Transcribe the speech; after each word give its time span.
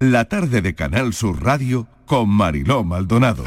La 0.00 0.26
tarde 0.26 0.62
de 0.62 0.76
Canal 0.76 1.12
Sur 1.12 1.42
Radio 1.42 1.88
con 2.06 2.28
Mariló 2.28 2.84
Maldonado. 2.84 3.44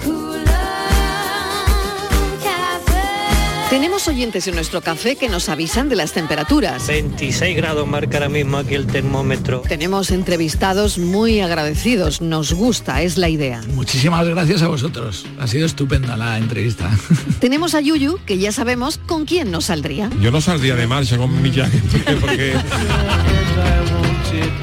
Tenemos 3.70 4.09
oyentes 4.09 4.50
en 4.50 4.56
nuestro 4.56 4.81
café 4.81 5.16
que 5.16 5.30
nos 5.30 5.47
avisan 5.47 5.88
de 5.88 5.95
las 5.95 6.12
temperaturas. 6.12 6.88
26 6.88 7.56
grados 7.56 7.88
marca 7.88 8.17
ahora 8.17 8.28
mismo 8.28 8.58
aquí 8.58 8.75
el 8.75 8.86
termómetro. 8.86 9.62
Tenemos 9.62 10.12
entrevistados 10.12 10.97
muy 10.97 11.39
agradecidos, 11.39 12.19
nos 12.19 12.52
gusta, 12.52 13.02
es 13.02 13.17
la 13.17 13.30
idea. 13.30 13.62
Muchísimas 13.73 14.28
gracias 14.28 14.62
a 14.62 14.67
vosotros, 14.67 15.25
ha 15.39 15.47
sido 15.47 15.66
estupenda 15.66 16.17
la 16.17 16.38
entrevista. 16.38 16.92
Tenemos 17.39 17.73
a 17.73 17.80
Yuyu, 17.80 18.19
que 18.25 18.38
ya 18.39 18.52
sabemos 18.52 18.97
con 18.97 19.23
quién 19.23 19.52
nos 19.52 19.66
saldría. 19.66 20.09
Yo 20.19 20.31
no 20.31 20.42
saldría 20.42 20.75
de 20.75 20.86
marcha 20.86 21.17
con 21.17 21.42
mi 21.42 21.50
jacket, 21.50 21.81
porque... 22.19 22.53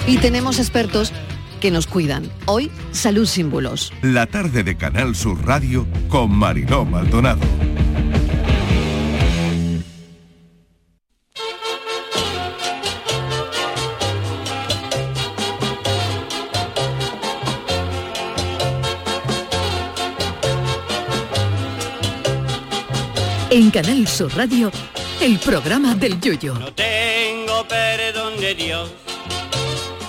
Y 0.06 0.16
tenemos 0.16 0.58
expertos 0.58 1.12
que 1.58 1.70
nos 1.70 1.86
cuidan. 1.86 2.30
Hoy, 2.46 2.70
salud 2.92 3.26
símbolos. 3.26 3.92
La 4.02 4.26
tarde 4.26 4.62
de 4.62 4.76
Canal 4.76 5.14
Sur 5.14 5.44
Radio 5.46 5.86
con 6.08 6.30
Mariló 6.30 6.84
Maldonado. 6.84 7.40
En 23.50 23.70
Canal 23.70 24.06
Sur 24.06 24.36
Radio, 24.36 24.70
el 25.22 25.38
programa 25.38 25.94
del 25.94 26.20
Yoyo. 26.20 26.52
No 26.54 26.70
tengo 26.74 27.66
perdón 27.66 28.38
de 28.38 28.54
Dios, 28.54 28.90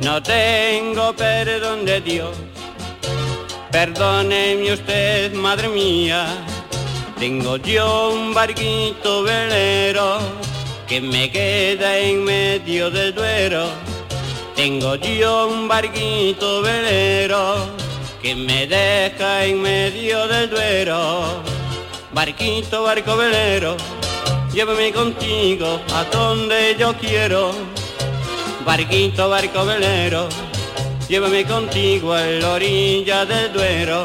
no 0.00 0.22
tengo 0.22 1.14
perdón 1.14 1.84
de 1.84 2.00
Dios. 2.00 2.36
Perdóneme 3.70 4.72
usted, 4.72 5.32
madre 5.34 5.68
mía, 5.68 6.26
tengo 7.18 7.56
yo 7.58 8.10
un 8.10 8.34
barquito 8.34 9.22
velero 9.22 10.18
que 10.88 11.00
me 11.00 11.30
queda 11.30 11.98
en 11.98 12.24
medio 12.24 12.90
del 12.90 13.14
duero. 13.14 13.66
Tengo 14.56 14.96
yo 14.96 15.48
un 15.48 15.68
barquito 15.68 16.62
velero 16.62 17.54
que 18.20 18.34
me 18.34 18.66
deja 18.66 19.44
en 19.44 19.62
medio 19.62 20.26
del 20.26 20.50
duero. 20.50 21.42
Barquito, 22.12 22.82
barco 22.82 23.16
velero, 23.16 23.76
llévame 24.52 24.92
contigo 24.92 25.80
a 25.94 26.04
donde 26.04 26.74
yo 26.76 26.92
quiero. 26.94 27.79
Barquito, 28.64 29.28
barco 29.28 29.64
velero, 29.64 30.28
llévame 31.08 31.44
contigo 31.44 32.12
a 32.12 32.20
la 32.24 32.52
orilla 32.52 33.24
del 33.24 33.52
Duero. 33.52 34.04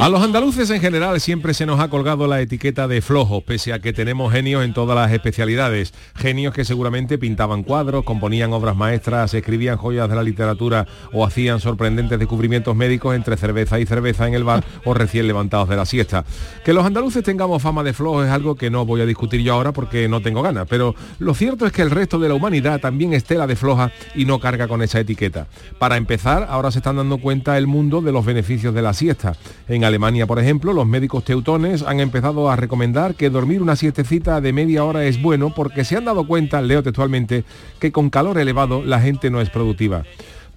A, 0.00 0.08
los 0.08 0.22
andaluces 0.22 0.70
en 0.70 0.80
general 0.80 1.20
siempre 1.20 1.54
se 1.54 1.64
nos 1.64 1.80
ha 1.80 1.88
colgado 1.88 2.26
la 2.26 2.40
etiqueta 2.40 2.88
de 2.88 3.00
flojos, 3.00 3.42
pese 3.42 3.72
a 3.72 3.78
que 3.78 3.92
tenemos 3.92 4.32
genios 4.32 4.64
en 4.64 4.74
todas 4.74 4.96
las 4.96 5.12
especialidades. 5.12 5.94
Genios 6.14 6.52
que 6.52 6.64
seguramente 6.64 7.16
pintaban 7.16 7.62
cuadros, 7.62 8.04
componían 8.04 8.52
obras 8.52 8.76
maestras, 8.76 9.34
escribían 9.34 9.76
joyas 9.76 10.08
de 10.08 10.16
la 10.16 10.22
literatura 10.22 10.86
o 11.12 11.24
hacían 11.24 11.60
sorprendentes 11.60 12.18
descubrimientos 12.18 12.76
médicos 12.76 13.14
entre 13.14 13.36
cerveza 13.36 13.80
y 13.80 13.86
cerveza 13.86 14.26
en 14.26 14.34
el 14.34 14.44
bar 14.44 14.64
o 14.84 14.94
recién 14.94 15.26
levantados 15.26 15.68
de 15.68 15.76
la 15.76 15.86
siesta. 15.86 16.24
Que 16.64 16.72
los 16.72 16.84
andaluces 16.84 17.22
tengamos 17.24 17.62
fama 17.62 17.82
de 17.82 17.92
flojos 17.92 18.26
es 18.26 18.32
algo 18.32 18.56
que 18.56 18.70
no 18.70 18.84
voy 18.84 19.00
a 19.00 19.06
discutir 19.06 19.42
yo 19.42 19.54
ahora 19.54 19.72
porque 19.72 20.08
no 20.08 20.20
tengo 20.20 20.42
ganas, 20.42 20.66
pero 20.68 20.94
lo 21.18 21.34
cierto 21.34 21.66
es 21.66 21.72
que 21.72 21.82
el 21.82 21.90
resto 21.90 22.18
de 22.18 22.28
la 22.28 22.34
humanidad 22.34 22.80
también 22.80 23.14
estela 23.14 23.46
de 23.46 23.56
floja 23.56 23.92
y 24.14 24.24
no 24.24 24.38
carga 24.38 24.68
con 24.68 24.82
esa 24.82 25.00
etiqueta. 25.00 25.46
Para 25.78 25.96
empezar, 25.96 26.46
ahora 26.50 26.70
se 26.70 26.78
están 26.78 26.96
dando 26.96 27.18
cuenta 27.18 27.58
el 27.58 27.66
mundo 27.66 28.00
de 28.00 28.12
los 28.12 28.24
beneficios 28.24 28.74
de 28.74 28.82
la 28.82 28.92
siesta. 28.92 29.34
En 29.68 29.84
Alemania, 29.84 30.26
por 30.26 30.38
ejemplo, 30.38 30.72
los 30.72 30.86
médicos 30.86 31.24
teutones 31.24 31.82
han 31.82 32.00
empezado 32.00 32.50
a 32.50 32.56
recomendar 32.56 33.14
que 33.14 33.30
dormir 33.30 33.62
una 33.62 33.76
siestecita 33.76 34.40
de 34.40 34.52
media 34.52 34.84
hora 34.84 35.04
es 35.04 35.20
bueno 35.20 35.52
porque 35.54 35.84
se 35.84 35.96
han 35.96 36.04
dado 36.04 36.26
cuenta, 36.26 36.62
leo 36.62 36.82
textualmente, 36.82 37.44
que 37.78 37.92
con 37.92 38.10
calor 38.10 38.38
elevado 38.38 38.82
la 38.82 39.00
gente 39.00 39.30
no 39.30 39.40
es 39.40 39.50
productiva. 39.50 40.04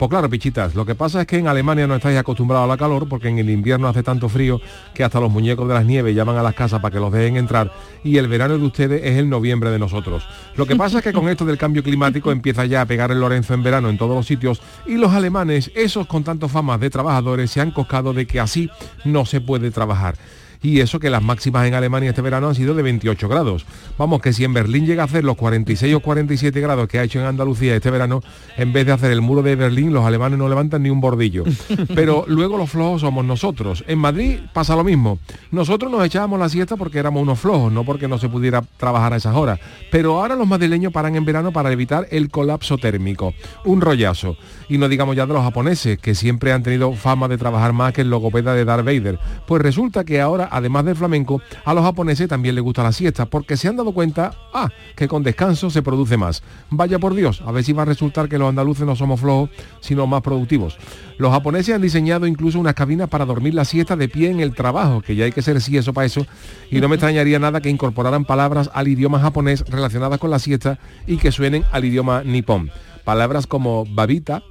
Pues 0.02 0.10
claro, 0.10 0.32
pichitas, 0.32 0.74
lo 0.74 0.84
que 0.84 0.96
pasa 0.96 1.22
es 1.22 1.28
que 1.28 1.38
en 1.38 1.48
Alemania 1.48 1.86
no 1.86 1.96
estáis 1.96 2.18
acostumbrados 2.18 2.66
a 2.66 2.68
la 2.68 2.76
calor 2.76 3.08
porque 3.08 3.28
en 3.28 3.38
el 3.38 3.52
invierno 3.52 3.88
hace 3.88 4.02
tanto 4.02 4.30
frío 4.30 4.60
que 4.96 5.04
hasta 5.04 5.20
los 5.20 5.30
muñecos 5.30 5.68
de 5.68 5.76
las 5.76 5.86
nieves 5.86 6.16
llaman 6.16 6.38
a 6.38 6.42
las 6.42 6.56
casas 6.56 6.80
para 6.80 6.92
que 6.92 7.00
los 7.00 7.12
dejen 7.12 7.38
entrar 7.38 7.72
y 8.04 8.18
el 8.18 8.28
verano 8.28 8.58
de 8.58 8.66
ustedes 8.66 9.04
es 9.04 9.20
el 9.20 9.30
noviembre 9.30 9.70
de 9.70 9.78
nosotros. 9.78 10.24
Lo 10.56 10.66
que 10.66 10.76
pasa 10.76 10.98
es 10.98 11.04
que 11.04 11.14
con 11.14 11.30
esto 11.30 11.46
del 11.46 11.60
cambio 11.60 11.84
climático 11.84 12.32
empieza 12.32 12.66
ya 12.66 12.82
a 12.82 12.88
pegar 12.88 13.12
el 13.12 13.20
Lorenzo 13.20 13.54
en 13.54 13.62
verano 13.62 13.90
en 13.90 14.00
todos 14.00 14.16
los 14.16 14.26
sitios 14.26 14.60
y 14.88 14.96
los 14.96 15.14
alemanes, 15.14 15.70
esos 15.76 16.08
con 16.08 16.24
tanto 16.24 16.50
fama 16.50 16.80
de 16.80 16.90
trabajadores, 16.90 17.52
se 17.52 17.62
han 17.62 17.70
coscado 17.70 18.12
de 18.12 18.26
que 18.26 18.40
así 18.40 18.72
no 19.06 19.28
se 19.28 19.40
puede 19.40 19.70
trabajar 19.70 20.16
y 20.62 20.80
eso 20.80 21.00
que 21.00 21.10
las 21.10 21.24
máximas 21.24 21.68
en 21.68 21.74
Alemania 21.74 22.10
este 22.10 22.22
verano 22.22 22.50
han 22.50 22.56
sido 22.56 22.74
de 22.74 22.84
28 22.84 23.28
grados. 23.28 23.66
Vamos, 23.98 24.22
que 24.22 24.34
si 24.34 24.44
en 24.44 24.54
Berlín 24.54 24.86
llega 24.86 25.04
a 25.04 25.06
hacer 25.06 25.24
los 25.24 25.36
46 25.36 25.96
o 25.96 26.00
47 26.00 26.60
grados 26.62 26.88
que 26.88 27.00
ha 27.00 27.04
hecho 27.04 27.20
en 27.20 27.26
Andalucía 27.26 27.76
este 27.76 27.90
verano, 27.90 28.22
en 28.58 28.72
vez 28.74 28.86
de 28.86 28.92
hacer 28.92 29.12
el 29.12 29.22
muro 29.22 29.42
de 29.42 29.56
Berlín, 29.56 29.94
los 29.94 30.06
alemanes 30.06 30.38
no 30.38 30.48
levantan 30.48 30.84
ni 30.84 30.90
un 30.90 31.02
bordillo. 31.02 31.44
Pero 31.96 32.26
luego 32.28 32.58
los 32.58 32.70
flojos 32.70 33.02
somos 33.02 33.26
nosotros. 33.26 33.84
En 33.88 34.00
Madrid 34.00 34.40
pasa 34.54 34.76
lo 34.76 34.84
mismo. 34.84 35.20
Nosotros 35.52 35.92
nos 35.92 36.06
echábamos 36.06 36.40
la 36.40 36.50
siesta 36.50 36.78
porque 36.78 37.00
éramos 37.00 37.24
unos 37.24 37.40
flojos, 37.40 37.72
no 37.72 37.84
porque 37.84 38.08
no 38.08 38.18
se 38.18 38.30
pudiera 38.30 38.62
trabajar 38.78 39.14
a 39.14 39.18
esas 39.18 39.36
horas. 39.36 39.60
Pero 39.92 40.20
ahora 40.20 40.36
los 40.36 40.48
madrileños 40.48 40.94
paran 40.94 41.16
en 41.16 41.26
verano 41.26 41.52
para 41.52 41.72
evitar 41.72 42.08
el 42.12 42.30
colapso 42.30 42.78
térmico. 42.78 43.34
Un 43.66 43.82
rollazo. 43.82 44.38
Y 44.72 44.78
no 44.78 44.88
digamos 44.88 45.18
ya 45.18 45.26
de 45.26 45.34
los 45.34 45.44
japoneses, 45.44 46.00
que 46.00 46.16
siempre 46.16 46.54
han 46.54 46.64
tenido 46.64 46.94
fama 46.94 47.28
de 47.28 47.38
trabajar 47.38 47.74
más 47.74 47.92
que 47.92 48.04
el 48.04 48.10
logopeda 48.10 48.54
de 48.54 48.64
Darth 48.64 48.86
Vader. 48.86 49.20
Pues 49.46 49.62
resulta 49.62 50.06
que 50.06 50.22
ahora 50.22 50.48
además 50.50 50.86
del 50.86 50.96
flamenco, 50.96 51.42
a 51.66 51.74
los 51.74 51.84
japoneses 51.84 52.30
también 52.30 52.56
les 52.56 52.64
gusta 52.64 52.82
la 52.82 52.94
siesta, 52.94 53.26
porque 53.26 53.58
se 53.58 53.68
han 53.68 53.76
dado 53.76 53.92
cuenta, 53.92 54.32
ah, 54.54 54.70
que 54.96 55.10
con 55.10 55.24
descanso 55.24 55.70
se 55.70 55.82
produce 55.82 56.16
más. 56.16 56.42
Vaya 56.70 57.00
por 57.00 57.16
Dios, 57.16 57.44
a 57.46 57.52
ver 57.52 57.66
si 57.66 57.74
va 57.74 57.82
a 57.82 57.86
resultar 57.86 58.30
que 58.30 58.38
los 58.38 58.48
andaluces 58.48 58.86
no 58.86 58.96
somos 58.96 59.20
flojos, 59.20 59.50
sino 59.82 60.08
más 60.08 60.22
productivos. 60.22 60.78
Los 61.18 61.34
japoneses 61.34 61.76
han 61.76 61.82
diseñado 61.82 62.26
incluso 62.26 62.58
unas 62.58 62.74
cabinas 62.74 63.10
para 63.10 63.26
dormir 63.26 63.54
la 63.54 63.66
siesta 63.66 63.98
de 63.98 64.08
pie 64.08 64.30
en 64.30 64.40
el 64.40 64.56
trabajo, 64.56 65.02
que 65.02 65.18
ya 65.18 65.26
hay 65.26 65.34
que 65.34 65.42
ser 65.42 65.60
sí 65.60 65.76
eso 65.76 65.92
para 65.92 66.08
eso, 66.08 66.26
y 66.70 66.80
no 66.80 66.88
me 66.88 66.96
extrañaría 66.96 67.40
nada 67.40 67.60
que 67.60 67.70
incorporaran 67.70 68.24
palabras 68.24 68.70
al 68.74 68.88
idioma 68.88 69.20
japonés 69.20 69.66
relacionadas 69.68 70.18
con 70.18 70.32
la 70.32 70.40
siesta 70.40 70.80
y 71.08 71.18
que 71.18 71.34
suenen 71.34 71.66
al 71.74 71.84
idioma 71.84 72.24
nipón. 72.24 72.72
Palabras 73.04 73.48
como 73.48 73.84
babita, 73.86 74.44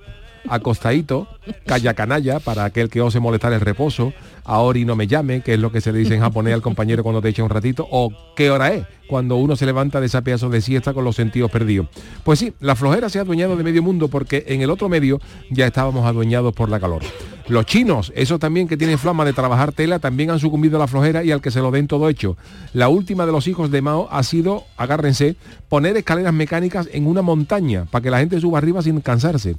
acostadito, 0.48 1.28
calla 1.66 1.94
canalla, 1.94 2.40
para 2.40 2.64
aquel 2.64 2.88
que 2.88 3.00
ose 3.00 3.20
molestar 3.20 3.52
el 3.52 3.60
reposo, 3.60 4.12
ahora 4.44 4.80
no 4.80 4.96
me 4.96 5.06
llame, 5.06 5.42
que 5.42 5.54
es 5.54 5.60
lo 5.60 5.72
que 5.72 5.80
se 5.80 5.92
le 5.92 5.98
dice 5.98 6.14
en 6.14 6.20
japonés 6.20 6.54
al 6.54 6.62
compañero 6.62 7.02
cuando 7.02 7.20
te 7.20 7.28
echa 7.28 7.42
un 7.42 7.50
ratito, 7.50 7.86
o 7.90 8.12
qué 8.36 8.50
hora 8.50 8.72
es, 8.72 8.86
cuando 9.08 9.36
uno 9.36 9.56
se 9.56 9.66
levanta 9.66 10.00
de 10.00 10.06
ese 10.06 10.22
pedazo 10.22 10.48
de 10.48 10.60
siesta 10.60 10.94
con 10.94 11.04
los 11.04 11.16
sentidos 11.16 11.50
perdidos. 11.50 11.88
Pues 12.24 12.38
sí, 12.38 12.52
la 12.60 12.76
flojera 12.76 13.08
se 13.08 13.18
ha 13.18 13.22
adueñado 13.22 13.56
de 13.56 13.64
medio 13.64 13.82
mundo 13.82 14.08
porque 14.08 14.44
en 14.48 14.62
el 14.62 14.70
otro 14.70 14.88
medio 14.88 15.20
ya 15.50 15.66
estábamos 15.66 16.06
adueñados 16.06 16.54
por 16.54 16.68
la 16.68 16.80
calor. 16.80 17.02
Los 17.50 17.66
chinos, 17.66 18.12
esos 18.14 18.38
también 18.38 18.68
que 18.68 18.76
tienen 18.76 18.96
flama 18.96 19.24
de 19.24 19.32
trabajar 19.32 19.72
tela, 19.72 19.98
también 19.98 20.30
han 20.30 20.38
sucumbido 20.38 20.76
a 20.76 20.78
la 20.78 20.86
flojera 20.86 21.24
y 21.24 21.32
al 21.32 21.40
que 21.40 21.50
se 21.50 21.58
lo 21.58 21.72
den 21.72 21.88
todo 21.88 22.08
hecho. 22.08 22.36
La 22.72 22.88
última 22.88 23.26
de 23.26 23.32
los 23.32 23.48
hijos 23.48 23.72
de 23.72 23.82
Mao 23.82 24.06
ha 24.12 24.22
sido, 24.22 24.62
agárrense, 24.76 25.34
poner 25.68 25.96
escaleras 25.96 26.32
mecánicas 26.32 26.88
en 26.92 27.08
una 27.08 27.22
montaña 27.22 27.86
para 27.90 28.04
que 28.04 28.10
la 28.12 28.20
gente 28.20 28.40
suba 28.40 28.58
arriba 28.58 28.82
sin 28.82 29.00
cansarse. 29.00 29.56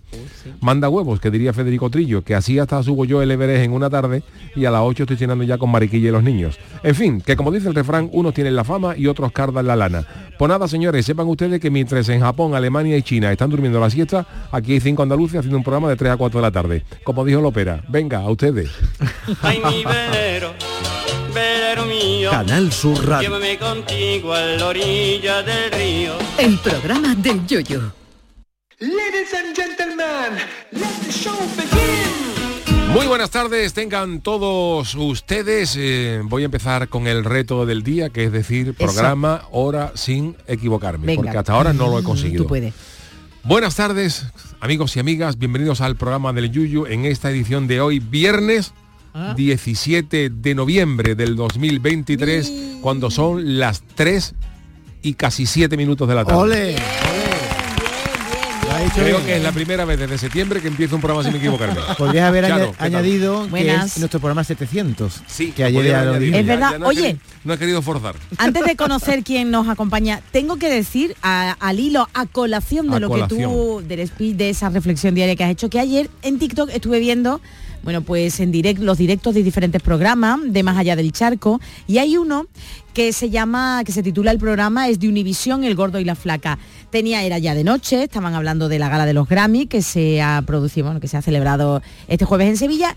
Manda 0.61 0.87
huevos, 0.87 1.19
que 1.19 1.29
diría 1.29 1.51
Federico 1.51 1.89
Trillo, 1.89 2.23
que 2.23 2.33
así 2.33 2.59
hasta 2.59 2.81
subo 2.81 3.03
yo 3.03 3.21
el 3.21 3.29
Everest 3.29 3.65
en 3.65 3.73
una 3.73 3.89
tarde 3.89 4.23
y 4.55 4.63
a 4.63 4.71
las 4.71 4.83
8 4.83 5.03
estoy 5.03 5.17
cenando 5.17 5.43
ya 5.43 5.57
con 5.57 5.69
mariquilla 5.69 6.07
y 6.07 6.11
los 6.13 6.23
niños. 6.23 6.57
En 6.83 6.95
fin, 6.95 7.21
que 7.21 7.35
como 7.35 7.51
dice 7.51 7.67
el 7.67 7.75
refrán, 7.75 8.09
unos 8.11 8.33
tienen 8.33 8.55
la 8.55 8.63
fama 8.63 8.97
y 8.97 9.07
otros 9.07 9.31
cardan 9.31 9.67
la 9.67 9.75
lana. 9.75 10.05
Pues 10.37 10.49
nada, 10.49 10.67
señores, 10.67 11.05
sepan 11.05 11.27
ustedes 11.27 11.59
que 11.59 11.69
mientras 11.69 12.09
en 12.09 12.21
Japón, 12.21 12.55
Alemania 12.55 12.97
y 12.97 13.03
China 13.03 13.31
están 13.31 13.49
durmiendo 13.49 13.79
la 13.79 13.89
siesta, 13.89 14.25
aquí 14.51 14.73
hay 14.73 14.79
cinco 14.79 15.03
andaluces 15.03 15.39
haciendo 15.39 15.57
un 15.57 15.63
programa 15.63 15.89
de 15.89 15.95
3 15.95 16.13
a 16.13 16.17
4 16.17 16.39
de 16.39 16.41
la 16.41 16.51
tarde. 16.51 16.83
Como 17.03 17.23
dijo 17.23 17.41
Lopera, 17.41 17.83
venga, 17.87 18.19
a 18.19 18.29
ustedes. 18.29 18.71
Ay, 19.41 19.61
mi 19.63 19.83
velero, 19.83 20.53
velero 21.33 21.85
mío. 21.85 22.31
Canal 22.31 22.71
Sur 22.71 23.07
Radio. 23.07 23.29
Llévame 23.29 23.57
contigo 23.59 24.33
a 24.33 24.41
la 24.41 24.65
orilla 24.67 25.43
del 25.43 25.71
río. 25.71 26.13
El 26.39 26.57
programa 26.57 27.13
del 27.15 27.45
yoyo. 27.45 27.93
Ladies 28.79 29.31
and 29.35 29.55
gentlemen, 29.55 30.39
let 30.71 31.05
the 31.05 31.11
show 31.11 31.37
begin. 31.55 32.40
Muy 32.93 33.07
buenas 33.07 33.29
tardes, 33.31 33.73
tengan 33.73 34.19
todos 34.19 34.95
ustedes. 34.95 35.75
Eh, 35.79 36.21
voy 36.25 36.41
a 36.43 36.45
empezar 36.45 36.89
con 36.89 37.07
el 37.07 37.23
reto 37.23 37.65
del 37.65 37.83
día, 37.83 38.09
que 38.09 38.25
es 38.25 38.31
decir, 38.31 38.73
programa, 38.73 39.43
hora 39.51 39.93
sin 39.95 40.35
equivocarme, 40.47 41.07
Venga. 41.07 41.21
porque 41.23 41.37
hasta 41.37 41.53
ahora 41.53 41.71
no 41.73 41.87
lo 41.87 41.99
he 41.99 42.03
conseguido. 42.03 42.43
Tú 42.43 42.49
puedes. 42.49 42.73
Buenas 43.43 43.75
tardes, 43.75 44.25
amigos 44.59 44.95
y 44.97 44.99
amigas, 44.99 45.37
bienvenidos 45.39 45.79
al 45.81 45.95
programa 45.95 46.33
del 46.33 46.51
Yuyu 46.51 46.85
en 46.85 47.05
esta 47.05 47.31
edición 47.31 47.67
de 47.67 47.81
hoy, 47.81 47.99
viernes 47.99 48.73
Ah. 49.13 49.33
17 49.35 50.29
de 50.29 50.55
noviembre 50.55 51.15
del 51.15 51.35
2023, 51.35 52.77
cuando 52.81 53.11
son 53.11 53.59
las 53.59 53.83
3 53.95 54.35
y 55.01 55.15
casi 55.15 55.45
7 55.45 55.75
minutos 55.75 56.07
de 56.07 56.15
la 56.15 56.23
tarde. 56.23 56.39
¡Ole! 56.39 56.75
Creo 58.93 59.23
que 59.25 59.37
es 59.37 59.43
la 59.43 59.51
primera 59.51 59.85
vez 59.85 59.97
desde 59.99 60.17
septiembre 60.17 60.61
que 60.61 60.67
empiezo 60.67 60.95
un 60.95 61.01
programa 61.01 61.23
sin 61.27 61.35
equivocarme. 61.37 61.79
Podrías 61.97 62.25
haber 62.27 62.45
añadido 62.77 63.47
que 63.49 63.73
es 63.73 63.97
nuestro 63.99 64.19
programa 64.19 64.43
700. 64.43 65.21
Sí, 65.27 65.51
que 65.51 65.63
ayer 65.63 65.85
ya 65.85 66.03
lo. 66.03 66.15
Es 66.15 66.45
verdad. 66.45 66.71
Ya 66.73 66.77
no 66.79 66.85
he 66.85 66.89
Oye. 66.89 67.01
querido- 67.01 67.19
no 67.43 67.53
he 67.53 67.57
querido 67.57 67.81
forzar. 67.81 68.15
Antes 68.37 68.65
de 68.65 68.75
conocer 68.77 69.23
quién 69.23 69.49
nos 69.49 69.67
acompaña, 69.69 70.21
tengo 70.31 70.57
que 70.57 70.69
decir 70.69 71.15
a- 71.21 71.55
al 71.59 71.79
hilo, 71.79 72.07
a 72.13 72.25
colación 72.25 72.89
de 72.89 72.97
A 72.97 72.99
lo 72.99 73.09
que 73.09 73.23
tú, 73.27 73.81
del 73.87 74.05
speech, 74.07 74.35
de 74.35 74.49
esa 74.49 74.69
reflexión 74.69 75.15
diaria 75.15 75.35
que 75.35 75.43
has 75.45 75.51
hecho, 75.51 75.69
que 75.69 75.79
ayer 75.79 76.09
en 76.21 76.37
TikTok 76.39 76.69
estuve 76.71 76.99
viendo, 76.99 77.41
bueno, 77.83 78.01
pues 78.01 78.39
en 78.39 78.51
direct, 78.51 78.79
los 78.79 78.97
directos 78.97 79.33
de 79.33 79.43
diferentes 79.43 79.81
programas, 79.81 80.39
de 80.45 80.63
Más 80.63 80.77
Allá 80.77 80.95
del 80.95 81.11
Charco, 81.11 81.59
y 81.87 81.97
hay 81.97 82.17
uno 82.17 82.47
que 82.93 83.13
se 83.13 83.29
llama, 83.29 83.83
que 83.85 83.91
se 83.91 84.03
titula 84.03 84.31
el 84.31 84.37
programa, 84.37 84.87
es 84.87 84.99
de 84.99 85.07
Univisión, 85.07 85.63
El 85.63 85.75
Gordo 85.75 85.99
y 85.99 86.05
la 86.05 86.15
Flaca. 86.15 86.59
Tenía, 86.89 87.23
era 87.23 87.39
ya 87.39 87.55
de 87.55 87.63
noche, 87.63 88.03
estaban 88.03 88.33
hablando 88.33 88.69
de 88.69 88.79
la 88.79 88.89
gala 88.89 89.05
de 89.05 89.13
los 89.13 89.27
Grammy, 89.27 89.65
que 89.65 89.81
se 89.81 90.21
ha 90.21 90.41
producido, 90.45 90.85
bueno, 90.85 90.99
que 90.99 91.07
se 91.07 91.17
ha 91.17 91.21
celebrado 91.21 91.81
este 92.07 92.25
jueves 92.25 92.49
en 92.49 92.57
Sevilla, 92.57 92.95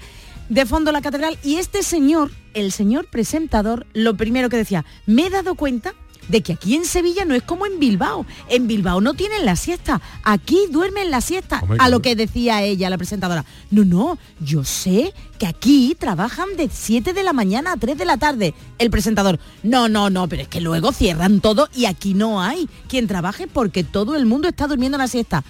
de 0.49 0.67
fondo 0.67 0.93
la 0.93 1.01
catedral, 1.01 1.39
y 1.43 1.57
este 1.57 1.83
señor, 1.83 2.31
el 2.53 2.73
señor 2.73 3.07
presentador, 3.07 3.87
lo 3.95 4.17
primero 4.17 4.49
que 4.49 4.57
decía, 4.57 4.85
me 5.07 5.27
he 5.27 5.31
dado 5.31 5.55
cuenta 5.55 5.95
de 6.29 6.43
que 6.43 6.55
aquí 6.55 6.75
en 6.75 6.85
Sevilla 6.85 7.25
no 7.25 7.35
es 7.35 7.43
como 7.43 7.67
en 7.67 7.79
Bilbao. 7.79 8.27
En 8.49 8.67
Bilbao 8.67 9.01
no 9.01 9.15
tienen 9.15 9.45
la 9.45 9.57
siesta, 9.57 10.01
aquí 10.23 10.59
duermen 10.71 11.11
la 11.11 11.21
siesta. 11.21 11.63
A 11.79 11.89
lo 11.89 12.01
que 12.01 12.17
decía 12.17 12.63
ella, 12.63 12.91
la 12.91 12.97
presentadora. 12.99 13.45
No, 13.71 13.85
no, 13.85 14.19
yo 14.41 14.65
sé 14.65 15.13
que 15.39 15.47
aquí 15.47 15.97
trabajan 15.99 16.57
de 16.57 16.69
7 16.73 17.13
de 17.13 17.23
la 17.23 17.33
mañana 17.33 17.73
a 17.73 17.77
3 17.77 17.97
de 17.99 18.05
la 18.05 18.17
tarde. 18.17 18.55
El 18.79 18.91
presentador, 18.91 19.39
no, 19.63 19.89
no, 19.89 20.11
no, 20.11 20.29
pero 20.29 20.43
es 20.43 20.49
que 20.49 20.61
luego 20.61 20.93
cierran 20.93 21.41
todo 21.41 21.69
y 21.75 21.87
aquí 21.87 22.15
no 22.15 22.41
hay 22.43 22.69
quien 22.89 23.07
trabaje 23.07 23.47
porque 23.47 23.85
todo 23.85 24.15
el 24.17 24.27
mundo 24.27 24.49
está 24.49 24.67
durmiendo 24.67 24.99
la 24.99 25.09
siesta. 25.09 25.45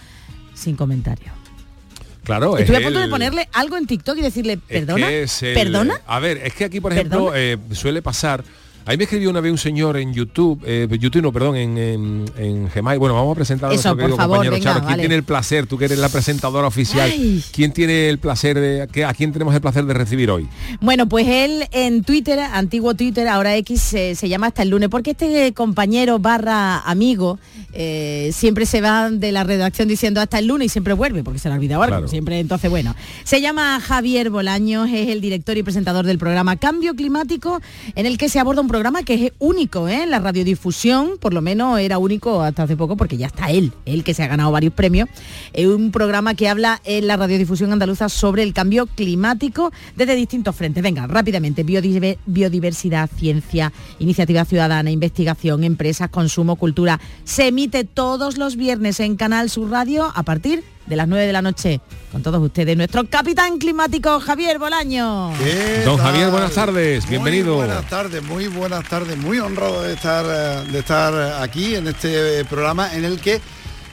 Sin 0.55 0.77
comentario. 0.77 1.33
Claro, 2.25 2.57
Estuve 2.57 2.77
a 2.77 2.81
es 2.81 2.87
punto 2.87 3.01
de 3.01 3.09
ponerle 3.09 3.49
algo 3.53 3.77
en 3.77 3.87
TikTok 3.87 4.17
y 4.17 4.23
decirle, 4.23 4.55
es 4.55 4.61
¿perdona? 4.81 5.09
que 5.09 5.23
es 5.25 5.43
el- 5.43 5.55
¿Perdona? 5.55 6.01
A 6.07 6.19
ver, 6.21 6.39
es 6.39 6.55
que 6.55 6.65
aquí, 6.65 6.81
por 6.81 6.93
ejemplo, 6.93 7.33
eh, 7.35 7.59
suele 7.73 8.01
pasar. 8.01 8.43
Ahí 8.87 8.99
me 8.99 9.05
escribió 9.05 9.31
una 9.31 9.41
vez 9.41 9.51
un 9.51 9.57
señor 9.59 9.97
en 9.97 10.13
YouTube, 10.13 10.63
eh, 10.67 10.87
YouTube 11.01 11.23
no, 11.23 11.33
perdón, 11.33 11.57
en, 11.57 11.79
en, 11.79 12.25
en 12.37 12.69
Gmail. 12.69 12.99
Bueno, 12.99 13.15
vamos 13.15 13.33
a 13.33 13.35
presentar 13.37 13.71
a 13.71 13.75
Eso, 13.75 13.89
nuestro 13.89 13.93
por 13.95 14.01
querido 14.03 14.17
favor, 14.19 14.37
compañero 14.37 14.53
venga, 14.57 14.65
Charo. 14.65 14.81
¿Quién 14.81 14.91
vale. 14.91 15.03
tiene 15.03 15.15
el 15.15 15.23
placer? 15.25 15.67
Tú 15.67 15.79
que 15.79 15.87
eres 15.87 15.99
la 15.99 16.11
presentadora 16.11 16.67
oficial. 16.67 17.11
Ay. 17.11 17.43
¿Quién 17.53 17.73
tiene 17.73 18.11
el 18.11 18.19
placer 18.19 18.61
de, 18.61 18.83
a 19.07 19.15
quién 19.15 19.33
tenemos 19.33 19.55
el 19.55 19.63
placer 19.63 19.87
de 19.87 19.95
recibir 19.95 20.31
hoy? 20.31 20.47
Bueno, 20.83 21.09
pues 21.09 21.27
él 21.27 21.65
en 21.73 22.05
Twitter, 22.05 22.39
antiguo 22.41 22.95
Twitter, 22.95 23.27
ahora 23.27 23.57
X, 23.57 23.81
se- 23.81 24.15
se 24.17 24.29
llama 24.29 24.49
hasta 24.49 24.61
el 24.63 24.69
lunes, 24.69 24.91
porque 24.91 25.13
este 25.13 25.55
compañero 25.55 26.19
barra 26.19 26.81
amigo 26.81 27.39
eh, 27.73 28.31
siempre 28.35 28.67
se 28.67 28.83
va 28.83 29.11
de 29.11 29.33
la 29.33 29.45
redacción 29.45 29.89
diciendo 29.89 30.21
hasta 30.21 30.39
el 30.39 30.47
lunes 30.47 30.67
y 30.67 30.69
siempre 30.69 30.93
vuelve, 30.93 31.25
porque 31.25 31.39
se 31.39 31.49
le 31.49 31.55
ha 31.55 31.57
olvidado 31.57 31.83
algo, 31.83 31.95
Claro. 31.97 32.09
siempre, 32.09 32.39
entonces 32.39 32.71
bueno. 32.71 32.95
Se 33.25 33.41
llama 33.41 33.81
Javier 33.81 34.29
Bolaños, 34.29 34.91
es 34.91 35.09
el 35.09 35.23
director 35.23 35.57
y 35.57 35.63
presentador 35.63 36.05
del 36.05 36.19
programa 36.19 36.57
Cambio 36.57 36.95
Climático, 36.95 37.63
en 37.95 38.05
el 38.05 38.19
que 38.19 38.29
se 38.29 38.39
aborda 38.39 38.61
un 38.61 38.69
programa 38.75 39.05
que 39.05 39.27
es 39.27 39.33
único 39.39 39.87
¿eh? 39.87 40.03
en 40.03 40.11
la 40.11 40.19
radiodifusión, 40.19 41.13
por 41.21 41.33
lo 41.33 41.41
menos 41.41 41.79
era 41.79 41.99
único 41.99 42.43
hasta 42.43 42.65
hace 42.65 42.77
poco, 42.77 42.97
porque 42.97 43.17
ya 43.17 43.29
está 43.29 43.53
él, 43.53 43.73
él 43.85 44.03
que 44.03 44.15
se 44.15 44.25
ha 44.25 44.27
ganado 44.27 44.51
varios 44.51 44.75
premios, 44.75 45.09
es 45.53 45.69
un 45.69 45.93
programa 45.93 46.35
que 46.35 46.49
habla 46.49 46.81
en 46.85 47.07
la 47.07 47.17
radiodifusión 47.17 47.73
andaluza 47.73 48.09
sobre 48.09 48.43
el 48.43 48.53
cambio 48.53 48.87
climático 48.87 49.71
desde 49.95 50.17
distintos 50.17 50.57
frentes. 50.57 50.83
Venga, 50.83 51.07
rápidamente, 51.07 51.65
biodive- 51.65 52.19
biodiversidad, 52.27 53.09
ciencia, 53.17 53.73
iniciativa 54.01 54.45
ciudadana, 54.45 54.91
investigación, 54.91 55.63
empresas, 55.63 56.09
consumo, 56.11 56.57
cultura. 56.57 56.99
Se 57.23 57.47
emite 57.47 57.85
todos 57.85 58.39
los 58.39 58.57
viernes 58.57 58.99
en 58.99 59.15
Canal 59.15 59.51
Sur 59.51 59.71
Radio 59.71 60.11
a 60.13 60.25
partir 60.25 60.65
de 60.87 60.97
las 60.97 61.09
9 61.09 61.27
de 61.27 61.33
la 61.33 61.43
noche. 61.43 61.81
Con 62.13 62.23
todos 62.23 62.41
ustedes, 62.43 62.77
nuestro 62.77 63.05
capitán 63.09 63.59
climático 63.59 64.21
Javier 64.21 64.59
Bolaño. 64.59 65.33
¿Qué 65.39 65.83
Don 65.85 65.97
tal? 65.97 66.07
Javier, 66.07 66.31
buenas 66.31 66.53
tardes, 66.53 67.09
bienvenido. 67.09 67.57
Muy 67.57 67.67
buenas 67.67 67.89
tardes, 67.89 68.23
muy 68.23 68.47
buenas 68.47 68.89
tardes, 68.89 69.17
muy 69.17 69.39
honrado 69.39 69.83
de 69.83 69.95
estar 69.95 70.25
eh, 70.29 70.71
de 70.71 70.79
estar 70.79 71.43
aquí 71.43 71.75
en 71.75 71.89
este 71.89 72.45
programa 72.45 72.95
en 72.95 73.05
el 73.05 73.21
que 73.21 73.41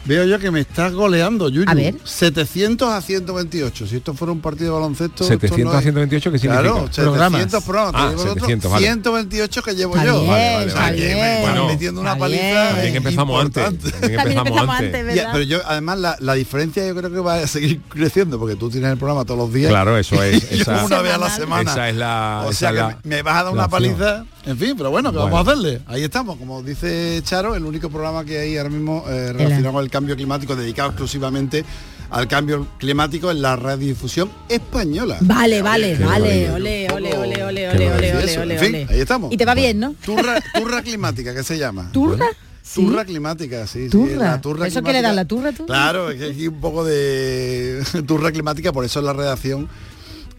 veo 0.06 0.26
yo 0.26 0.40
que 0.40 0.52
me 0.52 0.60
estás 0.62 0.94
goleando, 0.94 1.50
Yuyu. 1.50 1.70
A 1.70 1.74
ver. 1.74 1.96
700 2.04 2.90
a 2.90 3.02
128. 3.02 3.88
Si 3.88 3.96
esto 3.98 4.14
fuera 4.14 4.32
un 4.32 4.42
partido 4.42 4.74
de 4.74 4.80
baloncesto, 4.80 5.24
700 5.24 5.58
esto 5.60 5.70
no 5.70 5.76
a 5.76 5.78
es- 5.80 5.84
128, 5.84 6.32
¿qué 6.32 6.40
significa? 6.40 6.62
Claro, 6.64 6.88
700 6.92 7.64
programas. 7.64 7.94
Ah, 7.96 8.06
te 8.06 8.10
llevo 8.12 8.24
el 8.24 8.30
otro, 8.30 8.42
700, 8.46 8.72
vale. 8.72 8.86
128 8.86 9.64
que 9.64 9.76
llevo 9.76 9.96
Está 9.96 10.06
yo. 10.06 10.20
bien, 10.22 10.32
Vale, 10.32 10.74
vale, 10.74 11.16
vale. 11.16 11.42
Bueno, 11.42 11.68
metiendo 11.68 12.02
una 12.02 12.18
paliza. 12.18 12.70
También 12.72 12.96
empezamos 12.96 13.42
antes. 13.42 13.64
importante. 13.68 13.92
También 13.92 14.18
También 14.18 14.38
empezamos 14.40 14.48
empezamos 14.48 14.76
antes. 14.76 15.00
antes, 15.02 15.16
Ya, 15.16 15.22
¿verdad? 15.22 15.32
pero 15.34 15.44
yo 15.46 15.60
además 15.68 16.00
la, 16.00 16.18
la 16.20 16.34
diferencia 16.34 16.88
yo 16.88 16.96
creo 16.96 17.12
que 17.12 17.20
va 17.20 17.36
a 17.36 17.48
seguir 17.48 17.82
creciendo 17.90 18.40
porque 18.40 18.56
tú 18.56 18.70
tienes 18.70 18.92
el 18.92 18.98
programa 18.98 19.26
todos 19.26 19.40
los 19.40 19.54
días. 19.54 19.70
Claro, 19.70 19.98
eso 19.98 20.22
es. 20.24 20.44
Esa, 20.52 20.86
una 20.86 21.02
vez 21.02 21.14
a 21.14 21.18
la 21.18 21.30
semana. 21.30 21.72
esa 21.72 21.90
es 21.90 21.96
la. 21.96 22.44
o 22.48 22.54
sea 22.54 22.70
que 22.72 22.78
la- 22.78 22.98
me 23.04 23.22
vas 23.22 23.36
a 23.38 23.44
dar 23.44 23.54
una 23.54 23.68
paliza. 23.68 24.26
En 24.46 24.58
fin, 24.58 24.74
pero 24.76 24.90
bueno, 24.90 25.12
¿qué 25.12 25.18
Bueno. 25.18 25.32
vamos 25.36 25.48
a 25.48 25.52
hacerle? 25.52 25.82
Ahí 25.86 26.04
estamos, 26.04 26.38
como 26.38 26.64
dice 26.64 27.22
Charo, 27.24 27.56
el 27.56 27.64
único 27.64 27.90
programa 27.90 28.26
que 28.26 28.40
hay 28.40 28.58
ahora 28.58 28.70
mismo 28.70 29.04
eh, 29.08 29.34
relacionado 29.34 29.74
con 29.74 29.84
el 29.84 29.90
cambio 29.92 30.16
climático, 30.16 30.56
dedicado 30.56 30.90
exclusivamente 30.90 31.64
al 32.10 32.28
cambio 32.28 32.68
climático 32.78 33.30
en 33.32 33.42
la 33.42 33.56
radiodifusión 33.56 34.30
española. 34.50 35.18
Vale, 35.22 35.62
vale, 35.62 35.96
Qué 35.98 36.04
vale, 36.04 36.52
ole, 36.52 36.90
ole, 36.92 37.18
ole, 37.18 37.44
ole, 37.44 37.44
ole, 37.46 37.68
ole, 37.70 37.92
ole, 37.94 38.38
ole, 38.40 38.54
en 38.56 38.60
fin, 38.60 38.76
ole. 38.76 38.88
ahí 38.90 39.00
estamos. 39.00 39.32
Y 39.32 39.38
te 39.38 39.46
va 39.46 39.54
bien, 39.54 39.80
¿no? 39.80 39.94
Turra, 40.06 40.42
turra 40.56 40.82
climática, 40.82 41.34
¿qué 41.36 41.44
se 41.44 41.58
llama? 41.58 41.90
¿Turra? 41.94 42.26
Sí. 42.64 42.84
Turra 42.86 43.06
climática, 43.06 43.66
sí. 43.68 43.86
sí, 43.86 43.90
¿Turra? 43.90 44.16
la 44.16 44.42
turra 44.42 44.68
¿Eso 44.68 44.82
qué 44.82 44.92
le 44.94 45.02
da, 45.02 45.10
climática. 45.10 45.14
la 45.14 45.26
turra 45.26 45.52
tú? 45.52 45.66
Claro, 45.68 46.10
es 46.10 46.20
que 46.20 46.32
aquí 46.32 46.48
un 46.48 46.60
poco 46.60 46.84
de 46.84 47.82
turra 48.08 48.32
climática, 48.32 48.72
por 48.74 48.86
eso 48.86 49.00
en 49.00 49.06
la 49.06 49.14
redacción 49.14 49.70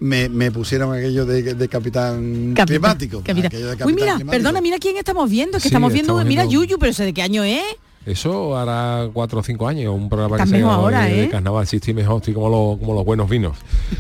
me, 0.03 0.29
me 0.29 0.51
pusieron 0.51 0.95
aquello 0.95 1.25
de, 1.25 1.55
de 1.55 1.69
capitán, 1.69 2.55
climático. 2.67 3.23
capitán. 3.25 3.47
aquello 3.47 3.67
de 3.67 3.73
Uy, 3.73 3.79
capitán 3.79 3.95
mira, 3.95 4.15
climático. 4.17 4.31
perdona, 4.31 4.61
mira 4.61 4.79
quién 4.79 4.97
estamos 4.97 5.31
viendo, 5.31 5.59
que 5.59 5.63
Sí, 5.63 5.69
estamos 5.69 5.93
viendo, 5.93 6.13
estamos 6.13 6.29
mira 6.29 6.43
viendo- 6.45 6.65
Yuyu, 6.67 6.79
pero 6.79 6.93
sé 6.93 7.05
de 7.05 7.13
qué 7.15 7.23
año 7.23 7.45
es. 7.45 7.63
Eso 8.05 8.59
hará 8.59 9.09
cuatro 9.13 9.39
o 9.39 9.43
cinco 9.45 9.69
años, 9.69 9.95
un 9.95 10.09
programa 10.09 10.37
que 10.39 10.47
se 10.49 10.59
llama 10.59 10.75
ahora, 10.75 11.05
de, 11.05 11.13
de 11.15 11.25
¿eh? 11.25 11.29
carnaval, 11.29 11.69
sí, 11.69 11.77
estoy 11.77 11.95
mejor, 11.95 12.17
estoy 12.17 12.35
como, 12.35 12.49
los- 12.49 12.79
como 12.81 12.95
los 12.95 13.05
buenos 13.05 13.31
vinos. 13.31 13.57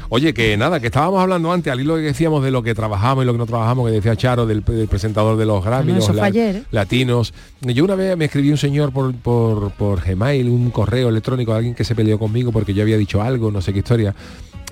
Oye, 0.08 0.34
que 0.34 0.56
nada, 0.56 0.80
que 0.80 0.86
estábamos 0.86 1.20
hablando 1.22 1.52
antes, 1.52 1.72
al 1.72 1.80
hilo 1.80 1.94
que 1.94 2.00
decíamos 2.02 2.42
de 2.42 2.50
lo 2.50 2.64
que 2.64 2.74
trabajamos 2.74 3.22
y 3.22 3.26
lo 3.26 3.32
que 3.32 3.38
no 3.38 3.46
trabajamos, 3.46 3.86
que 3.86 3.92
decía 3.92 4.16
Charo, 4.16 4.44
del, 4.44 4.64
del 4.64 4.88
presentador 4.88 5.36
de 5.36 5.46
los 5.46 5.64
Grammy, 5.64 5.92
Bueno, 5.92 6.14
la- 6.14 6.24
ayer, 6.24 6.56
¿eh? 6.56 6.62
latinos. 6.72 7.32
Yo 7.60 7.84
una 7.84 7.94
vez 7.94 8.16
me 8.16 8.24
escribió 8.24 8.50
un 8.50 8.58
señor 8.58 8.92
por, 8.92 9.14
por, 9.14 9.70
por 9.74 10.02
Gmail, 10.04 10.48
un 10.48 10.70
correo 10.72 11.08
electrónico, 11.08 11.54
alguien 11.54 11.76
que 11.76 11.84
se 11.84 11.94
peleó 11.94 12.18
conmigo 12.18 12.50
porque 12.50 12.74
yo 12.74 12.82
había 12.82 12.96
dicho 12.98 13.22
algo, 13.22 13.52
no 13.52 13.60
sé 13.62 13.72
qué 13.72 13.78
historia. 13.78 14.16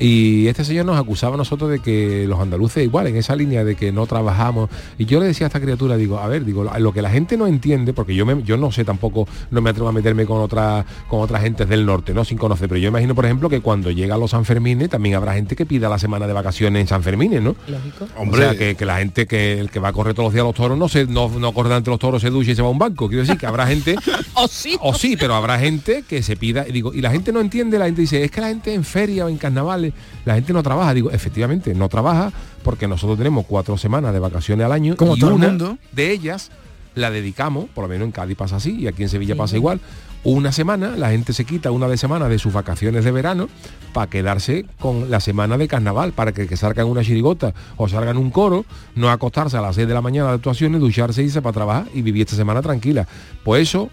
Y 0.01 0.47
este 0.49 0.65
señor 0.65 0.87
nos 0.87 0.99
acusaba 0.99 1.35
a 1.35 1.37
nosotros 1.37 1.71
de 1.71 1.79
que 1.81 2.25
los 2.27 2.41
andaluces 2.41 2.83
igual, 2.83 3.07
en 3.07 3.17
esa 3.17 3.37
línea 3.37 3.63
de 3.65 3.75
que 3.77 3.93
no 3.93 4.07
trabajamos. 4.07 4.71
Y 4.99 5.05
yo 5.05 5.21
le 5.21 5.27
decía 5.27 5.47
a 5.47 5.49
esta 5.49 5.61
criatura, 5.61 5.97
digo, 5.97 6.19
a 6.19 6.27
ver, 6.27 6.45
digo, 6.45 6.65
lo 6.65 6.93
que 6.93 7.03
la 7.03 7.11
gente 7.11 7.37
no 7.37 7.47
entiende, 7.47 7.93
porque 7.93 8.15
yo, 8.15 8.25
me- 8.27 8.43
yo 8.43 8.57
no 8.57 8.73
sé 8.73 8.85
tampoco, 8.85 9.29
no 9.51 9.61
me 9.61 9.71
atrevo 9.71 9.89
a 9.89 9.93
meterme 9.93 10.25
con 10.27 10.41
otra 10.41 10.85
con 11.07 11.21
otras 11.21 11.43
gentes 11.43 11.69
del 11.69 11.85
norte, 11.85 12.15
¿no? 12.15 12.25
Sin 12.25 12.39
conocer. 12.39 12.69
Pero 12.69 12.79
yo 12.81 12.89
imagino, 12.89 13.15
por 13.15 13.27
ejemplo, 13.27 13.49
que 13.51 13.61
cuando 13.61 13.91
llega 13.91 14.17
los 14.17 14.31
Sanfermines 14.31 14.89
también 14.89 15.15
habrá 15.17 15.35
gente 15.35 15.55
que 15.55 15.67
pida 15.67 15.89
la 15.89 15.99
semana 15.99 16.27
de 16.27 16.33
vacaciones 16.33 16.81
en 16.81 16.87
San 16.89 17.03
Fermines, 17.03 17.43
¿no? 17.43 17.55
Lógico. 17.69 18.07
Hombre, 18.17 18.47
o 18.47 18.51
sea, 18.51 18.59
que, 18.59 18.75
que 18.77 18.87
la 18.87 18.99
gente 18.99 19.27
que 19.27 19.61
el 19.61 19.71
que 19.71 19.81
va 19.81 19.89
a 19.89 19.93
correr 19.93 20.15
todos 20.15 20.29
los 20.29 20.33
días 20.33 20.45
a 20.45 20.47
los 20.47 20.55
toros 20.57 20.79
no 20.79 20.89
se 20.89 21.05
no, 21.07 21.29
no 21.29 21.53
corre 21.53 21.75
ante 21.75 21.91
los 21.91 21.99
toros, 21.99 22.23
se 22.23 22.31
ducha 22.31 22.53
y 22.53 22.55
se 22.55 22.63
va 22.63 22.69
a 22.69 22.71
un 22.71 22.79
banco. 22.79 23.07
Quiero 23.09 23.23
decir 23.23 23.37
que 23.39 23.47
habrá 23.47 23.67
gente 23.67 23.97
o 24.35 24.49
sí, 24.49 24.77
o 24.81 24.95
sí, 24.95 25.17
pero 25.19 25.35
habrá 25.35 25.59
gente 25.59 26.05
que 26.09 26.23
se 26.23 26.37
pida 26.37 26.67
y 26.67 26.73
digo, 26.73 26.95
y 26.95 27.03
la 27.03 27.11
gente 27.11 27.33
no 27.33 27.41
entiende, 27.41 27.79
la 27.79 27.85
gente 27.87 28.01
dice, 28.01 28.25
es 28.25 28.31
que 28.31 28.41
la 28.41 28.49
gente 28.49 28.73
en 28.73 28.85
feria 28.85 29.27
o 29.27 29.29
en 29.29 29.37
carnavales, 29.37 29.90
la 30.25 30.35
gente 30.35 30.53
no 30.53 30.63
trabaja. 30.63 30.95
Digo, 30.95 31.11
efectivamente, 31.11 31.75
no 31.75 31.89
trabaja 31.89 32.33
porque 32.63 32.89
nosotros 32.89 33.19
tenemos 33.19 33.47
cuatro 33.47 33.77
semanas 33.77 34.13
de 34.13 34.19
vacaciones 34.19 34.65
al 34.67 34.73
año 34.73 34.97
Como 34.97 35.17
y 35.17 35.21
todo 35.21 35.31
el 35.31 35.39
mundo. 35.39 35.79
de 35.93 36.11
ellas 36.11 36.51
la 36.95 37.11
dedicamos, 37.11 37.67
por 37.75 37.85
lo 37.85 37.89
menos 37.89 38.07
en 38.07 38.13
Cádiz 38.13 38.37
pasa 38.37 38.57
así 38.57 38.77
y 38.81 38.87
aquí 38.89 39.03
en 39.03 39.09
Sevilla 39.09 39.37
pasa 39.37 39.57
igual. 39.57 39.81
Una 40.23 40.53
semana, 40.53 40.97
la 40.97 41.11
gente 41.11 41.33
se 41.33 41.47
quita 41.47 41.71
una 41.71 41.89
de 41.89 41.97
semana 41.97 42.29
de 42.29 42.39
sus 42.39 42.53
vacaciones 42.53 43.05
de 43.05 43.11
verano 43.11 43.49
para 43.95 44.11
quedarse 44.11 44.67
con 44.79 45.11
la 45.11 45.19
semana 45.19 45.57
de 45.57 45.67
carnaval, 45.67 46.13
para 46.13 46.33
que, 46.33 46.47
que 46.47 46.59
salgan 46.59 46.89
una 46.89 47.03
chirigota 47.03 47.55
o 47.79 47.89
salgan 47.89 48.19
un 48.19 48.31
coro, 48.31 48.67
no 48.97 49.09
acostarse 49.09 49.57
a 49.57 49.63
las 49.63 49.77
6 49.77 49.89
de 49.89 49.95
la 49.95 50.03
mañana 50.03 50.29
de 50.29 50.35
actuaciones, 50.35 50.81
ducharse, 50.81 51.23
irse 51.23 51.41
para 51.41 51.55
trabajar 51.55 51.87
y 51.95 52.03
vivir 52.03 52.23
esta 52.23 52.37
semana 52.37 52.61
tranquila. 52.61 53.09
Pues 53.45 53.63
eso 53.63 53.89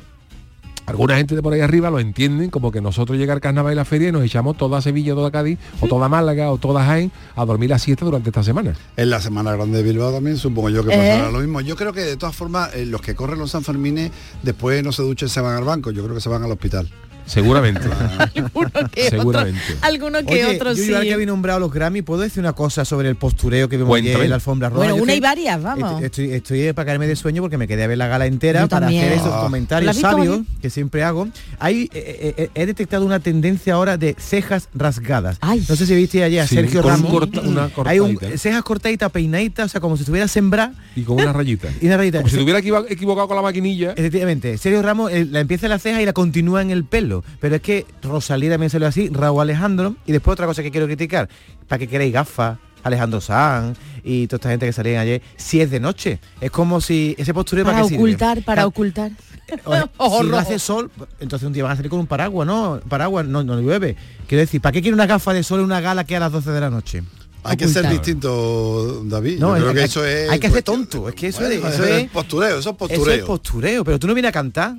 alguna 0.87 1.17
gente 1.17 1.35
de 1.35 1.43
por 1.43 1.53
ahí 1.53 1.59
arriba 1.59 1.89
lo 1.89 1.99
entienden 1.99 2.49
como 2.49 2.71
que 2.71 2.81
nosotros 2.81 3.17
llega 3.17 3.33
el 3.33 3.41
carnaval 3.41 3.73
y 3.73 3.75
la 3.75 3.85
feria 3.85 4.09
y 4.09 4.11
nos 4.11 4.23
echamos 4.23 4.57
toda 4.57 4.81
Sevilla, 4.81 5.13
toda 5.13 5.29
Cádiz, 5.29 5.59
o 5.81 5.87
toda 5.87 6.09
Málaga, 6.09 6.49
o 6.49 6.57
toda 6.57 6.83
Jaén 6.85 7.11
a 7.35 7.45
dormir 7.45 7.69
la 7.69 7.77
siesta 7.77 8.05
durante 8.05 8.29
esta 8.29 8.41
semana. 8.41 8.73
En 8.95 9.09
la 9.09 9.19
Semana 9.21 9.53
Grande 9.53 9.77
de 9.77 9.83
Bilbao 9.83 10.11
también 10.11 10.37
supongo 10.37 10.69
yo 10.69 10.83
que 10.83 10.93
¿Eh? 10.93 10.97
pasará 10.97 11.29
lo 11.31 11.39
mismo. 11.39 11.61
Yo 11.61 11.75
creo 11.75 11.91
que 11.91 12.01
de 12.01 12.15
todas 12.15 12.35
formas 12.35 12.73
eh, 12.73 12.85
los 12.85 13.01
que 13.01 13.15
corren 13.15 13.37
los 13.37 13.51
Sanfermines 13.51 14.11
después 14.41 14.81
no 14.83 14.91
se 14.93 15.03
duchan 15.03 15.27
y 15.27 15.29
se 15.29 15.41
van 15.41 15.57
al 15.57 15.65
banco, 15.65 15.91
yo 15.91 16.03
creo 16.03 16.15
que 16.15 16.21
se 16.21 16.29
van 16.29 16.43
al 16.43 16.51
hospital. 16.51 16.89
Seguramente. 17.27 17.81
que 18.93 19.09
Seguramente. 19.09 19.59
otro- 19.73 19.77
alguno 19.87 20.19
que 20.25 20.45
Oye, 20.45 20.55
otro 20.55 20.73
yo, 20.73 20.83
sí. 20.83 20.93
ahora 20.93 21.05
que 21.05 21.13
habéis 21.13 21.27
nombrado 21.27 21.59
los 21.59 21.71
Grammy, 21.71 22.01
¿puedo 22.01 22.21
decir 22.21 22.39
una 22.39 22.53
cosa 22.53 22.85
sobre 22.85 23.09
el 23.09 23.15
postureo 23.15 23.69
que 23.69 23.77
vimos 23.77 23.95
ayer 23.97 24.19
en 24.21 24.29
la 24.29 24.35
alfombra 24.35 24.69
roja? 24.69 24.79
Bueno, 24.79 24.97
Yo 24.97 25.03
una 25.03 25.13
y 25.13 25.19
varias, 25.19 25.61
vamos. 25.61 26.01
Estoy, 26.01 26.31
estoy, 26.31 26.57
estoy 26.57 26.73
para 26.73 26.85
caerme 26.87 27.07
de 27.07 27.15
sueño 27.15 27.41
porque 27.41 27.57
me 27.57 27.67
quedé 27.67 27.83
a 27.83 27.87
ver 27.87 27.97
la 27.97 28.07
gala 28.07 28.25
entera 28.25 28.61
Yo 28.61 28.69
para 28.69 28.85
también. 28.87 29.03
hacer 29.05 29.13
esos 29.17 29.27
Ah. 29.27 29.35
¿La 29.37 29.41
comentarios 29.43 29.97
sabios 29.97 30.39
que 30.61 30.69
siempre 30.69 31.03
hago. 31.03 31.27
Hay, 31.59 31.89
eh, 31.93 32.33
eh, 32.37 32.49
he 32.55 32.65
detectado 32.65 33.05
una 33.05 33.19
tendencia 33.19 33.73
ahora 33.73 33.97
de 33.97 34.15
cejas 34.17 34.69
rasgadas. 34.73 35.37
No 35.69 35.75
sé 35.75 35.85
si 35.85 35.95
viste 35.95 36.23
ayer 36.23 36.41
a 36.41 36.47
Sí, 36.47 36.55
Sergio 36.55 36.81
con 36.81 36.91
un 36.93 36.97
Ramos. 36.97 37.11
corta- 37.11 37.41
una 37.41 37.69
Hay 37.85 37.99
un, 37.99 38.17
cejas 38.37 38.63
cortaditas, 38.63 39.11
peinaditas, 39.11 39.65
o 39.65 39.69
sea, 39.69 39.81
como 39.81 39.97
si 39.97 40.03
estuviera 40.03 40.27
sembrada. 40.27 40.73
Y 40.95 41.01
con 41.03 41.17
una 41.19 41.33
rayita. 41.33 41.67
Y 41.81 41.87
una 41.87 41.97
rayita. 41.97 42.19
Como 42.19 42.29
si 42.29 42.37
equivo- 42.39 42.85
equivocado 42.89 43.27
con 43.27 43.35
la 43.35 43.43
maquinilla. 43.43 43.91
Efectivamente, 43.91 44.57
Sergio 44.57 44.81
Ramos 44.81 45.11
eh, 45.11 45.25
la 45.29 45.39
empieza 45.41 45.65
en 45.65 45.71
la 45.71 45.79
ceja 45.79 46.01
y 46.01 46.05
la 46.05 46.13
continúa 46.13 46.61
en 46.61 46.71
el 46.71 46.83
pelo. 46.85 47.16
Pero 47.39 47.55
es 47.55 47.61
que 47.61 47.85
Rosalía 48.01 48.51
también 48.51 48.69
salió 48.69 48.87
así, 48.87 49.09
Raúl 49.09 49.41
Alejandro. 49.41 49.95
Y 50.05 50.11
después 50.11 50.33
otra 50.33 50.45
cosa 50.45 50.63
que 50.63 50.71
quiero 50.71 50.87
criticar, 50.87 51.29
para 51.67 51.79
que 51.79 51.87
queréis 51.87 52.13
gafas, 52.13 52.57
Alejandro 52.83 53.19
Sanz 53.19 53.77
y 54.03 54.27
toda 54.27 54.37
esta 54.37 54.49
gente 54.49 54.65
que 54.65 54.73
salían 54.73 55.01
ayer, 55.01 55.21
si 55.35 55.59
es 55.59 55.69
de 55.69 55.79
noche. 55.79 56.19
Es 56.39 56.51
como 56.51 56.79
si 56.79 57.15
ese 57.17 57.33
postureo 57.33 57.65
para 57.65 57.77
para, 57.77 57.83
qué 57.83 57.89
sirve? 57.89 58.01
ocultar, 58.03 58.43
para 58.43 58.65
ocultar. 58.65 59.11
Ojo 59.97 60.21
si 60.23 60.29
no 60.29 60.37
hace 60.37 60.59
sol, 60.59 60.89
entonces 61.19 61.45
un 61.45 61.53
día 61.53 61.63
van 61.63 61.73
a 61.73 61.75
salir 61.75 61.89
con 61.89 61.99
un 61.99 62.07
paraguas, 62.07 62.47
¿no? 62.47 62.79
Paraguas, 62.87 63.25
no, 63.25 63.43
no 63.43 63.59
llueve. 63.59 63.95
Quiero 64.27 64.41
decir, 64.41 64.61
¿para 64.61 64.71
qué 64.73 64.81
quiere 64.81 64.93
una 64.93 65.05
gafa 65.05 65.33
de 65.33 65.43
sol 65.43 65.59
en 65.59 65.65
una 65.65 65.81
gala 65.81 66.05
que 66.05 66.15
a 66.15 66.19
las 66.19 66.31
12 66.31 66.51
de 66.51 66.59
la 66.61 66.69
noche? 66.69 67.03
Hay 67.43 67.55
que 67.55 67.67
ser 67.67 67.87
distinto, 67.89 69.03
David. 69.05 69.39
No, 69.39 69.49
Yo 69.49 69.55
creo 69.55 69.67
hay- 69.69 69.73
que 69.75 69.79
hay- 69.81 69.85
eso 69.85 70.05
es. 70.05 70.29
hay 70.29 70.39
que 70.39 70.47
hacer 70.47 70.63
tonto, 70.63 71.07
es 71.07 71.15
que 71.15 71.27
eso 71.27 71.45
es- 71.47 71.63
eso 71.63 71.83
es- 71.85 72.09
postureo, 72.09 72.59
eso 72.59 72.69
es 72.71 72.75
postureo. 72.75 73.03
Eso 73.03 73.11
es 73.13 73.21
postureo, 73.23 73.83
pero 73.85 73.99
tú 73.99 74.07
no 74.07 74.13
vienes 74.13 74.29
a 74.29 74.33
cantar. 74.33 74.75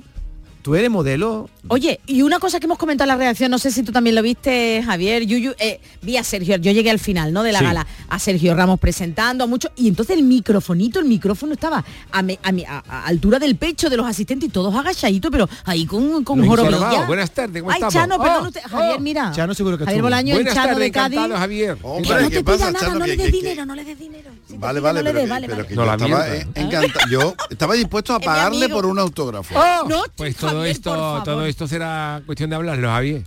Tú 0.69 0.75
eres 0.75 0.91
modelo. 0.91 1.49
Oye, 1.69 1.99
y 2.05 2.21
una 2.21 2.37
cosa 2.37 2.59
que 2.59 2.67
hemos 2.67 2.77
comentado 2.77 3.05
en 3.09 3.17
la 3.17 3.19
redacción, 3.19 3.49
no 3.49 3.57
sé 3.57 3.71
si 3.71 3.81
tú 3.81 3.91
también 3.91 4.15
lo 4.15 4.21
viste, 4.21 4.83
Javier, 4.85 5.23
Yuyu, 5.25 5.53
eh, 5.57 5.81
vi 6.03 6.15
a 6.15 6.23
Sergio, 6.23 6.57
yo 6.57 6.71
llegué 6.71 6.91
al 6.91 6.99
final, 6.99 7.33
¿no? 7.33 7.41
De 7.41 7.51
la 7.51 7.57
Sí. 7.57 7.65
gala, 7.65 7.87
a 8.07 8.19
Sergio 8.19 8.53
Ramos 8.53 8.79
presentando 8.79 9.45
a 9.45 9.47
mucho, 9.47 9.69
y 9.75 9.87
entonces 9.87 10.15
el 10.15 10.21
microfonito, 10.23 10.99
el 10.99 11.05
micrófono 11.05 11.53
estaba 11.53 11.83
a, 12.11 12.21
me- 12.21 12.37
a 12.43 12.51
mi- 12.51 12.65
a- 12.65 12.83
a 12.87 13.05
altura 13.07 13.39
del 13.39 13.55
pecho 13.55 13.89
de 13.89 13.97
los 13.97 14.05
asistentes 14.05 14.47
y 14.47 14.51
todos 14.51 14.75
agachaditos, 14.75 15.31
pero 15.31 15.49
ahí 15.65 15.87
con, 15.87 16.23
con 16.23 16.45
jorobilla. 16.47 17.07
Buenas 17.07 17.31
tardes, 17.31 17.63
¿cómo 17.63 17.71
Ay, 17.71 17.77
estamos? 17.77 17.93
Chano, 17.95 18.19
perdón 18.21 18.43
Oh, 18.43 18.47
usted, 18.49 18.61
Javier, 18.69 18.99
mira. 18.99 19.31
Chano 19.35 19.53
seguro 19.55 19.75
que 19.75 19.85
Javier. 19.85 20.03
Bolaño, 20.03 20.33
el 20.35 20.37
Buenas 20.41 20.53
Chano 20.53 20.67
tardes, 20.67 20.83
de 20.83 20.91
Cádiz. 20.91 21.17
encantado, 21.17 21.39
Javier. 21.39 21.77
Hombre, 21.81 22.07
que 22.15 22.21
no 22.23 22.29
¿qué 22.29 22.35
te 22.37 22.43
pasa, 22.43 22.57
pida 22.57 22.71
nada, 22.73 22.85
Chano? 22.85 22.99
no 22.99 23.05
le 23.07 23.17
des 23.17 23.31
dinero, 23.31 23.65
no 23.65 23.73
le 23.75 23.85
des 23.85 23.97
dinero. 23.97 24.29
Si 24.47 24.55
Vale, 24.57 24.79
vale, 24.79 24.99
no 24.99 25.03
le 25.03 25.09
pero, 25.09 25.19
des, 25.19 25.23
que, 25.25 25.29
vale, 25.31 25.47
pero 25.47 25.57
vale. 25.57 25.67
que 25.67 25.75
No 25.75 25.81
yo 25.81 25.87
la 25.87 25.93
estaba 25.95 26.27
eh, 26.35 26.93
Yo 27.09 27.35
estaba 27.49 27.73
dispuesto 27.73 28.13
a 28.13 28.19
pagarle 28.19 28.69
por 28.69 28.85
un 28.85 28.99
autógrafo. 28.99 29.55
Oh, 29.57 29.87
no, 29.87 30.03
Pues 30.15 30.35
todo 30.35 30.58
Javier, 30.59 30.75
esto, 30.75 31.21
todo 31.25 31.45
esto 31.45 31.67
será 31.67 32.21
cuestión 32.25 32.49
de 32.49 32.55
hablarlo, 32.55 32.87
Javier. 32.89 33.23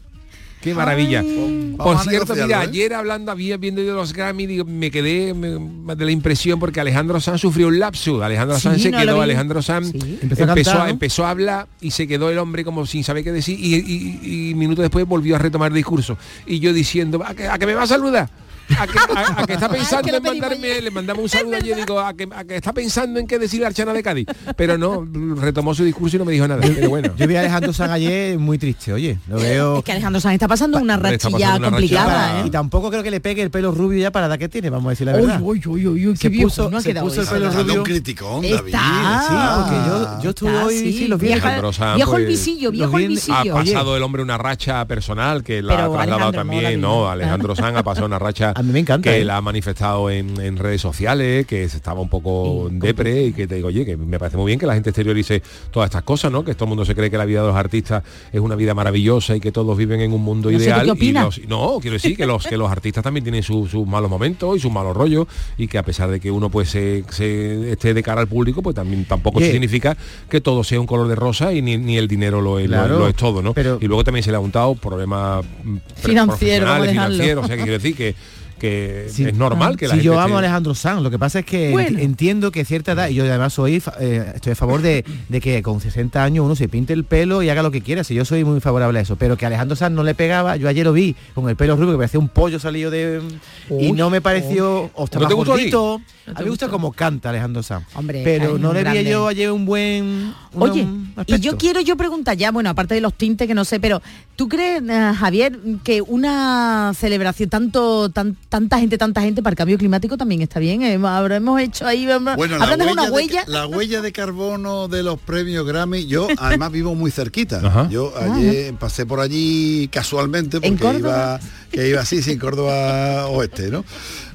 Qué 0.61 0.75
maravilla. 0.75 1.21
Ay. 1.21 1.75
Por 1.77 1.87
Vamos 1.97 2.05
cierto, 2.07 2.35
mira, 2.35 2.63
¿eh? 2.63 2.69
ayer 2.69 2.95
hablando, 2.95 3.33
había 3.33 3.57
viendo 3.57 3.83
yo 3.83 3.95
los 3.95 4.13
Grammy, 4.13 4.47
digo, 4.47 4.65
me 4.65 4.93
quedé 4.93 5.35
me- 5.35 5.97
de 5.97 6.05
la 6.05 6.11
impresión 6.13 6.61
porque 6.61 6.79
Alejandro 6.81 7.19
Sanz 7.21 7.41
sufrió 7.41 7.67
un 7.67 7.81
lapsus. 7.81 8.23
Alejandro 8.23 8.55
Sí, 8.57 8.63
Sanz 8.63 8.83
se 8.83 8.91
no 8.93 8.99
quedó. 8.99 9.21
Alejandro 9.21 9.61
Sanz 9.61 9.89
Sí. 9.91 10.19
Empezó 10.23 10.45
a 10.45 10.47
empezó, 10.51 10.71
cantar, 10.71 10.77
a, 10.77 10.85
¿no? 10.85 10.91
empezó 10.91 11.27
a 11.27 11.31
hablar 11.31 11.67
y 11.81 11.91
se 11.91 12.07
quedó 12.07 12.31
el 12.31 12.39
hombre 12.39 12.63
como 12.65 12.87
sin 12.87 13.03
saber 13.03 13.25
qué 13.25 13.33
decir 13.33 13.59
y, 13.59 13.75
y, 13.75 14.51
y 14.51 14.55
minutos 14.55 14.83
después 14.83 15.05
volvió 15.05 15.35
a 15.35 15.41
retomar 15.41 15.73
el 15.73 15.77
discurso. 15.77 16.17
Y 16.47 16.61
yo 16.61 16.73
diciendo, 16.73 17.21
¿a 17.27 17.35
que, 17.35 17.49
a 17.49 17.59
que 17.59 17.67
me 17.67 17.75
va 17.75 17.83
a 17.83 17.87
saludar? 17.89 18.31
¿A 18.79 18.87
que, 18.87 18.99
a- 18.99 19.43
a 19.43 19.47
que 19.47 19.53
está 19.55 19.69
pensando 19.69 20.17
en 20.17 20.23
mandarme, 20.23 20.67
ayer. 20.71 20.83
le 20.85 20.91
mandamos 20.91 21.23
un 21.25 21.29
saludo 21.29 21.57
ayer, 21.57 21.77
digo, 21.77 22.01
a 22.01 22.15
que, 22.15 22.29
a 22.35 22.45
que 22.45 22.57
está 22.57 22.73
pensando 22.73 23.19
en 23.21 23.27
qué 23.27 23.39
decir 23.39 23.61
la 23.61 23.69
Archana 23.69 23.93
de 23.93 24.03
Cádiz. 24.03 24.27
Pero 24.57 24.79
no, 24.79 25.07
retomó 25.41 25.75
su 25.75 25.85
discurso 25.85 26.17
y 26.17 26.19
no 26.19 26.25
me 26.25 26.33
dijo 26.33 26.47
nada. 26.49 26.61
Pero 26.63 26.89
bueno. 26.89 27.13
Yo 27.17 27.27
vi 27.27 27.37
a 27.37 27.41
Alejandro 27.41 27.73
San 27.73 27.91
ayer 27.91 28.39
muy 28.39 28.59
triste, 28.59 28.93
oye. 28.93 29.19
Lo 29.29 29.37
veo. 29.37 29.79
Es 29.79 29.85
que 29.85 29.93
Alejandro 29.93 30.21
Sanz 30.21 30.35
está 30.35 30.49
pasando 30.49 30.79
una 30.79 30.97
rachilla 30.97 31.31
pasando 31.31 31.57
una 31.59 31.69
complicada, 31.71 32.23
rachilla. 32.27 32.45
¿eh? 32.45 32.47
Y 32.47 32.51
tampoco 32.51 32.91
creo 32.91 33.03
que 33.03 33.11
le 33.11 33.21
pegue 33.21 33.43
el 33.43 33.51
pelo 33.51 33.73
rubio 33.73 33.99
ya 34.01 34.11
para 34.11 34.29
la 34.29 34.39
que 34.39 34.49
tiene, 34.49 34.71
vamos 34.71 34.87
a 34.87 34.91
decir 34.91 35.07
la 35.07 35.13
verdad. 35.15 35.41
uy, 35.43 35.61
uy, 35.67 35.87
uy, 35.87 36.07
uy, 36.09 36.15
qué 36.19 36.29
viejo, 36.29 36.49
puso- 36.49 36.71
no 36.71 36.79
ha 36.79 36.81
se 36.81 36.95
puso 36.95 37.21
el 37.21 37.27
eso. 37.27 37.33
pelo 37.35 37.47
Dando 37.47 37.63
rubio. 37.63 37.79
un 37.81 37.85
criticón, 37.85 38.43
David. 38.43 38.55
Está. 38.67 39.25
Sí, 39.29 39.35
porque 39.61 39.89
yo, 39.89 40.23
yo 40.23 40.31
estuve 40.31 40.51
Está, 40.53 40.65
hoy, 40.67 40.79
sí, 40.79 40.93
sí, 40.93 41.09
los 41.09 41.21
viernes. 41.21 41.43
Alejandro 41.45 41.73
Sanz, 41.73 41.97
viejo 41.97 42.17
el 42.17 42.25
pues, 42.25 42.29
visillo, 42.47 42.71
viejo 42.71 42.99
el 42.99 43.05
Ha 43.05 43.09
visillo. 43.09 43.55
Oye. 43.57 43.73
pasado 43.73 43.97
el 43.97 44.03
hombre 44.03 44.23
una 44.23 44.39
racha 44.39 44.85
personal 44.87 45.43
que 45.43 45.63
la 45.63 45.75
ha 45.75 45.77
trasladado 45.89 46.19
no, 46.19 46.33
también, 46.33 46.81
no, 46.81 47.09
Alejandro 47.11 47.55
Sanz 47.57 47.77
ha 47.77 47.83
pasado 47.83 48.07
una 48.07 48.19
racha 48.19 48.53
A 48.63 48.67
mí 48.67 48.73
me 48.73 48.79
encanta, 48.79 49.11
que 49.11 49.21
¿eh? 49.21 49.25
la 49.25 49.37
ha 49.37 49.41
manifestado 49.41 50.09
en, 50.11 50.41
en 50.41 50.57
redes 50.57 50.81
sociales, 50.81 51.47
que 51.47 51.69
se 51.69 51.77
estaba 51.77 52.01
un 52.01 52.09
poco 52.09 52.69
depre 52.71 53.25
y 53.27 53.33
que 53.33 53.47
te 53.47 53.57
digo, 53.57 53.69
oye, 53.69 53.85
que 53.85 53.97
me 53.97 54.19
parece 54.19 54.37
muy 54.37 54.47
bien 54.47 54.59
que 54.59 54.67
la 54.67 54.75
gente 54.75 54.91
exteriorice 54.91 55.43
todas 55.71 55.89
estas 55.89 56.03
cosas, 56.05 56.31
¿no? 56.33 56.45
Que 56.45 56.55
todo 56.55 56.65
el 56.67 56.69
mundo 56.71 56.85
se 56.85 56.95
cree 56.95 57.11
que 57.11 57.19
la 57.19 57.25
vida 57.25 57.41
de 57.43 57.49
los 57.49 57.57
artistas 57.57 58.03
es 58.33 58.41
una 58.41 58.55
vida 58.55 58.75
maravillosa 58.75 59.37
y 59.37 59.41
que 59.41 59.53
todos 59.53 59.77
viven 59.77 60.01
en 60.01 60.13
un 60.13 60.23
mundo 60.23 60.51
No 60.51 60.59
sé, 60.59 60.65
¿tú 60.67 60.71
ideal. 60.71 60.97
y 60.99 61.13
los- 61.13 61.41
no, 61.49 61.79
quiero 61.81 61.95
decir 61.95 62.17
que 62.17 62.27
los 62.27 62.47
que 62.47 62.57
los 62.57 62.71
artistas 62.71 63.03
también 63.05 63.25
tienen 63.25 63.43
su- 63.43 63.67
sus 63.67 63.87
malos 63.87 64.11
momentos 64.11 64.57
y 64.57 64.61
sus 64.61 64.71
malos 64.73 64.97
rollos 64.97 65.27
y 65.59 65.67
que 65.69 65.79
a 65.79 65.83
pesar 65.83 66.11
de 66.11 66.21
que 66.21 66.31
uno 66.31 66.49
pues 66.51 66.69
se, 66.71 67.05
se 67.11 67.73
esté 67.73 67.95
de 67.95 68.03
cara 68.03 68.21
al 68.21 68.29
público, 68.29 68.63
pues 68.63 68.75
también 68.77 69.05
tampoco 69.05 69.41
significa 69.41 69.97
que 70.31 70.41
todo 70.41 70.63
sea 70.65 70.81
un 70.81 70.87
color 70.87 71.09
de 71.09 71.15
rosa 71.17 71.53
y 71.53 71.63
ni, 71.63 71.77
ni 71.79 71.97
el 71.99 72.09
dinero 72.09 72.41
lo 72.41 72.59
es, 72.59 72.69
lo- 72.71 72.77
Claro, 72.77 72.99
lo 73.01 73.09
es 73.09 73.17
todo, 73.17 73.43
¿no? 73.43 73.53
pero- 73.55 73.79
y 73.81 73.87
luego 73.87 74.05
también 74.05 74.23
se 74.23 74.31
le 74.31 74.37
ha 74.37 74.41
untado 74.41 74.75
problemas 74.75 75.45
mm, 75.65 75.77
pre- 75.77 76.11
Financiero, 76.13 76.23
vamos 76.23 76.35
a 76.35 76.39
profesionales, 76.39 76.89
dejarlo. 76.93 77.15
financieros, 77.15 77.45
o 77.45 77.47
sea, 77.47 77.57
que 77.57 77.63
quiero 77.63 77.79
decir 77.79 77.97
que, 77.97 78.15
que 78.63 79.07
Sí. 79.11 79.25
es 79.25 79.35
normal 79.35 79.77
que 79.77 79.87
la 79.89 79.95
Sí, 79.95 79.97
gente 80.03 80.07
yo 80.07 80.21
amo 80.21 80.37
a 80.37 80.39
Alejandro 80.39 80.73
Sanz, 80.77 81.03
lo 81.03 81.11
que 81.11 81.19
pasa 81.19 81.41
es 81.41 81.45
que 81.45 81.73
Bueno. 81.73 81.99
entiendo 81.99 82.53
que 82.53 82.65
cierta 82.65 82.93
edad, 82.93 83.09
y 83.09 83.15
yo 83.15 83.25
además 83.25 83.53
soy 83.53 83.83
eh, 83.99 84.33
estoy 84.37 84.53
a 84.53 84.55
favor 84.55 84.83
de, 84.83 85.05
de 85.29 85.41
que 85.41 85.61
con 85.63 85.81
60 85.81 86.23
años 86.23 86.45
uno 86.47 86.55
se 86.55 86.69
pinte 86.69 86.93
el 86.93 87.03
pelo 87.03 87.43
y 87.43 87.49
haga 87.51 87.65
lo 87.65 87.73
que 87.73 87.81
quiera, 87.81 88.05
si 88.05 88.15
yo 88.15 88.25
soy 88.25 88.45
muy 88.45 88.61
favorable 88.61 89.01
a 89.01 89.03
eso, 89.03 89.17
pero 89.17 89.37
que 89.37 89.47
Alejandro 89.47 89.75
Sanz 89.75 89.97
no 89.97 90.05
le 90.05 90.15
pegaba, 90.15 90.55
yo 90.57 90.69
ayer 90.69 90.85
lo 90.85 90.93
vi 90.93 91.17
con 91.35 91.49
el 91.49 91.57
pelo 91.57 91.75
rubio 91.75 91.91
que 91.93 91.97
parecía 91.99 92.21
un 92.21 92.29
pollo 92.29 92.61
salido 92.61 92.91
de 92.93 93.21
y 93.69 93.73
Uy, 93.91 93.93
no 93.93 94.11
me 94.11 94.21
pareció 94.21 94.91
o 94.95 95.05
está 95.05 95.19
¿No 95.19 95.23
más 95.25 95.29
te 95.31 95.35
gustó 95.35 95.53
a 95.55 95.57
ti? 95.57 95.63
gordito. 95.63 96.01
¿No 96.27 96.33
a 96.33 96.35
te 96.37 96.43
mí 96.43 96.45
me 96.45 96.51
gusta 96.51 96.69
como 96.69 96.93
canta 96.93 97.31
Alejandro 97.31 97.65
Sanz. 97.65 97.85
Hombre, 97.97 98.21
pero 98.23 98.57
no 98.59 98.73
le 98.73 98.79
vi 98.79 98.85
grande. 98.85 99.11
yo 99.11 99.27
ayer 99.27 99.51
un 99.51 99.67
buen 99.67 100.33
un- 100.53 100.63
Oye, 100.63 100.83
un 100.83 101.13
y 101.27 101.41
yo 101.41 101.59
quiero 101.59 101.81
yo 101.81 101.97
preguntar 101.97 102.37
ya, 102.37 102.53
bueno, 102.53 102.71
aparte 102.71 102.95
de 102.95 103.01
los 103.01 103.13
tintes 103.15 103.49
que 103.49 103.55
no 103.55 103.65
sé, 103.65 103.81
pero 103.81 104.01
¿tú 104.37 104.49
crees, 104.49 104.83
eh, 104.89 105.13
Javier, 105.19 105.59
que 105.83 106.01
una 106.01 106.93
celebración 106.97 107.49
tanto 107.51 108.09
tan 108.11 108.37
tanta 108.53 108.79
gente, 108.79 108.99
tanta 108.99 109.23
gente 109.23 109.43
para 109.43 109.53
el 109.53 109.57
cambio 109.57 109.79
climático 109.79 110.19
también 110.19 110.43
está 110.43 110.61
bien. 110.61 110.83
Eh, 110.83 111.01
habremos 111.03 111.59
hecho 111.59 111.87
ahí, 111.87 112.07
Bueno, 112.37 112.59
la 112.59 112.77
huella, 112.77 112.93
una 112.93 113.11
huella. 113.11 113.45
De, 113.47 113.51
la 113.51 113.67
huella 113.67 114.03
de 114.03 114.13
carbono 114.13 114.89
de 114.89 115.03
los 115.03 115.19
premios 115.19 115.67
Grammy, 115.67 116.07
yo 116.07 116.29
además 116.37 116.71
vivo 116.71 116.95
muy 116.95 117.11
cerquita. 117.11 117.63
Ajá. 117.65 117.89
Yo 117.89 118.13
ayer 118.15 118.75
pasé 118.75 119.07
por 119.07 119.21
allí 119.21 119.89
casualmente 119.91 120.59
¿En 120.61 120.77
porque 120.77 120.99
iba, 120.99 121.41
que 121.71 121.89
iba 121.89 122.03
así, 122.03 122.23
sin 122.23 122.39
Córdoba 122.39 123.27
oeste, 123.31 123.71
¿no? 123.71 123.87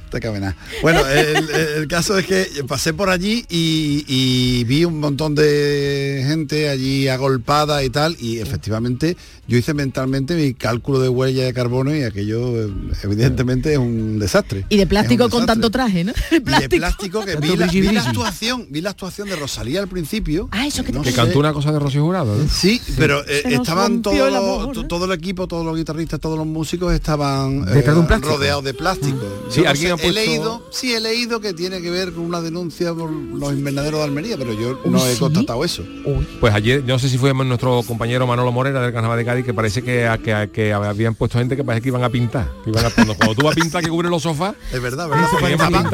Te 0.09 0.19
cabe 0.19 0.39
nada. 0.39 0.55
Bueno, 0.81 1.05
el, 1.07 1.49
el 1.49 1.87
caso 1.87 2.17
es 2.17 2.25
que 2.25 2.47
pasé 2.67 2.93
por 2.93 3.09
allí 3.09 3.45
y, 3.49 4.05
y 4.07 4.63
vi 4.63 4.85
un 4.85 4.99
montón 4.99 5.35
de 5.35 6.23
gente 6.27 6.69
allí 6.69 7.07
agolpada 7.07 7.83
y 7.83 7.89
tal, 7.89 8.15
y 8.19 8.39
efectivamente 8.39 9.17
yo 9.47 9.57
hice 9.57 9.73
mentalmente 9.73 10.35
mi 10.35 10.53
cálculo 10.53 10.99
de 10.99 11.07
huella 11.07 11.45
de 11.45 11.53
carbono 11.53 11.95
y 11.95 12.03
aquello 12.03 12.65
eh, 12.65 12.73
evidentemente 13.03 13.73
es 13.73 13.77
un 13.77 14.19
desastre. 14.19 14.65
Y 14.69 14.77
de 14.77 14.85
plástico 14.87 15.29
con 15.29 15.45
tanto 15.45 15.69
traje, 15.69 16.03
¿no? 16.03 16.13
Y 16.31 16.61
de 16.61 16.69
plástico 16.69 17.23
que 17.23 17.35
vi 17.37 17.55
la, 17.55 17.67
vi 17.67 17.87
actuación, 17.97 18.67
vi 18.69 18.81
la 18.81 18.91
actuación 18.91 19.29
de 19.29 19.35
Rosalía 19.35 19.79
al 19.79 19.87
principio. 19.87 20.49
Ah, 20.51 20.67
eso 20.67 20.83
que 20.83 20.91
te 20.91 20.97
no 20.97 21.03
Que 21.03 21.13
cantó 21.13 21.39
una 21.39 21.53
cosa 21.53 21.71
de 21.71 21.79
Rocío 21.79 22.03
Jurado, 22.03 22.35
¿no? 22.35 22.49
Sí, 22.49 22.81
pero 22.97 23.25
eh, 23.27 23.43
estaban 23.45 24.01
todos 24.01 24.33
amor, 24.33 24.77
¿eh? 24.77 24.83
todo 24.87 25.05
el 25.05 25.11
equipo, 25.11 25.47
todos 25.47 25.65
los 25.65 25.77
guitarristas, 25.77 26.19
todos 26.19 26.37
los 26.37 26.47
músicos 26.47 26.93
estaban 26.93 27.67
eh, 27.69 27.73
de 27.73 27.83
plástico. 27.83 28.29
rodeados 28.29 28.63
de 28.63 28.73
plástico. 28.73 29.45
Sí, 29.49 29.65
alguien 29.65 29.87
sé, 29.87 29.93
ha 29.93 29.97
puesto- 29.98 30.20
he 30.20 30.25
leído, 30.25 30.68
sí 30.72 30.94
he 30.94 31.00
leído 31.00 31.39
que 31.39 31.54
tiene 31.54 31.82
que 31.82 31.89
ver 31.89 32.13
con 32.13 32.24
una 32.24 32.42
denuncia 32.42 32.94
por 32.94 33.10
los 33.12 33.54
invernaderos 33.54 34.00
de 34.00 34.06
Almería, 34.06 34.38
pero 34.38 34.54
yo 34.54 34.80
no 34.86 35.06
he 35.06 35.13
¿sí? 35.13 35.20
constatado 35.20 35.63
eso. 35.63 35.84
Pues 36.39 36.54
ayer, 36.54 36.84
no 36.86 36.98
sé 37.00 37.10
si 37.10 37.18
fue 37.18 37.34
nuestro 37.34 37.82
compañero 37.84 38.25
Manolo 38.27 38.51
Morera 38.51 38.82
del 38.82 38.94
Carnaval 38.94 39.18
de 39.18 39.25
Cádiz, 39.25 39.46
que 39.46 39.54
parece 39.54 39.82
que, 39.84 40.10
que, 40.24 40.50
que 40.54 40.74
habían 40.74 41.16
puesto 41.16 41.38
gente 41.39 41.56
que 41.56 41.63
parece 41.63 41.84
que 41.84 41.89
iban 41.89 42.04
a 42.04 42.10
pintar. 42.10 42.51
que 42.63 42.70
iban 42.70 42.86
a- 42.86 42.89
cuando, 42.89 43.16
cuando 43.16 43.36
tú 43.36 43.46
vas 43.46 43.58
a 43.58 43.62
pintar 43.62 43.84
que 43.84 43.89
cubre 43.89 44.10
los 44.10 44.24
sofás, 44.24 44.56
Es 44.72 44.82
verdad, 44.82 45.08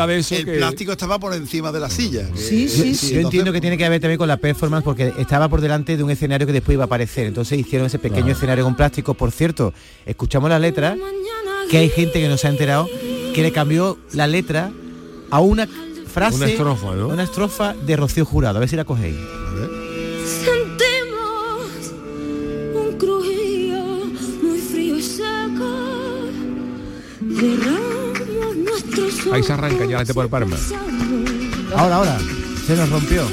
de 0.07 0.17
eso 0.17 0.35
el 0.35 0.45
que- 0.45 0.57
plástico 0.57 0.91
estaba 0.91 1.19
por 1.19 1.33
encima 1.33 1.71
de 1.71 1.79
la 1.79 1.89
silla. 1.89 2.29
que- 2.31 2.37
Sí, 2.37 2.67
sí, 2.69 2.95
sí. 2.95 3.13
Yo 3.15 3.21
entiendo 3.21 3.51
que 3.51 3.61
tiene 3.61 3.77
que 3.77 3.87
ver 3.89 4.01
también 4.01 4.17
con 4.17 4.27
la 4.27 4.37
performance 4.37 4.83
porque 4.83 5.13
estaba 5.17 5.49
por 5.49 5.61
delante 5.61 5.97
de 5.97 6.03
un 6.03 6.11
escenario 6.11 6.45
que 6.47 6.53
después 6.53 6.73
iba 6.75 6.83
a 6.83 6.85
aparecer. 6.85 7.27
Entonces 7.27 7.59
hicieron 7.59 7.87
ese 7.87 7.99
pequeño 7.99 8.31
escenario 8.31 8.63
con 8.63 8.75
plástico. 8.75 9.13
Por 9.13 9.31
cierto, 9.31 9.73
escuchamos 10.05 10.49
la 10.49 10.59
letra, 10.59 10.95
que 11.69 11.77
hay 11.77 11.89
gente 11.89 12.19
que 12.19 12.27
no 12.27 12.37
se 12.37 12.47
ha 12.47 12.49
enterado, 12.49 12.87
que 13.33 13.41
le 13.41 13.51
cambió 13.51 13.97
la 14.13 14.27
letra 14.27 14.71
a 15.29 15.39
una 15.39 15.67
frase, 16.07 16.37
Una 16.37 16.45
estrofa, 16.47 16.95
¿no? 16.95 17.07
una 17.07 17.23
estrofa 17.23 17.73
de 17.73 17.95
Rocío 17.95 18.25
Jurado. 18.25 18.57
A 18.57 18.59
ver 18.59 18.69
si 18.69 18.75
la 18.75 18.85
cogéis. 18.85 19.15
Sentimos 20.25 21.91
un 22.75 22.97
crujido 22.97 23.83
muy 24.41 24.59
frío 24.59 24.97
y 24.97 25.01
seco. 25.01 26.29
Nuestros 28.55 29.33
ahí 29.33 29.43
se 29.43 29.53
arranca 29.53 29.85
ya 29.85 29.91
la 29.91 29.97
gente 29.99 30.13
por 30.13 30.25
el 30.25 30.29
Parma. 30.29 30.55
Ahora, 31.75 31.95
ahora. 31.95 32.19
Se 32.67 32.75
nos 32.75 32.89
rompió. 32.89 33.23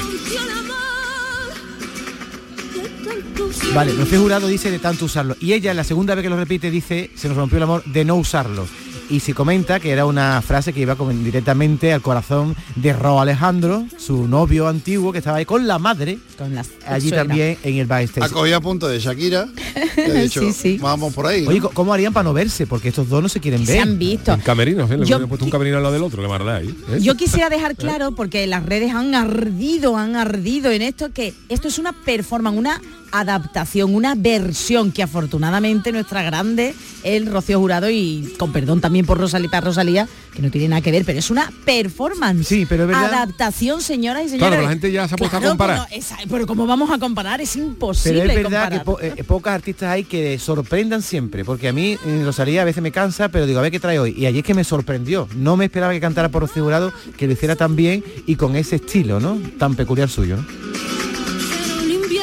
Vale, 3.75 3.92
Rocío 3.92 4.21
Jurado 4.21 4.49
dice 4.49 4.71
de 4.71 4.78
tanto 4.80 5.04
usarlo. 5.04 5.37
Y 5.40 5.52
ella, 5.52 5.73
la 5.75 5.85
segunda 5.85 6.14
vez 6.16 6.25
que 6.25 6.30
lo 6.30 6.37
repite, 6.37 6.71
dice, 6.71 7.11
se 7.14 7.28
nos 7.28 7.37
rompió 7.37 7.59
el 7.59 7.62
amor 7.64 7.85
de 7.85 8.04
no 8.04 8.16
usarlo. 8.16 8.66
Y 9.11 9.19
se 9.21 9.35
comenta 9.35 9.81
que 9.81 9.90
era 9.90 10.07
una 10.07 10.40
frase 10.40 10.73
que 10.73 10.81
iba 10.81 10.95
como 10.95 11.11
directamente 11.11 11.93
al 11.93 12.00
corazón 12.00 12.55
de 12.76 12.93
Ro 12.93 13.21
Alejandro, 13.21 13.85
su 13.99 14.29
novio 14.29 14.69
antiguo, 14.69 15.11
que 15.11 15.19
estaba 15.19 15.38
ahí 15.38 15.45
con 15.45 15.67
la 15.67 15.81
madre, 15.81 16.19
Con 16.38 16.55
las 16.55 16.69
allí 16.87 17.11
también 17.11 17.59
en 17.64 17.75
el 17.79 17.87
backstage. 17.87 18.25
Acogí 18.31 18.52
a 18.52 18.61
punto 18.61 18.87
de 18.87 19.00
Shakira. 19.00 19.49
que 19.97 20.05
he 20.07 20.12
dicho, 20.23 20.40
Sí, 20.40 20.52
sí. 20.52 20.79
Vamos 20.81 21.12
por 21.12 21.26
ahí. 21.26 21.43
¿no? 21.43 21.50
Oye, 21.50 21.61
¿cómo 21.61 21.93
harían 21.93 22.12
para 22.12 22.25
no 22.25 22.33
verse? 22.33 22.69
Porque 22.69 22.88
estos 22.90 23.09
dos 23.09 23.21
no 23.21 23.29
se 23.29 23.40
quieren 23.40 23.67
Se 23.67 23.73
ver. 23.73 23.83
han 23.83 23.99
visto. 23.99 24.33
En 24.33 24.40
camerino, 24.40 24.87
¿sí? 24.87 24.97
le 24.97 25.05
Yo- 25.05 25.26
puesto 25.26 25.45
un 25.45 25.50
camerino 25.50 25.79
al 25.79 25.83
lado 25.83 25.93
del 25.95 26.05
otro, 26.05 26.23
le 26.23 26.29
mardá 26.29 26.57
ahí. 26.57 26.69
¿eh? 26.93 26.99
Yo 27.00 27.17
quisiera 27.17 27.50
dejar 27.50 27.75
claro, 27.75 28.12
porque 28.12 28.47
las 28.47 28.64
redes 28.64 28.95
han 28.95 29.14
ardido, 29.17 29.97
han 29.97 30.14
ardido 30.14 30.71
en 30.71 30.83
esto, 30.83 31.11
que 31.12 31.35
esto 31.49 31.67
es 31.67 31.79
una 31.81 31.93
performance, 31.93 32.57
una 32.57 32.81
adaptación, 33.12 33.95
una 33.95 34.14
versión 34.14 34.93
que 34.93 35.02
afortunadamente 35.02 35.93
nuestra 35.93 36.23
grande, 36.23 36.75
el 37.02 37.26
Rocío 37.26 37.58
Jurado, 37.58 37.91
y 37.91 38.34
con 38.39 38.52
perdón 38.52 38.80
también 38.80 39.06
por 39.06 39.19
Rosalía, 39.19 39.50
para 39.50 39.67
Rosalía, 39.67 40.08
que 40.34 40.43
no 40.43 40.50
tiene 40.50 40.69
nada 40.69 40.80
que 40.82 40.93
ver, 40.93 41.04
pero 41.04 41.19
es 41.19 41.30
una 41.30 41.50
performance. 41.65 42.47
Sí, 42.47 42.67
pero 42.69 42.84
es 42.84 42.89
verdad. 42.89 43.13
Adaptación, 43.15 43.80
señoras 43.82 44.25
y 44.25 44.28
señores. 44.30 44.39
Claro, 44.41 44.52
pero 44.56 44.63
la 44.63 44.69
gente 44.71 44.93
ya 44.93 45.08
se 45.08 45.15
ha 45.15 45.19
puesto 45.19 45.37
a 45.37 45.41
comparar. 45.41 45.87
pero, 45.89 45.99
esa- 46.00 46.17
pero 46.30 46.47
¿cómo 46.47 46.67
vamos 46.67 46.91
a 46.91 46.99
comparar? 46.99 47.41
Es 47.41 47.56
imposible 47.56 48.21
Pero 48.21 48.30
es 48.32 48.37
verdad 48.45 48.71
que 48.71 48.78
comparar. 48.78 48.84
po- 48.84 49.00
eh, 49.21 49.25
pocas 49.25 49.54
artistas 49.54 49.91
hay 49.91 50.04
que 50.04 50.39
sorprendan 50.39 51.02
siempre, 51.02 51.45
porque 51.45 51.69
a 51.69 51.73
mí 51.73 51.97
eh, 52.04 52.23
Rosalía 52.25 52.63
a 52.63 52.65
veces 52.65 52.82
me 52.82 52.93
cansa, 52.93 53.28
pero 53.28 53.47
digo, 53.47 53.58
a 53.58 53.63
ver 53.63 53.73
qué 53.73 53.80
trae 53.80 53.99
hoy. 53.99 54.15
Y 54.17 54.26
allí 54.26 54.39
es 54.39 54.45
que 54.45 54.54
me 54.54 54.65
sorprendió. 54.65 55.28
No 55.37 55.56
me 55.56 55.65
esperaba 55.67 55.93
que 55.93 56.00
cantara 56.00 56.28
por 56.28 56.43
Rocío 56.43 56.63
Jurado, 56.65 56.93
que 57.17 57.26
lo 57.26 57.32
hiciera 57.32 57.56
tan 57.56 57.75
bien 57.76 58.04
y 58.26 58.37
con 58.37 58.56
ese 58.56 58.76
estilo, 58.76 59.21
¿no? 59.21 59.39
Tan 59.58 59.75
peculiar 59.75 60.08
suyo. 60.08 60.37
¿no? 60.37 61.00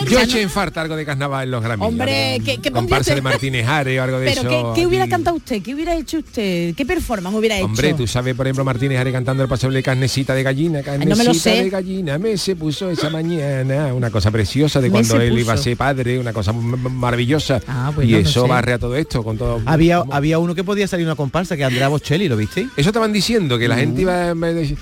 Yo 0.10 0.20
eché 0.20 0.42
en 0.42 0.50
falta 0.50 0.82
algo 0.82 0.96
de 0.96 1.06
carnaval 1.06 1.44
en 1.46 1.52
los 1.52 1.64
Grammy. 1.64 1.86
Hombre, 1.86 2.40
¿qué- 2.46 2.58
qué 2.60 2.72
comparsa 2.72 3.12
pondría 3.12 3.16
de? 3.16 3.22
Martínez 3.22 3.68
Ares 3.68 4.00
o 4.00 4.04
algo 4.04 4.20
de 4.20 4.28
Pero 4.34 4.42
eso. 4.42 4.74
¿qué, 4.74 4.82
qué 4.82 4.88
hubiera 4.88 5.08
cantado 5.08 5.36
usted? 5.38 5.62
¿Qué 5.62 5.74
hubiera 5.74 5.96
hecho 5.96 6.18
usted? 6.20 6.74
¿Qué 6.76 6.86
performance 6.86 7.36
hubiera 7.36 7.56
hecho? 7.58 7.66
Hombre, 7.66 7.94
tú 7.94 8.08
sabes, 8.08 8.36
por 8.36 8.46
ejemplo, 8.48 8.64
Martínez 8.66 9.00
Ares 9.00 9.14
cantando 9.14 9.44
el 9.44 9.50
paseo 9.50 9.70
de 9.72 9.84
carnecita 9.84 10.34
de 10.34 10.44
gallina, 10.44 10.82
carnecita 10.84 11.10
no 11.10 11.18
me 11.18 11.24
lo 11.24 11.34
sé. 11.34 11.64
de 11.64 11.70
gallina, 11.70 12.18
me 12.18 12.38
se 12.38 12.56
puso 12.56 12.90
esa 12.90 13.10
mañana, 13.10 13.94
una 13.94 14.10
cosa 14.10 14.32
preciosa 14.32 14.80
de 14.82 14.90
cuando 14.90 15.20
él 15.22 15.38
iba 15.38 15.54
a 15.54 15.58
ser 15.58 15.76
padre, 15.78 16.20
una 16.20 16.34
cosa 16.34 16.54
maravillosa. 16.54 17.62
Ah, 17.68 17.92
pues 17.94 18.08
y 18.08 18.12
no 18.14 18.18
eso 18.20 18.48
barre 18.48 18.74
a 18.74 18.80
todo 18.80 18.96
esto, 18.96 19.24
con 19.24 19.38
todo. 19.38 19.62
Había, 19.66 20.04
había 20.12 20.40
uno 20.40 20.56
que 20.56 20.64
podía 20.64 20.88
salir 20.88 21.06
una 21.06 21.16
comparsa, 21.16 21.56
que 21.58 21.64
Andrea 21.64 21.88
Bocelli, 21.88 22.28
¿lo 22.28 22.38
viste? 22.38 22.68
Eso 22.78 22.90
estaban 22.90 23.12
diciendo, 23.14 23.58
que 23.58 23.68
la 23.68 23.76
gente 23.78 24.02
iba... 24.02 24.30
en 24.30 24.40
vez 24.40 24.56
de- 24.70 24.78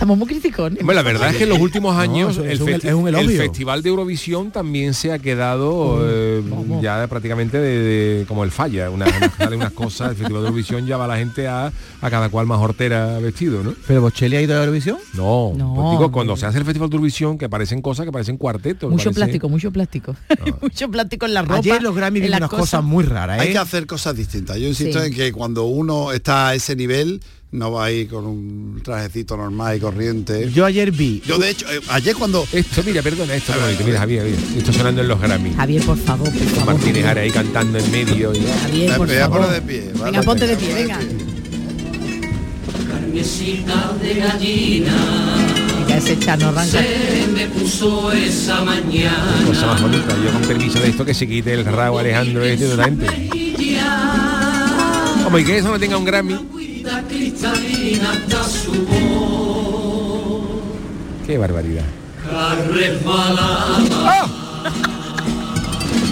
Estamos 0.00 0.16
muy 0.16 0.26
criticones. 0.28 0.82
Bueno, 0.82 0.94
la 0.94 1.02
verdad 1.02 1.28
es 1.28 1.36
que 1.36 1.42
en 1.42 1.50
los 1.50 1.58
últimimos 1.58 1.94
años 1.94 2.38
el, 2.38 2.52
es 2.52 2.60
un- 2.62 2.68
festi- 2.68 2.84
es 2.88 2.94
un 2.94 3.06
elogio. 3.06 3.30
el 3.32 3.36
Festival 3.36 3.82
de 3.82 3.90
Eurovisión 3.90 4.50
también 4.50 4.94
se 4.94 5.12
ha 5.12 5.18
quedado 5.18 5.98
eh, 6.08 6.42
ya 6.80 7.06
prácticamente 7.06 7.58
de, 7.58 7.78
de- 8.20 8.24
como 8.26 8.42
el 8.44 8.50
falla, 8.50 8.88
una, 8.88 9.04
una- 9.04 9.30
sale 9.36 9.56
unas 9.56 9.72
cosas, 9.72 10.12
el 10.12 10.16
Festival 10.16 10.42
de 10.42 10.48
Eurovisión 10.48 10.86
ya 10.86 10.96
va 10.96 11.06
la 11.06 11.18
gente 11.18 11.46
a, 11.48 11.70
a 12.02 12.10
cada 12.10 12.28
cual 12.28 12.46
más 12.46 12.58
hortera 12.60 13.18
vestido, 13.18 13.62
¿no? 13.62 13.74
¿Pero 13.86 14.00
Bocelli 14.02 14.36
ha 14.36 14.42
ido 14.42 14.54
a 14.54 14.60
Eurovisión? 14.60 14.98
No, 15.14 15.52
No, 15.56 15.74
pues 15.74 15.90
digo, 15.92 16.10
cuando 16.12 16.36
se 16.36 16.46
hace 16.46 16.58
el 16.58 16.64
Festival 16.64 16.88
de 16.90 16.96
Eurovisión, 16.96 17.36
que 17.38 17.48
parecen 17.48 17.82
cosas 17.82 18.06
que 18.06 18.12
parecen 18.12 18.36
cuartetos. 18.36 18.90
Mucho 18.90 19.04
parece- 19.04 19.14
plástico, 19.16 19.48
mucho 19.48 19.70
plástico. 19.70 20.16
mucho 20.62 20.90
plástico 20.90 21.26
en 21.26 21.34
la 21.34 21.42
ropa. 21.42 21.56
Ayer 21.56 21.82
los 21.82 21.94
Grammy 21.94 22.20
las 22.20 22.38
unas 22.40 22.50
cosas 22.50 22.82
muy 22.82 23.04
raras, 23.04 23.38
¿eh? 23.38 23.42
Hay 23.42 23.52
que 23.52 23.58
hacer 23.58 23.86
cosas 23.86 24.16
distintas. 24.16 24.56
Yo 24.58 24.66
insisto 24.68 25.00
Sí. 25.00 25.06
en 25.08 25.14
que 25.14 25.32
cuando 25.32 25.64
uno 25.64 26.12
está 26.12 26.48
a 26.48 26.54
ese 26.54 26.74
nivel, 26.76 27.20
no 27.52 27.72
va 27.72 27.86
a 27.86 27.90
ir 27.90 28.08
con 28.08 28.26
un 28.26 28.80
trajecito 28.84 29.36
normal 29.36 29.76
y 29.76 29.80
corriente. 29.80 30.50
Yo 30.52 30.64
ayer 30.64 30.92
vi... 30.92 31.20
Yo 31.26 31.36
de 31.36 31.50
hecho, 31.50 31.66
eh, 31.70 31.80
ayer 31.90 32.14
cuando... 32.14 32.46
Esto, 32.52 32.82
mira, 32.86 33.02
perdona, 33.02 33.34
esto, 33.34 33.52
ver, 33.52 33.62
bonito, 33.62 33.84
mira. 33.84 33.98
Javier, 33.98 34.24
mira, 34.24 34.38
esto 34.58 34.72
sonando 34.72 35.02
en 35.02 35.08
los 35.08 35.20
Grammy. 35.20 35.52
Javier, 35.54 35.82
por 35.84 35.98
favor, 35.98 36.30
por 36.30 36.38
favor. 36.48 36.74
Martínez 36.74 37.04
Ares 37.04 37.24
ahí 37.24 37.30
cantando 37.32 37.78
en 37.78 37.90
medio. 37.90 38.32
y- 38.32 38.44
Javier, 38.62 38.96
por 38.96 39.08
favor. 39.08 39.40
poner 39.40 39.54
de 39.54 39.62
pie. 39.62 39.90
¿vale? 39.98 40.10
Venga, 40.12 40.22
ponte 40.22 40.46
de 40.46 40.56
pie, 40.56 40.74
Venga, 40.74 40.98
de 40.98 41.06
pie. 41.06 41.26
Carnecita 43.10 43.92
de 44.00 44.14
gallina 44.14 44.92
Venga, 45.80 45.96
ese 45.96 46.16
chano 46.20 46.48
arranca. 46.50 46.78
se 46.78 47.26
me 47.34 47.46
puso 47.48 48.12
esa 48.12 48.62
mañana. 48.62 49.42
Cosa 49.46 49.66
más 49.66 49.82
bonita. 49.82 50.14
Yo 50.24 50.30
con 50.32 50.42
permiso 50.42 50.78
de 50.78 50.90
esto 50.90 51.04
que 51.04 51.12
se 51.12 51.26
quite 51.26 51.54
el 51.54 51.64
rabo 51.64 51.98
Alejandro 51.98 52.44
este 52.44 52.68
totalmente. 52.68 53.28
Como 55.24 55.38
y 55.40 55.44
que 55.44 55.58
eso 55.58 55.70
no 55.70 55.78
tenga 55.80 55.96
un 55.96 56.04
Grammy. 56.04 56.36
Qué 61.26 61.38
barbaridad. 61.38 61.84
Resbalada. 62.72 63.80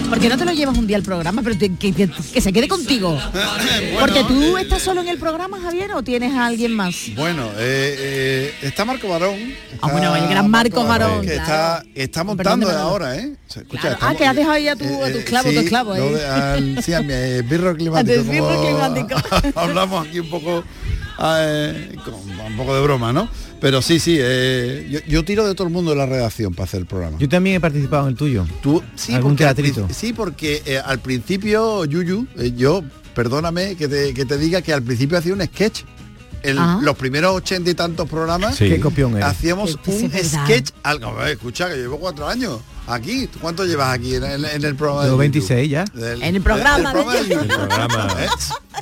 ¿Por 0.09 0.19
qué 0.19 0.27
no 0.29 0.37
te 0.37 0.45
lo 0.45 0.51
llevas 0.51 0.77
un 0.77 0.87
día 0.87 0.97
al 0.97 1.03
programa? 1.03 1.41
Pero 1.43 1.57
te- 1.57 1.75
que, 1.75 1.93
que- 1.93 2.09
que 2.09 2.41
se 2.41 2.51
quede 2.51 2.67
contigo. 2.67 3.17
Porque 3.99 4.23
tú 4.23 4.57
eh, 4.57 4.61
estás 4.61 4.81
solo 4.81 5.01
en 5.01 5.07
el 5.07 5.17
programa, 5.19 5.59
Javier, 5.61 5.93
o 5.93 6.01
tienes 6.01 6.33
a 6.33 6.47
alguien 6.47 6.73
más. 6.75 6.95
Bueno, 7.15 7.45
eh, 7.57 7.95
eh, 7.99 8.53
está 8.63 8.85
Marco 8.85 9.07
Barón. 9.07 9.35
Ah, 9.81 9.89
bueno, 9.91 10.15
el 10.15 10.27
gran 10.27 10.49
Marco 10.49 10.83
Barón, 10.83 11.21
Que 11.21 11.35
claro. 11.35 11.83
está, 11.93 12.23
montando 12.23 12.65
perdón 12.67 12.81
ahora, 12.81 13.15
¿eh? 13.17 13.35
O 13.47 13.51
sea, 13.51 13.61
escucha, 13.61 13.81
Claro. 13.81 13.95
estamos- 13.95 14.15
Ah, 14.15 14.17
que 14.17 14.25
has 14.25 14.35
dejado 14.35 14.53
ahí 14.53 14.67
a 14.67 14.75
tu, 14.75 15.03
a 15.03 15.11
tu 15.11 15.17
esclavo, 15.19 15.49
sí, 15.49 15.55
tu 15.55 15.61
esclavo, 15.61 15.95
lo 15.95 16.03
¿eh? 16.03 16.11
de- 16.15 16.25
al- 16.25 16.83
sí, 16.83 16.93
a 16.93 17.01
mi 17.01 17.13
climático. 17.77 18.19
Esbirro 18.19 18.47
como 18.47 18.61
climático. 18.65 19.15
hablamos 19.59 20.07
aquí 20.07 20.19
un 20.19 20.29
poco, 20.29 20.63
eh, 21.21 21.95
con 22.05 22.13
un 22.13 22.57
poco 22.57 22.75
de 22.75 22.81
broma, 22.81 23.11
¿no? 23.13 23.29
Pero 23.59 23.81
sí, 23.81 23.99
sí, 23.99 24.17
eh, 24.19 24.87
yo, 24.89 24.99
yo 25.07 25.25
tiro 25.25 25.45
de 25.45 25.53
todo 25.53 25.67
el 25.67 25.73
mundo 25.73 25.91
de 25.91 25.97
la 25.97 26.05
redacción 26.05 26.53
para 26.53 26.63
hacer 26.65 26.79
el 26.81 26.85
programa. 26.85 27.17
Yo 27.19 27.27
también 27.27 27.57
he 27.57 27.59
participado 27.59 28.03
en 28.03 28.09
el 28.09 28.15
tuyo. 28.15 28.45
Tú, 28.61 28.81
sí, 28.95 29.13
Algún 29.13 29.31
porque 29.31 29.45
al 29.45 29.55
teatrito. 29.55 29.87
sí, 29.93 30.13
porque 30.13 30.61
eh, 30.65 30.79
al 30.83 30.99
principio, 30.99 31.83
Yuyu, 31.85 32.25
eh, 32.37 32.53
yo, 32.55 32.83
perdóname 33.13 33.75
que 33.75 33.87
te, 33.87 34.13
que 34.13 34.25
te 34.25 34.37
diga 34.37 34.61
que 34.61 34.73
al 34.73 34.81
principio 34.83 35.17
hacía 35.17 35.33
un 35.33 35.41
sketch. 35.45 35.81
En 36.41 36.57
Ah. 36.57 36.79
los 36.81 36.95
primeros 36.95 37.35
ochenta 37.35 37.69
y 37.69 37.73
tantos 37.73 38.07
programas 38.07 38.55
Sí. 38.55 38.69
Qué 38.69 38.79
copión 38.79 39.21
hacíamos 39.21 39.77
un 39.85 40.09
sketch 40.09 40.69
algo 40.83 41.21
escucha 41.25 41.67
que 41.67 41.75
llevo 41.75 41.99
cuatro 41.99 42.29
años 42.29 42.59
aquí 42.91 43.27
¿Tú 43.27 43.39
¿cuánto 43.39 43.65
llevas 43.65 43.93
aquí 43.93 44.15
en, 44.15 44.23
en- 44.23 44.45
en 44.45 44.63
el 44.65 44.75
programa 44.75 45.03
YouTube? 45.05 45.19
26 45.19 45.69
ya. 45.69 45.85
Del- 45.93 46.21
En 46.23 46.35
el 46.35 46.41
programa 46.41 46.93
del 46.93 47.29
de 47.29 47.35
de 47.35 47.41
El 47.41 47.47
programa. 47.47 48.07
¿Eh? 48.19 48.27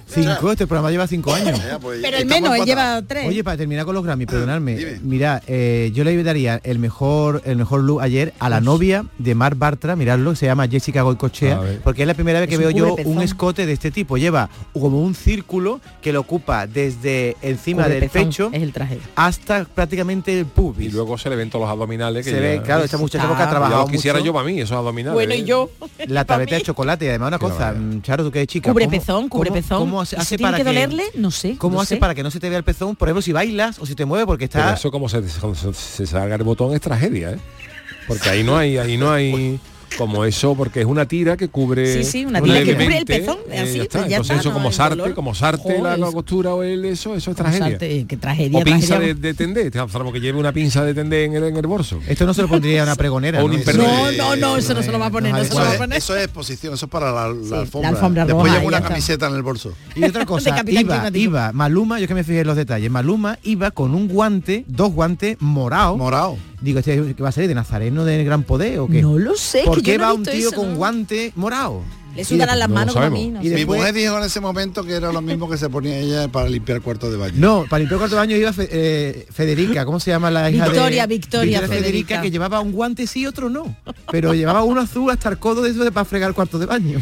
Cinco, 0.10 0.52
este 0.52 0.67
programa 0.67 0.89
lleva 0.91 1.08
cinco 1.08 1.34
años. 1.34 1.60
pues, 1.82 2.00
Pero 2.02 2.17
el 2.17 2.26
menos, 2.26 2.56
él 2.56 2.65
lleva 2.65 3.02
tres. 3.06 3.28
Oye, 3.28 3.43
para 3.43 3.58
terminar 3.58 3.86
con 3.86 3.93
los 3.96 4.04
Grammy, 4.04 4.26
perdonadme. 4.26 5.00
Mira, 5.04 5.41
eh, 5.48 5.91
yo 5.93 6.04
le 6.04 6.24
daría 6.24 6.60
el 6.63 6.80
mejor 6.80 7.41
el 7.46 7.58
mejor 7.58 7.82
look 7.84 8.02
ayer 8.02 8.34
a 8.39 8.50
la 8.50 8.62
novia 8.62 9.06
de 9.17 9.36
Mark 9.36 9.58
Bartra, 9.58 9.96
miradlo, 9.96 10.36
se 10.36 10.46
llama 10.46 10.67
Jessica 10.67 11.02
Goicochea, 11.02 11.60
porque 11.84 12.04
es 12.04 12.08
la 12.08 12.13
primera 12.13 12.39
vez 12.39 12.48
que 12.50 12.56
Es 12.56 12.60
veo 12.60 12.70
un 12.70 12.76
yo 12.76 12.96
un 13.06 13.22
escote 13.22 13.65
de 13.65 13.74
este 13.74 13.91
tipo. 13.91 14.17
Lleva 14.17 14.50
como 14.74 15.02
un 15.02 15.13
círculo 15.15 15.80
que 16.02 16.13
lo 16.13 16.22
ocupa 16.22 16.67
desde 16.67 17.36
encima 17.41 17.84
del 17.88 18.08
Cubrepezón, 18.10 18.28
pecho 18.30 18.50
Es 18.54 18.63
el 18.63 18.74
traje. 18.74 19.00
hasta 19.15 19.65
prácticamente 19.65 20.38
el 20.39 20.46
pubis. 20.46 20.88
Y 20.88 20.91
luego 20.91 21.17
se 21.17 21.30
le 21.30 21.36
ven 21.36 21.50
todos 21.50 21.63
los 21.63 21.72
abdominales. 21.72 22.26
Que 22.26 22.32
Se 22.32 22.39
ve, 22.39 22.62
claro, 22.63 22.84
esta 22.84 22.98
muchacha 22.98 23.28
porque 23.28 23.43
ha 23.43 23.50
trabajado 23.50 23.88
quisiera 23.98 24.20
yo 24.20 24.34
para 24.34 24.46
mí, 24.46 24.60
esos 24.60 24.72
abdominales. 24.78 25.14
Bueno, 25.14 25.34
y 25.34 25.40
¿eh? 25.40 25.44
yo. 25.46 25.70
La 26.08 26.26
tableta 26.26 26.56
de 26.56 26.62
chocolate 26.62 27.06
y 27.06 27.10
además 27.10 27.28
una 27.28 27.40
cosa, 27.40 27.76
Charo, 28.02 28.24
tú 28.24 28.32
que 28.32 28.40
eres 28.40 28.48
chica. 28.48 28.72
Cubre 28.72 28.86
¿cómo- 28.86 28.98
pezón, 28.98 29.16
cómo- 29.30 29.30
cubre 29.30 29.52
pezón. 29.52 29.80
¿Cómo 29.80 30.02
hace, 30.02 30.16
¿Eso 30.16 30.38
para 30.42 30.58
que 30.58 30.64
que 30.64 30.70
dolerle? 30.70 31.04
No 31.16 31.32
sé. 31.32 31.58
¿Cómo 31.58 31.76
no 31.76 31.82
hace 31.82 31.96
sé. 31.96 32.00
para 32.00 32.16
que 32.16 32.24
no 32.24 32.32
se 32.32 32.40
te 32.40 32.50
vea 32.50 32.58
el 32.58 32.64
pezón? 32.64 32.96
Por 32.96 33.08
ejemplo, 33.08 33.22
si 33.22 33.32
bailas 33.34 33.80
o 33.80 33.86
si 33.86 33.96
te 33.96 34.06
mueves 34.06 34.26
porque 34.26 34.48
Pero 34.48 34.64
está 34.64 34.74
eso 34.76 34.92
como 34.92 35.10
se, 35.10 35.22
se- 35.28 35.74
se 35.74 36.06
salga 36.08 36.36
el 36.36 36.44
botón 36.44 36.74
es 36.74 36.82
tragedia, 36.82 37.32
¿eh? 37.32 37.40
Porque 38.08 38.30
ahí 38.30 38.44
no 38.44 38.58
hay, 38.58 38.78
ahí 38.78 38.96
no 38.98 39.12
hay 39.12 39.60
como 39.97 40.26
eso, 40.26 40.56
porque 40.56 40.82
es 40.82 40.86
una 40.86 41.08
tira 41.08 41.38
que 41.38 41.47
cubre 41.50 41.91
Sí, 41.93 42.04
sí, 42.04 42.26
una 42.26 42.41
tira 42.41 42.63
que 42.63 42.73
cubre 42.76 42.97
el 42.97 43.06
pezón, 43.06 43.38
eh, 43.52 43.60
así, 43.60 43.78
ya 43.78 43.84
está. 43.84 44.00
pues 44.00 44.10
ya 44.10 44.17
Entonces 44.17 44.21
está, 44.38 44.41
eso 44.41 44.50
no, 44.50 44.54
como 44.54 44.71
sarte, 44.71 45.13
como 45.13 45.36
sarte 45.36 45.82
la, 45.82 45.97
la 45.97 46.12
costura 46.12 46.54
o 46.54 46.63
el 46.63 46.84
eso, 46.86 47.15
eso 47.15 47.32
es 47.32 47.38
tragedia. 47.38 47.60
salte, 47.69 48.06
qué 48.08 48.17
tragedia. 48.17 48.60
O 48.60 48.63
pinza 48.63 48.88
tragedia. 48.95 49.13
de, 49.13 49.21
de 49.21 49.34
tendé, 49.34 49.71
salvo 49.71 50.12
que 50.12 50.19
lleve 50.19 50.38
una 50.39 50.52
pinza 50.52 50.84
de 50.84 50.93
tendé 50.93 51.26
en 51.26 51.34
el, 51.36 51.43
en 51.45 51.58
el 51.58 51.67
bolso. 51.67 52.00
Esto 52.08 52.26
no 52.26 52.34
se 52.34 52.41
lo 52.41 52.47
pondría 52.47 52.82
a 52.82 52.84
una 52.84 52.95
pregonera. 52.97 53.39
¿no? 53.41 53.47
No, 53.47 54.12
no, 54.12 54.36
no, 54.36 54.58
eso 54.58 54.73
no 54.73 54.84
se 54.84 54.91
lo 54.91 55.00
va 55.00 55.08
a 55.08 55.12
poner, 55.12 55.32
no 55.32 55.39
se 55.39 55.45
Eso 55.45 55.54
lo 55.60 55.62
va 55.65 55.69
a 55.69 55.73
es, 55.73 55.80
poner. 55.80 55.97
eso 55.97 56.15
es 56.15 56.23
exposición, 56.26 56.73
eso 56.73 56.86
es 56.86 56.91
para 56.91 57.12
la, 57.12 57.28
la 57.30 57.60
alfombra. 57.62 57.89
alfombra 57.89 58.26
Después 58.26 58.45
roja, 58.45 58.58
llevo 58.58 58.67
una 58.67 58.82
camiseta 58.82 59.28
en 59.28 59.36
el 59.36 59.41
bolso. 59.43 59.73
Y 59.95 60.04
otra 60.04 60.26
cosa, 60.28 60.63
iba, 60.67 61.10
iba, 61.13 61.52
Maluma, 61.54 62.00
yo 62.00 62.08
que 62.08 62.13
me 62.13 62.23
fijé 62.23 62.41
en 62.41 62.47
los 62.47 62.56
detalles, 62.56 62.91
Maluma 62.91 63.39
iba 63.43 63.71
con 63.71 63.95
un 63.95 64.08
guante, 64.08 64.63
dos 64.67 64.91
guantes 64.93 65.38
morados. 65.39 65.97
Morado. 65.97 66.38
Digo, 66.62 66.80
¿este 66.80 67.13
que 67.15 67.22
va 67.24 67.30
a 67.30 67.32
salir 67.32 67.48
de 67.50 67.56
Nazareno 67.56 68.04
de 68.04 68.24
Gran 68.24 68.43
Poder 68.43 68.80
o 68.80 68.88
qué? 68.88 69.02
No 69.02 69.17
lo 69.20 69.36
sé, 69.36 69.62
¿Por 69.65 69.78
que 69.78 69.84
qué 69.91 69.98
no 69.98 70.04
va 70.06 70.13
un 70.13 70.24
tío 70.24 70.50
eso, 70.50 70.54
con 70.56 70.72
¿no? 70.72 70.76
guante 70.78 71.32
morado? 71.36 71.82
Le 72.15 72.26
sudarán 72.26 72.58
las 72.58 72.67
no 72.67 72.74
manos 72.74 72.96
como 72.96 73.06
a 73.06 73.10
mí. 73.12 73.28
no 73.30 73.43
Y. 73.43 73.50
Mi 73.50 73.63
mujer 73.63 73.93
dijo 73.93 74.17
en 74.17 74.24
ese 74.24 74.39
momento 74.39 74.84
que 74.84 74.93
era 74.93 75.12
lo 75.12 75.22
mismo 75.22 75.48
que 75.48 75.56
se 75.56 75.70
ponía 75.70 76.00
ella 76.00 76.28
para 76.30 76.50
limpiar 76.50 76.82
cuarto 76.82 77.12
de 77.12 77.17
baño. 77.17 77.36
No, 77.38 77.65
para 77.70 77.78
limpiar 77.82 78.00
cuarto 78.00 78.15
de 78.15 78.20
baño 78.22 78.36
iba 78.36 78.52
Fe- 78.54 78.70
eh, 78.72 79.28
Federica, 79.32 79.86
¿cómo 79.86 80.00
se 80.00 80.10
llama 80.10 80.32
la 80.32 80.50
hija 80.50 80.65
Victoria, 80.67 81.06
de 81.06 81.13
Victoria 81.13 81.60
Federica, 81.62 81.76
Federica. 81.86 82.22
que 82.24 82.32
llevaba 82.32 82.60
un 82.60 82.72
guante 82.72 83.06
sí, 83.06 83.28
otro 83.28 83.52
no. 83.52 83.76
Pero 84.12 84.34
llevaba 84.34 84.63
uno 84.63 84.82
azul 84.82 85.12
hasta 85.12 85.30
el 85.30 85.38
codo 85.38 85.62
de 85.62 85.70
eso 85.70 85.84
de 85.84 85.91
para 85.91 86.06
fregar 86.06 86.30
el 86.30 86.34
cuarto 86.34 86.58
de 86.58 86.65
baño. 86.65 87.00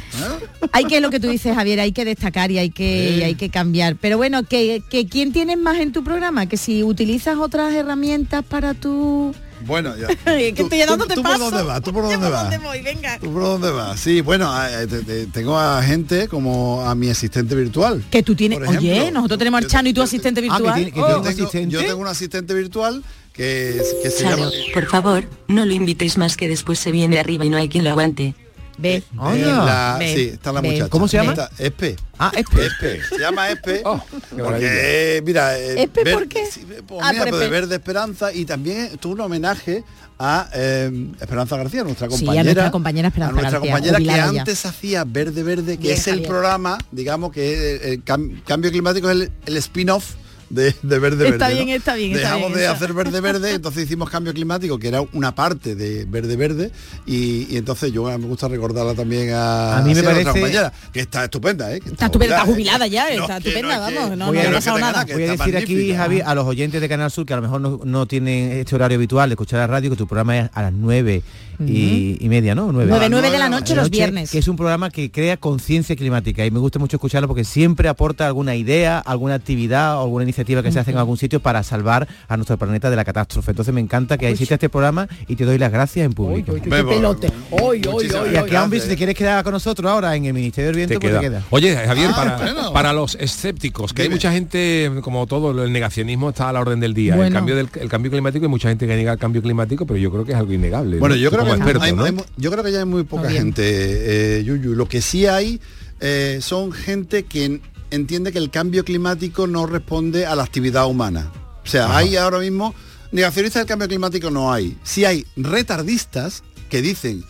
Hay 0.73 0.83
que 0.83 0.99
lo 0.99 1.09
que 1.11 1.21
tú 1.21 1.29
dices, 1.29 1.55
Javier, 1.55 1.79
hay 1.79 1.93
que 1.93 2.03
destacar 2.03 2.51
y 2.51 2.57
hay 2.57 2.69
que, 2.71 3.15
y 3.17 3.21
hay 3.23 3.35
que 3.35 3.49
cambiar. 3.49 3.95
Pero 3.95 4.17
bueno, 4.17 4.43
que, 4.43 4.83
que 4.89 5.07
quién 5.07 5.31
tienes 5.31 5.57
más 5.57 5.77
en 5.77 5.93
tu 5.93 6.03
programa, 6.03 6.47
que 6.47 6.57
si 6.57 6.83
utilizas 6.83 7.37
otras 7.37 7.73
herramientas 7.73 8.43
para 8.43 8.73
tu 8.73 9.33
Bueno, 9.65 9.95
ya. 9.97 10.07
que 10.25 10.49
estoy 10.57 10.79
dándote 10.79 11.15
¿Tú 11.15 11.23
paso. 11.23 11.39
por 11.39 11.51
dónde 11.51 11.63
vas? 11.67 11.81
¿Tú 11.81 11.93
por 11.93 12.03
dónde 12.03 12.29
vas? 12.29 12.43
dónde 12.43 12.57
voy, 12.59 12.81
venga. 12.81 13.19
¿Tú 13.19 13.31
por 13.33 13.41
dónde 13.43 13.71
vas? 13.71 13.99
Sí, 13.99 14.21
bueno, 14.21 14.51
eh, 14.67 14.87
te- 14.87 15.01
te- 15.03 15.25
tengo 15.27 15.57
a 15.57 15.81
gente 15.83 16.27
como 16.27 16.81
a 16.87 16.93
mi 16.95 17.09
asistente 17.09 17.55
virtual. 17.55 18.03
Que 18.09 18.23
tú 18.23 18.35
tienes, 18.35 18.59
ejemplo, 18.59 18.79
oye, 18.79 19.11
nosotros 19.11 19.39
tenemos 19.39 19.61
al 19.63 19.67
Chano 19.67 19.89
y 19.89 19.93
tu 19.93 20.01
asistente 20.01 20.41
Ah, 20.41 20.43
que 20.43 20.49
virtual. 20.49 20.75
tiene- 20.75 20.91
que 20.91 20.99
Oh. 21.01 21.07
Yo 21.09 21.15
tengo, 21.21 21.27
asistente? 21.45 21.73
yo 21.73 21.79
tengo 21.85 21.97
un 22.01 22.07
asistente 22.07 22.53
virtual 22.53 23.03
que, 23.33 23.81
que 24.03 24.09
se 24.11 24.23
Charo, 24.23 24.37
llama... 24.37 24.51
por 24.73 24.85
favor, 24.87 25.23
no 25.47 25.65
lo 25.65 25.73
invitéis 25.73 26.17
más 26.17 26.37
que 26.37 26.47
después 26.47 26.79
se 26.79 26.91
viene 26.91 27.19
arriba 27.19 27.43
y 27.45 27.49
no 27.49 27.57
hay 27.57 27.67
quien 27.69 27.83
lo 27.83 27.89
aguante. 27.89 28.33
Ve, 28.77 29.03
Anda. 29.17 29.33
en 29.35 29.65
la- 29.65 29.95
Ve, 29.99 30.15
sí, 30.15 30.21
está 30.33 30.51
la 30.51 30.61
muchacha. 30.61 30.89
¿Cómo 30.89 31.07
se 31.07 31.17
llama? 31.17 31.31
Está- 31.31 31.49
Espe. 31.57 31.95
Ah, 32.19 32.31
Espe. 32.35 32.65
Espe. 32.65 33.01
Se 33.09 33.19
llama 33.19 33.49
Espe. 33.49 33.81
Oh, 33.85 34.03
porque, 34.37 35.21
mira... 35.25 35.57
eh, 35.57 35.83
¿Espe 35.83 36.11
por 36.13 36.27
qué? 36.27 36.45
sí, 36.45 36.65
pues 36.87 37.01
Ah, 37.03 37.11
mira, 37.13 37.25
por 37.25 37.39
de. 37.39 37.47
Verde 37.49 37.75
Esperanza 37.75 38.33
y 38.33 38.45
también 38.45 38.77
esto 38.93 39.09
es 39.09 39.13
un 39.15 39.21
homenaje 39.21 39.83
a 40.19 40.49
eh, 40.53 41.09
Esperanza 41.19 41.57
García, 41.57 41.83
nuestra 41.83 42.07
Sí, 42.09 42.15
a 42.15 42.17
compañera. 42.17 42.43
nuestra 42.43 42.71
compañera 42.71 43.07
Esperanza 43.09 43.31
a 43.31 43.33
nuestra 43.41 43.59
García, 43.59 43.71
compañera 43.73 43.97
que 43.97 44.33
ya. 44.35 44.39
antes 44.39 44.65
hacía 44.65 45.03
Verde 45.05 45.43
Verde, 45.43 45.77
que 45.77 45.83
Bien, 45.83 45.93
es 45.95 46.07
el 46.07 46.13
Javier. 46.15 46.29
programa, 46.29 46.77
digamos 46.91 47.31
que 47.31 47.75
el, 47.75 47.81
el 47.93 48.05
cam- 48.05 48.41
cambio 48.43 48.71
climático 48.71 49.09
es 49.09 49.15
el, 49.15 49.31
el 49.45 49.57
spin-off 49.57 50.15
de, 50.55 50.75
de 50.81 50.99
Verde 50.99 51.27
Está 51.29 51.47
Verde. 51.49 51.53
bien, 51.55 51.67
¿no? 51.69 51.75
está 51.75 51.95
bien, 51.95 52.11
está 52.13 52.21
Dejamos 52.29 52.47
bien 52.47 52.57
de 52.59 52.63
eso. 52.65 52.73
hacer 52.73 52.93
Verde 52.93 53.21
Verde, 53.21 53.51
entonces 53.55 53.83
hicimos 53.83 54.09
cambio 54.09 54.33
climático, 54.33 54.79
que 54.79 54.87
era 54.87 55.01
una 55.13 55.35
parte 55.35 55.75
de 55.75 56.05
Verde 56.05 56.35
Verde, 56.35 56.71
y, 57.05 57.53
y 57.53 57.57
entonces 57.57 57.91
yo 57.91 58.05
me 58.05 58.25
gusta 58.27 58.47
recordarla 58.47 58.93
también 58.95 59.31
a, 59.33 59.77
A 59.77 59.81
mí 59.81 59.93
me 59.93 60.01
parece- 60.01 60.23
compañera, 60.31 60.73
que 60.91 61.01
está 61.01 61.25
estupenda, 61.25 61.73
¿eh? 61.75 61.79
Que 61.79 61.89
Está 61.89 62.05
estupenda, 62.05 62.37
está 62.37 62.49
¿eh? 62.49 62.53
jubilada 62.53 62.87
ya, 62.87 63.05
No, 63.15 63.21
está 63.23 63.37
estupenda, 63.37 63.77
no 63.77 63.83
es 63.85 63.89
que- 63.93 63.99
vamos, 63.99 64.17
no, 64.17 64.25
Voy 64.27 64.37
no 64.37 64.49
a 64.49 64.51
pasado 64.53 64.79
nada. 64.79 65.03
Voy 65.05 65.23
a 65.23 65.33
está 65.33 65.43
decir 65.45 65.57
aquí. 65.57 65.93
Javi, 65.93 66.21
a 66.21 66.33
los 66.33 66.45
oyentes 66.47 66.81
de 66.81 66.89
Canal 66.89 67.11
Sur 67.11 67.25
que 67.25 67.33
a 67.33 67.35
lo 67.37 67.41
mejor 67.41 67.61
no, 67.61 67.79
no 67.83 68.05
tienen 68.05 68.51
este 68.53 68.75
horario 68.75 68.95
habitual 68.97 69.29
de 69.29 69.33
escuchar 69.33 69.59
la 69.59 69.67
radio, 69.67 69.89
que 69.89 69.95
tu 69.97 70.07
programa 70.07 70.37
es 70.39 70.49
a 70.53 70.61
las 70.61 70.73
nueve 70.73 71.21
y, 71.59 72.17
y 72.19 72.29
media, 72.29 72.53
¿no? 72.55 72.71
Nueve. 72.71 72.89
Nueve, 72.89 72.95
A 72.97 72.99
las 72.99 73.09
nueve 73.09 73.31
de 73.31 73.37
la 73.39 73.49
noche 73.49 73.75
los 73.75 73.89
viernes. 73.89 74.29
Que 74.31 74.39
es 74.39 74.47
un 74.47 74.55
programa 74.57 74.89
que 74.89 75.09
crea 75.11 75.37
conciencia 75.37 75.95
climática 75.95 76.45
y 76.45 76.51
me 76.51 76.59
gusta 76.59 76.79
mucho 76.79 76.97
escucharlo 76.97 77.27
porque 77.27 77.43
siempre 77.45 77.87
aporta 77.87 78.27
alguna 78.27 78.55
idea, 78.55 78.99
alguna 78.99 79.35
actividad 79.35 79.97
o 79.97 80.01
alguna 80.03 80.23
iniciativa 80.23 80.44
que 80.45 80.71
se 80.71 80.79
hace 80.79 80.91
en 80.91 80.97
algún 80.97 81.17
sitio 81.17 81.39
para 81.39 81.63
salvar 81.63 82.07
a 82.27 82.37
nuestro 82.37 82.57
planeta 82.57 82.89
de 82.89 82.95
la 82.95 83.03
catástrofe. 83.03 83.51
Entonces 83.51 83.73
me 83.73 83.81
encanta 83.81 84.17
que 84.17 84.29
existe 84.29 84.53
este 84.53 84.69
programa 84.69 85.07
y 85.27 85.35
te 85.35 85.45
doy 85.45 85.57
las 85.57 85.71
gracias 85.71 86.05
en 86.05 86.13
público. 86.13 86.53
Qué 86.55 86.69
pelote. 86.69 87.27
Hoy, 87.51 87.81
hoy, 87.87 87.93
Muchísimas 87.93 88.23
hoy, 88.27 88.33
Y 88.33 88.37
aquí, 88.37 88.55
hombre, 88.55 88.79
si 88.79 88.87
te 88.89 88.95
quieres 88.97 89.15
quedar 89.15 89.43
con 89.43 89.53
nosotros 89.53 89.89
ahora 89.91 90.15
en 90.15 90.25
el 90.25 90.33
Ministerio 90.33 90.67
del 90.67 90.75
Viento, 90.75 90.93
Te 90.95 90.99
pues 90.99 91.11
queda. 91.11 91.21
te 91.21 91.27
queda. 91.27 91.43
Oye, 91.49 91.75
Javier, 91.75 92.09
Ah, 92.11 92.15
para, 92.15 92.37
bueno. 92.53 92.73
para 92.73 92.93
los 92.93 93.15
escépticos, 93.15 93.93
que 93.93 94.03
hay 94.03 94.09
mucha 94.09 94.31
gente, 94.31 94.91
como 95.01 95.25
todo, 95.27 95.63
el 95.63 95.71
negacionismo 95.71 96.29
está 96.29 96.49
a 96.49 96.53
la 96.53 96.59
orden 96.61 96.79
del 96.79 96.93
día. 96.93 97.15
El, 97.15 97.33
cambio 97.33 97.55
del, 97.55 97.69
el 97.79 97.89
cambio 97.89 98.11
climático, 98.11 98.45
hay 98.45 98.49
mucha 98.49 98.69
gente 98.69 98.85
que 98.87 98.95
niega 98.95 99.13
el 99.13 99.19
cambio 99.19 99.41
climático, 99.41 99.85
pero 99.85 99.97
yo 99.97 100.11
creo 100.11 100.25
que 100.25 100.31
es 100.33 100.37
algo 100.37 100.53
innegable. 100.53 100.97
Bueno, 100.99 101.15
¿no? 101.15 101.21
yo 101.21 101.31
creo, 101.31 101.43
que 101.45 101.51
experto, 101.51 101.81
hay- 101.81 101.93
¿no? 101.93 102.03
hay 102.03 102.11
mu- 102.11 102.23
yo 102.37 102.51
creo 102.51 102.63
que 102.63 102.71
ya 102.71 102.79
hay 102.79 102.85
muy 102.85 103.03
poca 103.03 103.27
bien. 103.27 103.43
gente, 103.45 104.39
eh, 104.39 104.43
Yuyu. 104.43 104.73
Lo 104.75 104.87
que 104.87 105.01
sí 105.01 105.25
hay 105.25 105.59
eh, 106.01 106.39
son 106.41 106.71
gente 106.71 107.23
que 107.23 107.61
entiende 107.95 108.31
que 108.31 108.37
el 108.37 108.49
cambio 108.49 108.83
climático 108.85 109.47
no 109.47 109.65
responde 109.65 110.25
a 110.25 110.35
la 110.35 110.43
actividad 110.43 110.87
humana. 110.87 111.31
O 111.63 111.67
sea, 111.67 111.95
hay 111.97 112.15
ahora 112.15 112.39
mismo 112.39 112.75
negacionistas 113.11 113.61
del 113.61 113.67
cambio 113.67 113.87
climático 113.87 114.29
no 114.29 114.51
hay. 114.51 114.77
Sí 114.83 115.05
hay 115.05 115.25
retardistas 115.35 116.43
que 116.69 116.81
dicen 116.81 117.23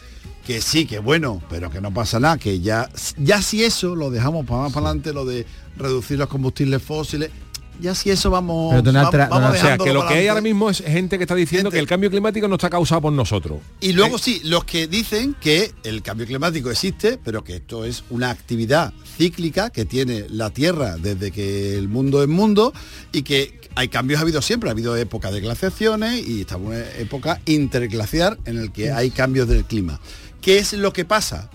que 0.45 0.61
sí, 0.61 0.85
que 0.85 0.99
bueno, 0.99 1.41
pero 1.49 1.69
que 1.71 1.81
no 1.81 1.93
pasa 1.93 2.19
nada, 2.19 2.37
que 2.37 2.59
ya, 2.59 2.89
ya 3.17 3.41
si 3.41 3.63
eso 3.63 3.95
lo 3.95 4.11
dejamos 4.11 4.45
para 4.45 4.63
más 4.63 4.73
para 4.73 4.87
adelante, 4.87 5.13
lo 5.13 5.25
de 5.25 5.45
reducir 5.77 6.19
los 6.19 6.29
combustibles 6.29 6.83
fósiles, 6.83 7.31
ya 7.81 7.95
si 7.95 8.09
eso 8.09 8.29
vamos, 8.29 8.73
Pero 8.81 8.93
vamos 9.29 9.51
O 9.51 9.55
sea, 9.55 9.77
que 9.77 9.93
lo 9.93 10.07
que 10.07 10.13
hay 10.15 10.27
ahora 10.27 10.41
mismo 10.41 10.69
es 10.69 10.79
gente 10.79 11.17
que 11.17 11.23
está 11.23 11.35
diciendo 11.35 11.69
Gente- 11.69 11.77
que 11.77 11.81
el 11.81 11.87
cambio 11.87 12.09
climático 12.09 12.47
no 12.47 12.55
está 12.55 12.69
causado 12.69 13.01
por 13.01 13.13
nosotros. 13.13 13.59
Y 13.81 13.93
luego 13.93 14.17
sí, 14.17 14.41
los 14.43 14.63
que 14.63 14.87
dicen 14.87 15.35
que 15.39 15.73
el 15.83 16.01
cambio 16.01 16.25
climático 16.25 16.71
existe, 16.71 17.19
pero 17.23 17.43
que 17.43 17.55
esto 17.57 17.85
es 17.85 18.03
una 18.09 18.29
actividad 18.29 18.93
cíclica 19.17 19.69
que 19.69 19.85
tiene 19.85 20.25
la 20.29 20.49
Tierra 20.49 20.97
desde 20.97 21.31
que 21.31 21.77
el 21.77 21.87
mundo 21.87 22.21
es 22.21 22.27
mundo 22.29 22.73
y 23.11 23.23
que 23.23 23.59
hay 23.75 23.89
cambios 23.89 24.19
ha 24.19 24.23
habido 24.23 24.41
siempre, 24.41 24.69
ha 24.69 24.71
habido 24.71 24.95
época 24.95 25.31
de 25.31 25.41
glaciaciones 25.41 26.25
y 26.25 26.41
estamos 26.41 26.73
en 26.73 26.81
una 26.81 26.89
época 26.97 27.41
interglaciar 27.45 28.37
en 28.45 28.57
el 28.57 28.71
que 28.71 28.91
hay 28.91 29.11
cambios 29.11 29.47
del 29.47 29.65
clima. 29.65 29.99
¿Qué 30.41 30.59
es 30.59 30.73
lo 30.73 30.93
que 30.93 31.03
pasa? 31.05 31.49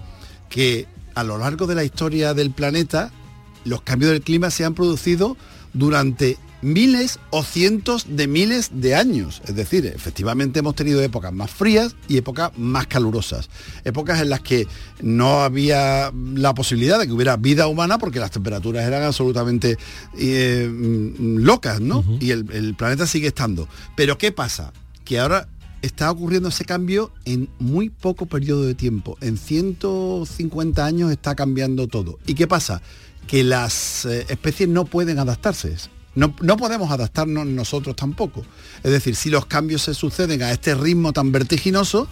Que 0.49 0.87
a 1.15 1.25
lo 1.25 1.39
largo 1.39 1.67
de 1.67 1.75
la 1.75 1.85
historia 1.85 2.35
del 2.35 2.51
planeta 2.51 3.11
los 3.65 3.83
cambios 3.83 4.13
del 4.13 4.23
clima 4.23 4.51
se 4.51 4.65
han 4.65 4.75
producido 4.75 5.37
durante 5.73 6.39
miles 6.63 7.19
o 7.31 7.43
cientos 7.43 8.07
de 8.09 8.27
miles 8.27 8.71
de 8.75 8.95
años. 8.95 9.43
Es 9.47 9.55
decir, 9.55 9.87
efectivamente 9.87 10.59
hemos 10.59 10.75
tenido 10.75 11.03
épocas 11.03 11.33
más 11.33 11.51
frías 11.51 11.97
y 12.09 12.17
épocas 12.17 12.53
más 12.57 12.87
calurosas. 12.87 13.49
Épocas 13.85 14.21
en 14.21 14.31
las 14.31 14.41
que 14.41 14.67
no 15.01 15.41
había 15.41 16.13
la 16.35 16.55
posibilidad 16.55 16.99
de 16.99 17.07
que 17.07 17.13
hubiera 17.13 17.37
vida 17.37 17.67
humana 17.67 17.99
porque 17.99 18.21
las 18.21 18.31
temperaturas 18.31 18.87
eran 18.87 19.03
absolutamente 19.03 19.79
eh, 20.19 20.71
locas, 21.19 21.81
¿no? 21.81 22.05
Y 22.21 22.31
el, 22.31 22.51
el 22.53 22.75
planeta 22.75 23.07
sigue 23.07 23.29
estando. 23.29 23.69
Pero 23.97 24.19
¿qué 24.19 24.33
pasa? 24.33 24.73
Que 25.05 25.19
ahora 25.19 25.49
está 25.83 26.11
ocurriendo 26.11 26.51
ese 26.51 26.65
cambio 26.65 27.11
en 27.25 27.49
muy 27.59 27.89
poco 27.89 28.27
periodo 28.27 28.65
de 28.65 28.75
tiempo. 28.75 29.17
En 29.21 29.39
150 29.39 30.85
años 30.85 31.11
está 31.11 31.35
cambiando 31.35 31.89
todo. 31.89 32.19
¿Y 32.27 32.35
qué 32.35 32.47
pasa? 32.47 32.83
Que 33.31 33.45
las 33.45 34.05
eh, 34.07 34.27
especies 34.29 34.69
no 34.69 34.85
pueden 34.85 35.21
adaptarse. 35.21 35.77
No, 36.17 36.35
no 36.41 36.57
podemos 36.57 36.91
adaptarnos 36.91 37.47
nosotros 37.47 37.95
tampoco. 37.95 38.45
Es 38.83 38.91
decir, 38.91 39.15
si 39.15 39.31
los 39.31 39.47
cambios 39.47 39.83
se 39.83 39.95
suceden 39.95 40.43
a 40.43 40.51
este 40.51 40.75
ritmo 40.75 41.13
tan 41.13 41.31
vertiginoso, 41.31 42.09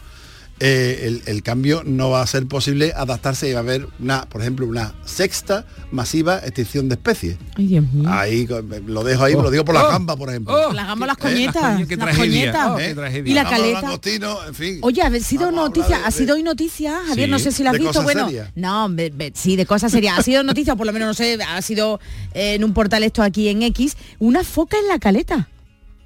eh, 0.60 1.00
el, 1.04 1.22
el 1.26 1.42
cambio 1.42 1.82
no 1.84 2.10
va 2.10 2.22
a 2.22 2.26
ser 2.26 2.46
posible 2.46 2.92
adaptarse 2.96 3.48
y 3.48 3.52
va 3.52 3.58
a 3.60 3.62
haber 3.62 3.86
una, 4.00 4.24
por 4.28 4.40
ejemplo, 4.40 4.66
una 4.66 4.94
sexta 5.04 5.64
masiva 5.92 6.38
extinción 6.38 6.88
de 6.88 6.94
especies. 6.96 7.36
Ay, 7.56 7.66
Dios 7.68 7.84
mío. 7.92 8.08
Ahí 8.10 8.46
lo 8.86 9.04
dejo 9.04 9.24
ahí, 9.24 9.34
lo 9.34 9.50
digo 9.50 9.64
por 9.64 9.74
la 9.74 9.84
Oh. 9.84 9.90
gamba, 9.90 10.16
por 10.16 10.28
ejemplo. 10.30 10.54
Oh. 10.54 10.72
Las 10.72 10.86
gambas, 10.86 11.06
las 11.06 11.16
coñetas. 11.16 11.78
las 11.80 11.88
qué 11.88 11.96
las. 11.96 12.18
Oh. 12.18 12.78
Y 13.24 13.32
la 13.34 13.44
caleta. 13.48 13.80
langostino, 13.82 14.44
en 14.46 14.54
fin. 14.54 14.78
Oye, 14.82 15.02
ha 15.02 15.10
sido 15.20 15.50
noticia, 15.50 16.04
ha 16.04 16.10
sido 16.10 16.34
hoy 16.34 16.42
noticia, 16.42 17.00
Javier, 17.06 17.26
Sí. 17.26 17.30
no 17.30 17.38
sé 17.38 17.52
si 17.52 17.62
la 17.62 17.70
has 17.70 17.74
¿De 17.74 17.78
visto, 17.78 17.90
cosas 17.92 18.04
bueno, 18.04 18.26
serias? 18.26 18.50
no, 18.56 18.88
be- 18.90 19.10
be- 19.14 19.32
sí, 19.34 19.56
de 19.56 19.66
cosas 19.66 19.92
serias, 19.92 20.18
ha 20.18 20.22
sido 20.22 20.42
noticia, 20.42 20.72
o 20.72 20.76
por 20.76 20.86
lo 20.86 20.92
menos 20.92 21.08
no 21.08 21.14
sé, 21.14 21.38
ha 21.42 21.62
sido 21.62 22.00
eh, 22.34 22.54
en 22.54 22.64
un 22.64 22.72
portal 22.74 23.02
esto 23.04 23.22
aquí 23.22 23.48
en 23.48 23.62
X, 23.62 23.96
una 24.18 24.44
foca 24.44 24.76
en 24.78 24.88
la 24.88 24.98
caleta, 24.98 25.48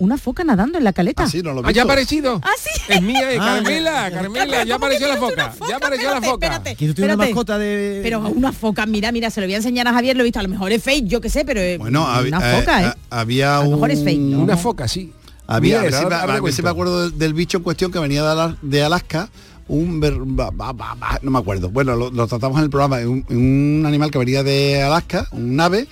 una 0.02 0.18
foca 0.18 0.42
nadando 0.42 0.78
en 0.78 0.84
la 0.84 0.92
caleta. 0.92 1.22
Ah, 1.24 1.28
sí, 1.28 1.42
no 1.42 1.52
lo 1.52 1.62
Ah, 1.66 1.70
ya 1.70 1.82
ha 1.82 1.84
aparecido. 1.84 2.40
Ah, 2.42 2.50
sí. 2.58 2.70
Es 2.88 3.00
mía, 3.02 3.32
eh, 3.32 3.38
Ah, 3.40 3.54
Carmela, 3.62 4.10
Carmela, 4.10 4.64
ya 4.64 4.74
¿Cómo 4.74 4.86
apareció 4.86 5.06
que 5.06 5.12
la 5.12 5.18
foca. 5.20 5.50
foca? 5.52 5.70
Ya 5.70 5.76
apareció 5.76 6.10
la 6.10 6.20
foca. 6.22 6.46
espérate. 6.46 6.76
¿Quién 6.76 6.94
tiene 6.94 7.04
una 7.06 7.12
Espérate. 7.14 7.30
mascota 7.34 7.58
de...? 7.58 8.00
Pero 8.02 8.20
una 8.20 8.52
foca, 8.52 8.84
mira, 8.86 9.12
mira, 9.12 9.30
se 9.30 9.40
lo 9.40 9.46
voy 9.46 9.54
a 9.54 9.58
enseñar 9.58 9.86
a 9.86 9.92
Javier, 9.92 10.16
lo 10.16 10.22
he 10.22 10.24
visto, 10.24 10.40
a 10.40 10.42
lo 10.42 10.48
mejor 10.48 10.72
es 10.72 10.82
fake, 10.82 11.06
yo 11.06 11.20
qué 11.20 11.30
sé, 11.30 11.44
pero 11.44 11.60
eh, 11.60 11.78
Bueno, 11.78 12.02
una 12.04 12.52
eh, 12.52 12.60
foca, 12.60 12.82
¿eh? 12.82 12.86
eh, 12.88 12.98
había 13.10 13.58
A 13.58 13.60
lo 13.60 13.66
un... 13.68 13.74
mejor 13.74 13.90
es 13.92 14.02
fake, 14.02 14.18
¿no? 14.18 14.40
Una 14.40 14.56
foca, 14.56 14.88
sí. 14.88 15.12
Había, 15.46 15.80
a 15.80 15.82
Mira, 15.82 16.22
a 16.22 16.40
ver 16.40 16.52
si 16.52 16.62
me 16.62 16.70
acuerdo 16.70 17.02
del, 17.08 17.18
del 17.18 17.34
bicho 17.34 17.58
en 17.58 17.62
cuestión 17.64 17.92
que 17.92 17.98
venía 17.98 18.22
de, 18.22 18.30
Ala- 18.30 18.56
de 18.62 18.82
Alaska, 18.82 19.28
un 19.68 20.00
ba- 20.00 21.18
no 21.22 21.30
me 21.30 21.38
acuerdo. 21.38 21.70
Bueno, 21.70 21.94
lo, 21.96 22.10
lo 22.10 22.26
tratamos 22.26 22.58
en 22.58 22.64
el 22.64 22.70
programa, 22.70 22.98
un, 22.98 23.24
un 23.30 23.84
animal 23.86 24.10
que 24.10 24.18
venía 24.18 24.42
de 24.42 24.82
Alaska, 24.82 25.26
un 25.32 25.58
ave, 25.60 25.86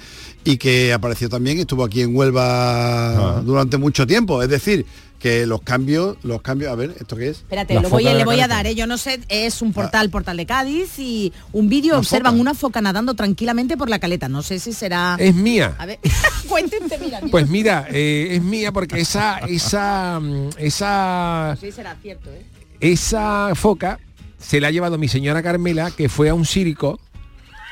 y 0.44 0.56
que 0.56 0.92
apareció 0.92 1.28
también, 1.28 1.58
y 1.58 1.60
estuvo 1.62 1.84
aquí 1.84 2.02
en 2.02 2.14
Huelva 2.16 3.38
Ah. 3.38 3.42
durante 3.44 3.76
mucho 3.76 4.06
tiempo. 4.06 4.42
Es 4.42 4.48
decir, 4.48 4.86
que 5.18 5.44
los 5.44 5.60
cambios, 5.60 6.16
los 6.22 6.40
cambios, 6.40 6.72
a 6.72 6.74
ver, 6.74 6.94
¿esto 6.98 7.14
qué 7.14 7.28
es? 7.28 7.36
Espérate, 7.38 7.74
lo 7.78 7.90
voy, 7.90 8.04
le 8.04 8.24
voy 8.24 8.40
a 8.40 8.48
dar, 8.48 8.66
¿eh? 8.66 8.74
yo 8.74 8.86
no 8.86 8.96
sé, 8.96 9.20
es 9.28 9.60
un 9.60 9.74
portal, 9.74 10.08
portal 10.08 10.38
de 10.38 10.46
Cádiz 10.46 10.98
y 10.98 11.30
un 11.52 11.68
vídeo 11.68 11.98
observan 11.98 12.32
foca. 12.32 12.40
una 12.40 12.54
foca 12.54 12.80
nadando 12.80 13.12
tranquilamente 13.12 13.76
por 13.76 13.90
la 13.90 13.98
caleta. 13.98 14.30
No 14.30 14.42
sé 14.42 14.58
si 14.58 14.72
será. 14.72 15.16
Es 15.18 15.34
mía. 15.34 15.74
A 15.76 15.84
ver, 15.84 15.98
cuéntenme, 16.48 16.88
mira, 16.98 17.18
mira. 17.20 17.30
Pues 17.30 17.48
mira, 17.50 17.86
eh, 17.90 18.28
es 18.32 18.42
mía 18.42 18.72
porque 18.72 18.98
esa, 19.00 19.40
esa, 19.40 20.18
mm, 20.20 20.48
esa, 20.56 21.54
Sí, 21.60 21.70
será 21.70 21.94
cierto, 22.00 22.30
¿eh? 22.30 22.42
esa 22.80 23.54
foca 23.54 23.98
se 24.38 24.58
la 24.58 24.68
ha 24.68 24.70
llevado 24.70 24.96
mi 24.96 25.08
señora 25.08 25.42
Carmela, 25.42 25.90
que 25.90 26.08
fue 26.08 26.30
a 26.30 26.34
un 26.34 26.46
circo. 26.46 26.98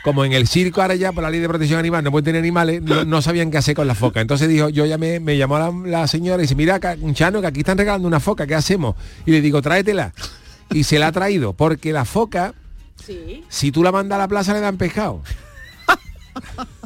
Como 0.04 0.24
en 0.24 0.32
el 0.32 0.46
circo 0.46 0.80
ahora 0.80 0.94
ya 0.94 1.12
por 1.12 1.22
la 1.22 1.30
ley 1.30 1.40
de 1.40 1.48
protección 1.48 1.78
animal 1.80 2.02
no 2.04 2.11
pueden 2.11 2.24
tener 2.26 2.38
animales, 2.40 2.80
no, 2.82 3.04
no 3.04 3.20
sabían 3.20 3.50
qué 3.50 3.58
hacer 3.58 3.74
con 3.74 3.87
la 3.87 3.94
foca. 3.94 4.20
Entonces 4.20 4.48
dijo, 4.48 4.68
yo 4.68 4.87
llamé, 4.87 5.20
me 5.20 5.37
llamó 5.37 5.58
la, 5.58 5.72
la 5.84 6.06
señora 6.06 6.38
y 6.42 6.44
dice, 6.44 6.54
mira, 6.54 6.80
Chano, 7.12 7.40
que 7.40 7.46
aquí 7.48 7.61
están 7.61 7.76
regalando 7.78 8.06
una 8.08 8.20
foca, 8.20 8.46
¿qué 8.46 8.54
hacemos? 8.54 8.94
Y 9.26 9.32
le 9.32 9.40
digo, 9.40 9.61
tráetela. 9.61 10.12
Y 10.70 10.84
se 10.84 10.98
la 10.98 11.08
ha 11.08 11.12
traído, 11.12 11.52
porque 11.52 11.92
la 11.92 12.04
foca, 12.04 12.54
Sí. 13.04 13.44
si 13.48 13.70
tú 13.72 13.82
la 13.82 13.90
mandas 13.92 14.16
a 14.16 14.20
la 14.20 14.28
plaza 14.28 14.52
le 14.54 14.61
dan 14.61 14.76
pescado. 14.76 15.22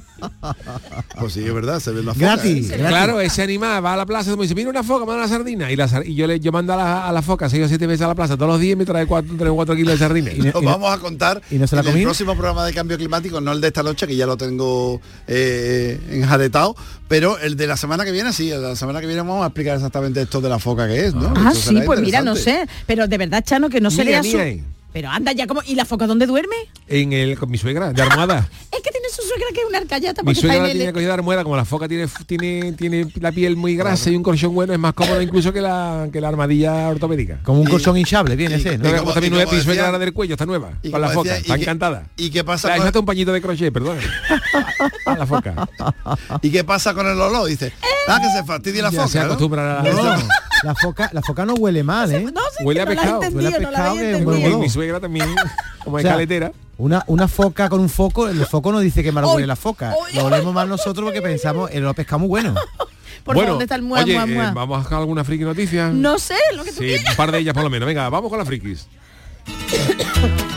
Pues 1.19 1.33
sí, 1.35 1.45
es 1.45 1.55
verdad, 1.55 1.81
se 1.81 1.91
ve 1.93 2.03
la 2.03 2.15
foca. 2.15 2.27
Gratis. 2.27 2.71
¿eh? 2.71 2.77
gratis. 2.77 2.87
Claro, 2.89 3.21
ese 3.21 3.43
animal 3.43 3.85
va 3.85 3.95
a 3.95 3.97
la 3.97 4.07
plaza 4.07 4.33
y 4.33 4.37
me 4.37 4.43
dice, 4.43 4.55
mira 4.55 4.71
una 4.71 4.83
foca, 4.83 5.05
manda 5.05 5.25
una 5.25 5.29
sardina. 5.29 5.71
Y, 5.71 5.77
la 5.77 5.89
sar- 5.89 6.07
y 6.07 6.15
yo 6.15 6.27
le 6.27 6.41
yo 6.41 6.53
mando 6.53 6.73
a 6.73 6.77
la, 6.77 7.09
a 7.09 7.13
la 7.13 7.23
foca 7.23 7.49
seis 7.49 7.65
o 7.65 7.69
siete 7.69 7.87
veces 7.87 8.03
a 8.05 8.09
la 8.09 8.15
plaza 8.15 8.37
todos 8.37 8.49
los 8.51 8.61
días 8.61 8.73
y 8.75 8.77
me 8.77 8.85
trae 8.85 9.07
cuatro, 9.07 9.35
tres 9.37 9.51
o 9.51 9.55
cuatro 9.55 9.75
kilos 9.77 9.93
de 9.95 9.99
sardina. 9.99 10.33
Y 10.33 10.39
no- 10.39 10.51
Os 10.55 10.65
vamos 10.65 10.93
a 10.93 10.99
contar 10.99 11.41
¿Y 11.51 11.57
no 11.57 11.67
se 11.67 11.77
la 11.77 11.83
en 11.83 11.89
el 11.97 12.03
próximo 12.03 12.33
programa 12.35 12.65
de 12.67 12.73
cambio 12.73 12.97
climático, 12.97 13.41
no 13.41 13.53
el 13.53 13.61
de 13.61 13.69
esta 13.69 13.83
noche, 13.83 14.07
que 14.07 14.17
ya 14.17 14.27
lo 14.27 14.37
tengo 14.37 15.01
eh, 15.27 15.99
enjaretado, 16.11 16.75
pero 17.09 17.39
el 17.39 17.57
de 17.57 17.67
la 17.67 17.77
semana 17.77 18.05
que 18.05 18.13
viene, 18.13 18.33
sí, 18.33 18.51
el 18.51 18.61
de 18.63 18.69
la 18.69 18.77
semana 18.77 19.01
que 19.01 19.07
viene 19.07 19.23
vamos 19.23 19.43
a 19.45 19.47
explicar 19.49 19.77
exactamente 19.77 20.23
esto 20.23 20.41
de 20.41 20.49
la 20.49 20.59
foca 20.59 20.87
que 20.89 21.07
es, 21.07 21.15
¿no? 21.15 21.33
Ah, 21.37 21.51
Esto 21.53 21.71
sí, 21.71 21.81
pues 21.85 22.01
mira, 22.01 22.23
no 22.23 22.37
sé. 22.37 22.67
Pero 22.87 23.07
de 23.07 23.19
verdad, 23.19 23.43
Chano, 23.45 23.69
que 23.69 23.81
no 23.81 23.91
se 23.91 24.05
Mía, 24.05 24.21
Pero 24.93 25.09
anda 25.09 25.33
ya 25.33 25.47
como. 25.47 25.63
¿Y 25.67 25.75
la 25.75 25.85
foca 25.85 26.07
dónde 26.07 26.27
duerme? 26.27 26.55
En 26.89 27.13
el, 27.13 27.39
con 27.39 27.51
mi 27.51 27.59
suegra, 27.59 27.93
de 27.93 28.03
almohada. 28.03 28.49
Es 28.73 28.81
que 28.81 28.91
tiene 28.91 29.07
su 29.11 29.21
suegra 29.23 29.47
que 29.55 29.61
es 29.61 29.67
una 29.69 29.79
arcayata 29.79 30.23
mi 30.23 30.35
suegra 30.35 30.63
la 30.63 30.71
el. 30.71 30.77
tiene 30.79 30.93
cogida 30.95 31.09
de 31.09 31.15
almohada, 31.15 31.43
como 31.45 31.57
la 31.57 31.67
foca 31.67 31.87
tiene, 31.89 32.07
tiene, 32.27 32.73
tiene 32.73 33.07
la 33.21 33.31
piel 33.31 33.55
muy 33.55 33.77
grasa 33.77 34.09
y 34.09 34.17
un 34.17 34.23
colchón 34.23 34.55
bueno, 34.55 34.73
es 34.73 34.79
más 34.79 34.95
cómodo 34.95 35.21
incluso 35.21 35.53
que 35.53 35.61
la, 35.61 36.09
que 36.11 36.23
la 36.23 36.29
armadilla 36.29 36.89
ortopédica. 36.89 37.39
Como 37.43 37.61
un 37.61 37.67
colchón 37.69 37.99
hinchable, 37.99 38.35
viene 38.35 38.57
y- 38.57 38.61
ese, 38.61 38.79
¿no? 38.79 38.91
No, 38.91 38.99
como- 39.01 39.13
también 39.13 39.35
como 39.35 39.53
mi 39.53 39.61
suegra 39.61 39.99
del 39.99 40.13
cuello, 40.15 40.35
está 40.35 40.47
nueva, 40.47 40.73
y 40.83 40.91
con 40.91 41.03
la 41.03 41.11
foca, 41.11 41.35
decía, 41.35 41.41
está 41.55 41.55
encantada. 41.63 42.07
¿Y 42.17 42.31
qué 42.31 42.45
pasa 42.45 42.69
La 42.77 42.91
con, 42.91 43.01
un 43.01 43.07
pañito 43.07 43.33
de 43.33 43.43
crochet, 43.43 43.73
perdón. 43.73 43.99
A 45.07 45.17
la 45.19 45.27
foca. 45.27 45.69
¿y 46.41 46.51
qué 46.51 46.65
pasa 46.65 46.95
con 46.95 47.07
el 47.07 47.21
olor? 47.21 47.47
Dice, 47.49 47.73
ah, 48.09 48.21
que 48.23 48.31
se 48.31 48.43
fastidie 48.45 48.81
la 48.81 48.91
Ya 48.91 49.03
se 49.07 49.09
foca, 49.09 49.19
¿no? 49.21 49.27
acostumbra 49.27 49.81
a 49.81 49.83
la... 49.83 49.93
No, 49.93 50.17
la 50.63 50.75
foca, 50.77 51.11
la 51.13 51.23
foca 51.23 51.45
no 51.45 51.55
huele 51.55 51.83
mal, 51.83 52.11
¿eh? 52.13 52.23
No 52.23 52.41
sé, 52.57 52.65
Huele 52.65 52.81
a 52.81 52.85
no 52.85 52.91
pescado, 52.91 53.23
entendido, 53.23 53.51
huele 53.51 53.57
a 53.57 53.61
no 53.61 53.69
pescado 53.69 53.95
muy 54.83 54.89
suegra 54.89 55.01
también, 55.01 55.29
como 55.85 55.97
O 55.97 55.99
es 55.99 56.03
sea, 56.03 56.13
caletera. 56.13 56.53
Una, 56.79 57.05
una 57.07 57.29
foca 57.29 57.69
con 57.69 57.81
un 57.81 57.89
foco, 57.89 58.29
el 58.29 58.45
foco 58.47 58.73
no 58.73 58.81
dice 58.81 59.03
que 59.03 59.13
mal 59.13 59.25
huele 59.25 59.47
la 59.47 59.57
foca. 59.57 59.95
oy, 59.95 60.13
Lo 60.15 60.25
olemos 60.25 60.53
mal 60.53 60.69
nosotros 60.69 61.05
porque 61.05 61.23
pensamos, 61.23 61.71
el 61.71 61.83
lo 61.85 61.95
pescamos 61.95 62.29
bueno. 62.29 62.55
Por 63.25 63.37
bueno, 63.37 63.51
favor, 63.51 63.53
¿dónde 63.53 63.65
está 63.67 63.75
el 63.77 63.83
mua, 63.83 64.01
oye, 64.01 64.19
mua, 64.27 64.49
eh, 64.49 64.53
vamos 64.53 64.91
a 64.91 64.97
alguna 64.97 65.23
friki 65.23 65.45
noticia. 65.45 65.91
No 65.91 66.19
sé, 66.19 66.35
lo 66.57 66.65
que 66.65 66.71
tú 66.73 66.79
Sí, 66.81 66.87
quieras. 66.87 67.11
un 67.11 67.17
par 67.17 67.31
de 67.31 67.39
ellas 67.39 67.55
por 67.55 67.63
lo 67.63 67.71
menos. 67.71 67.87
Venga, 67.87 68.09
vamos 68.09 68.29
con 68.31 68.39
las 68.39 68.49
frikis. 68.49 68.89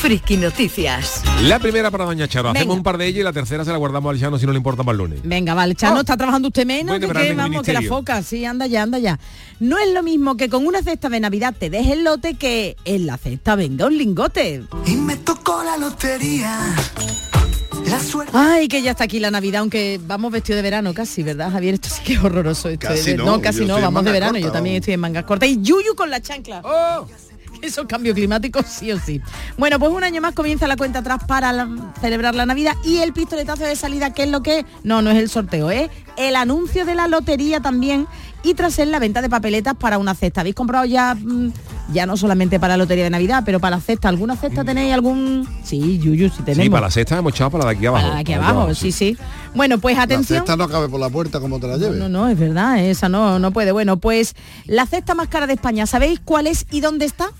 Friki 0.00 0.36
Noticias. 0.38 1.22
La 1.42 1.58
primera 1.58 1.90
para 1.90 2.04
Doña 2.06 2.26
Charo. 2.26 2.48
Hacemos 2.50 2.74
un 2.76 2.82
par 2.82 2.96
de 2.96 3.06
ellas 3.06 3.20
y 3.20 3.22
la 3.24 3.32
tercera 3.34 3.64
se 3.64 3.70
la 3.70 3.76
guardamos 3.76 4.10
al 4.14 4.18
Chano 4.18 4.38
si 4.38 4.46
no 4.46 4.52
le 4.52 4.58
importa 4.58 4.82
para 4.82 4.92
el 4.92 4.98
lunes. 4.98 5.20
Venga, 5.24 5.52
vale, 5.54 5.74
Chano, 5.74 5.96
Oh. 5.98 6.00
está 6.00 6.16
trabajando 6.16 6.48
usted 6.48 6.64
menos 6.66 6.98
que, 6.98 7.06
que, 7.06 7.34
vamos, 7.34 7.62
que 7.62 7.72
la 7.74 7.82
foca, 7.82 8.22
sí, 8.22 8.44
anda 8.46 8.66
ya, 8.66 8.82
anda 8.82 8.98
ya. 8.98 9.18
No 9.60 9.76
es 9.78 9.92
lo 9.92 10.02
mismo 10.02 10.36
que 10.38 10.48
con 10.48 10.66
una 10.66 10.82
cesta 10.82 11.08
de 11.10 11.20
Navidad 11.20 11.54
te 11.58 11.68
deje 11.68 11.92
el 11.92 12.04
lote 12.04 12.34
que 12.34 12.76
en 12.86 13.06
la 13.06 13.18
cesta 13.18 13.56
venga 13.56 13.86
un 13.86 13.98
lingote. 13.98 14.62
Y 14.86 14.96
me 14.96 15.16
tocó 15.16 15.62
la 15.62 15.76
lotería. 15.76 16.58
Ay, 18.32 18.68
que 18.68 18.82
ya 18.82 18.92
está 18.92 19.04
aquí 19.04 19.18
la 19.20 19.30
Navidad, 19.30 19.60
aunque 19.60 20.00
vamos 20.06 20.32
vestido 20.32 20.56
de 20.56 20.62
verano 20.62 20.94
casi, 20.94 21.22
¿verdad, 21.22 21.50
Javier? 21.52 21.74
Esto 21.74 21.88
sí 21.90 22.00
que 22.04 22.14
es 22.14 22.22
horroroso. 22.24 22.68
Esto 22.70 22.88
Casi 22.88 23.10
de- 23.12 23.16
no, 23.18 23.40
casi 23.40 23.64
no, 23.66 23.80
vamos 23.80 24.04
de 24.04 24.12
verano. 24.12 24.38
yo 24.38 24.50
también 24.50 24.76
estoy 24.76 24.94
en 24.94 25.00
mangas 25.00 25.24
cortas. 25.24 25.48
Y 25.48 25.60
Yuyu 25.60 25.94
con 25.94 26.08
la 26.08 26.20
chancla. 26.22 26.62
¡Oh! 26.64 27.06
Eso 27.62 27.86
cambio 27.86 28.14
climático 28.14 28.60
sí 28.66 28.90
o 28.92 28.98
sí. 28.98 29.20
Bueno, 29.58 29.78
pues 29.78 29.92
un 29.92 30.02
año 30.04 30.20
más 30.20 30.34
comienza 30.34 30.66
la 30.66 30.76
cuenta 30.76 31.00
atrás 31.00 31.20
para 31.26 31.52
la- 31.52 31.68
celebrar 32.00 32.34
la 32.34 32.46
Navidad 32.46 32.74
y 32.84 32.98
el 32.98 33.12
pistoletazo 33.12 33.64
de 33.64 33.76
salida, 33.76 34.12
¿qué 34.12 34.24
es 34.24 34.30
lo 34.30 34.42
que 34.42 34.60
es? 34.60 34.64
No, 34.82 35.02
no 35.02 35.10
es 35.10 35.18
el 35.18 35.28
sorteo, 35.28 35.70
es 35.70 35.90
el 36.16 36.36
anuncio 36.36 36.84
de 36.84 36.94
la 36.94 37.08
lotería 37.08 37.60
también 37.60 38.06
y 38.42 38.54
tras 38.54 38.78
él 38.78 38.90
la 38.90 38.98
venta 38.98 39.20
de 39.20 39.28
papeletas 39.28 39.74
para 39.74 39.98
una 39.98 40.14
cesta. 40.14 40.40
¿Habéis 40.40 40.54
comprado 40.54 40.86
ya, 40.86 41.14
mm, 41.14 41.52
ya 41.92 42.06
no 42.06 42.16
solamente 42.16 42.58
para 42.58 42.74
la 42.74 42.84
lotería 42.84 43.04
de 43.04 43.10
Navidad, 43.10 43.42
pero 43.44 43.60
para 43.60 43.76
la 43.76 43.82
cesta? 43.82 44.08
¿Alguna 44.08 44.34
cesta 44.36 44.64
tenéis 44.64 44.94
algún...? 44.94 45.46
Sí, 45.62 45.98
Yuyu, 45.98 46.30
sí 46.30 46.42
tenemos. 46.42 46.64
Sí, 46.64 46.70
para 46.70 46.86
la 46.86 46.90
sexta 46.90 47.18
hemos 47.18 47.34
echado 47.34 47.50
para 47.50 47.64
la 47.64 47.70
de 47.72 47.76
aquí 47.76 47.86
abajo. 47.86 48.06
Para 48.08 48.18
aquí 48.20 48.32
abajo, 48.32 48.74
sí, 48.74 48.92
sí. 48.92 49.16
Bueno, 49.54 49.78
pues 49.78 49.96
La 49.96 50.04
atención. 50.04 50.38
cesta 50.38 50.56
no 50.56 50.68
cabe 50.68 50.88
por 50.88 51.00
la 51.00 51.10
puerta 51.10 51.38
como 51.40 51.60
te 51.60 51.66
la 51.66 51.76
lleves. 51.76 51.98
No, 51.98 52.08
no, 52.08 52.28
es 52.28 52.38
verdad, 52.38 52.82
esa 52.82 53.08
no, 53.10 53.38
no 53.38 53.50
puede. 53.50 53.72
Bueno, 53.72 53.98
pues 53.98 54.34
la 54.66 54.86
cesta 54.86 55.14
más 55.14 55.28
cara 55.28 55.46
de 55.46 55.52
España, 55.54 55.86
¿sabéis 55.86 56.18
cuál 56.24 56.46
es 56.46 56.64
y 56.70 56.80
dónde 56.80 57.04
está? 57.04 57.30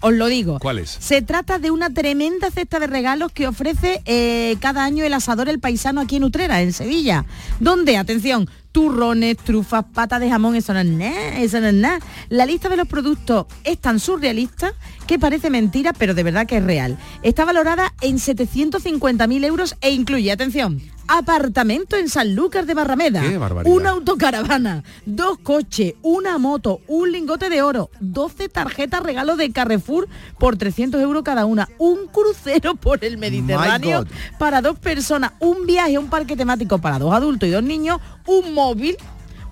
Os 0.00 0.12
lo 0.14 0.26
digo. 0.26 0.58
¿Cuál 0.60 0.78
es? 0.78 0.96
Se 0.98 1.22
trata 1.22 1.58
de 1.58 1.70
una 1.70 1.90
tremenda 1.90 2.50
cesta 2.50 2.80
de 2.80 2.86
regalos 2.86 3.32
que 3.32 3.46
ofrece 3.46 4.02
eh, 4.06 4.56
cada 4.60 4.84
año 4.84 5.04
el 5.04 5.12
asador 5.12 5.48
El 5.48 5.60
Paisano 5.60 6.00
aquí 6.00 6.16
en 6.16 6.24
Utrera, 6.24 6.62
en 6.62 6.72
Sevilla. 6.72 7.26
Donde, 7.60 7.98
atención, 7.98 8.48
turrones, 8.72 9.36
trufas, 9.36 9.84
patas 9.92 10.20
de 10.20 10.30
jamón, 10.30 10.56
eso 10.56 10.72
no 10.72 10.80
es 10.80 10.86
nada, 10.86 11.38
eso 11.38 11.60
no 11.60 11.68
es 11.68 11.74
nada. 11.74 11.98
La 12.28 12.46
lista 12.46 12.68
de 12.68 12.76
los 12.76 12.88
productos 12.88 13.46
es 13.64 13.78
tan 13.78 14.00
surrealista 14.00 14.72
que 15.06 15.18
parece 15.18 15.50
mentira, 15.50 15.92
pero 15.92 16.14
de 16.14 16.22
verdad 16.22 16.46
que 16.46 16.58
es 16.58 16.64
real. 16.64 16.96
Está 17.22 17.44
valorada 17.44 17.92
en 18.00 18.16
750.000 18.16 19.44
euros 19.44 19.76
e 19.80 19.90
incluye, 19.90 20.32
atención, 20.32 20.80
apartamento 21.10 21.96
en 21.96 22.08
Sanlúcar 22.08 22.66
de 22.66 22.74
Barrameda, 22.74 23.20
una 23.64 23.90
autocaravana, 23.90 24.84
dos 25.06 25.38
coches, 25.38 25.94
una 26.02 26.38
moto, 26.38 26.82
un 26.86 27.10
lingote 27.10 27.50
de 27.50 27.62
oro, 27.62 27.90
12 27.98 28.48
tarjetas 28.48 29.02
regalo 29.02 29.34
de 29.34 29.50
Carrefour 29.50 30.08
por 30.38 30.56
300 30.56 31.00
euros 31.00 31.24
cada 31.24 31.46
una, 31.46 31.68
un 31.78 32.06
crucero 32.06 32.76
por 32.76 33.04
el 33.04 33.18
Mediterráneo 33.18 34.06
para 34.38 34.62
dos 34.62 34.78
personas, 34.78 35.32
un 35.40 35.66
viaje 35.66 35.96
a 35.96 36.00
un 36.00 36.10
parque 36.10 36.36
temático 36.36 36.78
para 36.78 37.00
dos 37.00 37.12
adultos 37.12 37.48
y 37.48 37.52
dos 37.52 37.64
niños, 37.64 38.00
un 38.26 38.54
móvil, 38.54 38.96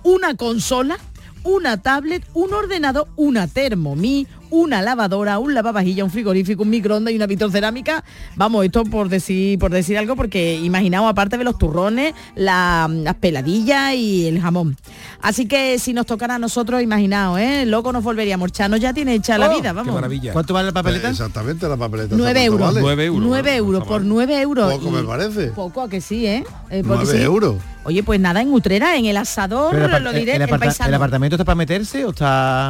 una 0.03 0.35
consola, 0.35 0.97
una 1.43 1.81
tablet, 1.81 2.25
un 2.33 2.53
ordenador, 2.53 3.09
una 3.17 3.47
Thermomix, 3.47 4.29
una 4.51 4.81
lavadora, 4.81 5.39
un 5.39 5.53
lavavajilla, 5.53 6.03
un 6.03 6.11
frigorífico, 6.11 6.63
un 6.63 6.69
microondas 6.69 7.13
y 7.13 7.15
una 7.15 7.27
vitrocerámica. 7.27 8.03
Vamos, 8.35 8.65
esto 8.65 8.83
por 8.83 9.09
decir, 9.09 9.59
por 9.59 9.71
decir 9.71 9.97
algo, 9.97 10.15
porque 10.15 10.55
imaginaos, 10.55 11.09
aparte 11.09 11.37
de 11.37 11.43
los 11.43 11.57
turrones, 11.57 12.13
la- 12.35 12.87
las 12.91 13.15
peladillas 13.15 13.93
y 13.95 14.27
el 14.27 14.41
jamón. 14.41 14.77
Así 15.21 15.45
que 15.47 15.77
si 15.79 15.93
nos 15.93 16.05
tocara 16.05 16.35
a 16.35 16.39
nosotros, 16.39 16.81
imaginaos, 16.81 17.39
¿eh? 17.39 17.65
Loco 17.65 17.91
nos 17.91 18.03
volveríamos. 18.03 18.51
Chano 18.51 18.77
ya 18.77 18.93
tiene 18.93 19.13
hecha 19.15 19.37
la 19.37 19.49
Oh, 19.51 19.55
vida, 19.57 19.73
vamos. 19.73 19.95
¿Cuánto 20.33 20.53
vale 20.53 20.67
la 20.67 20.73
papeleta? 20.73 21.09
Exactamente, 21.09 21.67
la 21.67 21.77
papeleta. 21.77 22.15
9 22.17 22.47
¿cuánto 22.47 22.53
euros. 22.53 22.67
vale? 22.67 22.81
9 22.81 23.05
euros. 23.05 23.27
9 23.27 23.55
euros, 23.55 23.83
por 23.87 24.01
9 24.03 24.41
euros. 24.41 24.73
Poco 24.73 24.91
me 24.91 25.03
parece. 25.03 25.47
Poco, 25.47 25.81
¿a 25.81 25.89
que 25.89 26.01
sí, 26.01 26.25
¿eh? 26.25 26.43
Eh, 26.69 26.83
porque 26.87 27.03
9 27.05 27.17
sí. 27.19 27.23
euros. 27.23 27.55
Oye, 27.85 28.03
pues 28.03 28.19
nada, 28.19 28.41
en 28.41 28.53
Utrera, 28.53 28.97
en 28.97 29.05
el 29.05 29.17
asador, 29.17 29.73
lo 30.01 30.11
diré, 30.13 30.35
el 30.35 30.41
el. 30.43 30.49
¿El 30.87 30.93
apartamento 30.93 31.35
está 31.35 31.45
para 31.45 31.55
meterse 31.55 32.05
o 32.05 32.09
está...? 32.09 32.69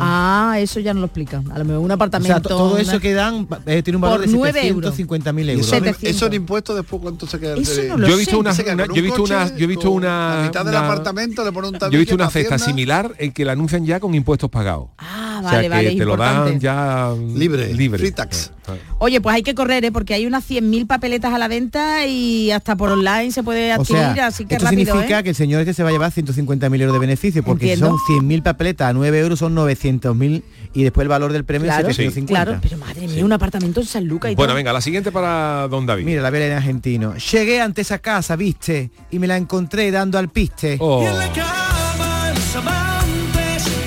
Ah, 0.52 0.60
eso 0.60 0.80
ya 0.80 0.94
no 0.94 1.00
lo 1.02 1.08
explica. 1.08 1.42
A 1.54 1.60
lo 1.60 1.66
mejor 1.70 1.86
un 1.86 1.92
o 1.92 1.94
apartamento. 1.94 2.34
sea, 2.34 2.42
to- 2.42 2.50
todo 2.50 2.78
eso 2.78 3.00
que 3.00 3.14
dan 3.14 3.48
eh, 3.66 3.82
tiene 3.84 3.98
un 3.98 4.02
valor 4.02 4.20
Por 4.20 4.28
de 4.28 4.34
9 4.36 4.68
euros. 4.68 4.96
750.000 4.98 5.46
¿Y 5.46 5.50
euros. 5.52 5.66
eso, 5.68 5.76
en- 5.76 5.84
700. 5.86 6.16
eso 6.16 6.26
en 6.28 6.34
impuestos 6.34 6.76
después 6.76 7.02
cuánto 7.02 7.28
se 7.28 7.40
queda? 7.40 7.56
Eso 7.56 7.82
no 7.88 7.98
lo 7.98 8.08
Yo 8.08 8.14
he 8.14 8.18
visto 8.18 8.32
sé. 8.32 8.38
una, 8.38 8.52
una- 8.74 8.86
yo 8.88 8.94
he 8.96 9.02
visto 9.02 9.24
una, 9.24 9.56
yo 9.56 9.64
he 9.64 9.68
visto 9.68 9.92
una, 9.92 10.36
La 10.38 10.44
mitad 10.44 10.66
del 10.66 10.76
una- 10.76 10.86
apartamento 10.86 11.46
le 11.46 11.52
pone 11.52 11.68
un 11.70 11.78
yo 11.80 11.88
he 11.88 11.98
visto 11.98 12.16
una 12.16 12.30
cesta 12.30 12.58
similar 12.60 13.14
en 13.18 13.32
que 13.32 13.46
la 13.46 13.54
anuncian 13.54 13.86
ya 13.86 14.00
con 14.00 14.14
impuestos 14.16 14.50
pagados. 14.50 14.90
Ah, 14.98 15.38
o 15.38 15.42
sea 15.44 15.52
vale, 15.52 15.62
que 15.64 15.70
vale, 15.70 15.96
te 15.96 16.06
lo 16.06 16.18
dan 16.18 16.36
importante. 16.54 16.60
ya 16.64 17.14
Libre, 17.36 17.74
libre. 17.74 18.00
free 18.00 18.12
tax. 18.12 18.52
Oye, 19.00 19.22
pues 19.22 19.36
hay 19.36 19.44
que 19.44 19.56
correr, 19.56 19.84
¿eh? 19.86 19.92
porque 19.92 20.14
hay 20.14 20.26
unas 20.26 20.50
100.000 20.50 20.88
papeletas 20.88 21.34
a 21.34 21.38
la 21.38 21.48
venta 21.48 22.06
y 22.06 22.52
hasta 22.52 22.76
por 22.76 22.92
online 22.92 23.32
se 23.32 23.44
puede 23.44 23.72
O 23.72 23.82
adquirir, 23.82 24.02
sea, 24.14 24.28
así 24.28 24.46
que 24.46 24.56
esto 24.56 24.66
rápido, 24.66 24.94
significa 24.94 25.20
¿eh? 25.20 25.24
que 25.24 25.30
el 25.30 25.36
señor 25.36 25.62
este 25.62 25.74
se 25.74 25.84
va 25.84 25.90
a 25.90 25.92
llevar 25.92 26.12
150.000 26.12 26.80
euros 26.82 26.94
de 26.94 27.00
beneficio, 27.00 27.44
porque 27.44 27.74
si 27.76 27.80
son 27.80 27.96
100.000 27.98 28.44
papeletas 28.44 28.90
a 28.90 28.94
9 28.94 29.20
euros 29.20 29.40
son 29.40 29.56
900.000 29.56 30.44
y 30.74 30.84
después 30.84 31.04
el 31.04 31.10
valor 31.10 31.32
del 31.34 31.46
premio 31.46 31.66
Claro, 31.68 31.88
es 31.90 31.96
750. 31.96 32.30
claro, 32.46 32.60
pero 32.62 32.78
madre 32.78 33.08
mía, 33.08 33.26
un 33.26 33.32
apartamento 33.34 33.80
en 33.80 33.86
San 33.88 34.06
Lucas 34.06 34.32
y 34.32 34.36
Bueno, 34.36 34.52
todo. 34.52 34.58
venga, 34.58 34.74
la 34.74 34.82
siguiente 34.82 35.12
para 35.12 35.68
don 35.68 35.86
David. 35.86 36.06
Mira, 36.06 36.22
la 36.22 36.30
vera 36.30 36.46
en 36.48 36.54
argentino. 36.54 37.16
Llegué 37.16 37.62
ante 37.62 37.82
esa 37.82 38.00
casa, 38.00 38.36
viste, 38.36 38.92
y 39.12 39.20
me 39.20 39.28
la 39.28 39.38
encontré 39.38 39.90
dando 39.92 40.18
al 40.20 40.30
piste. 40.30 40.78
Oh. 40.80 41.06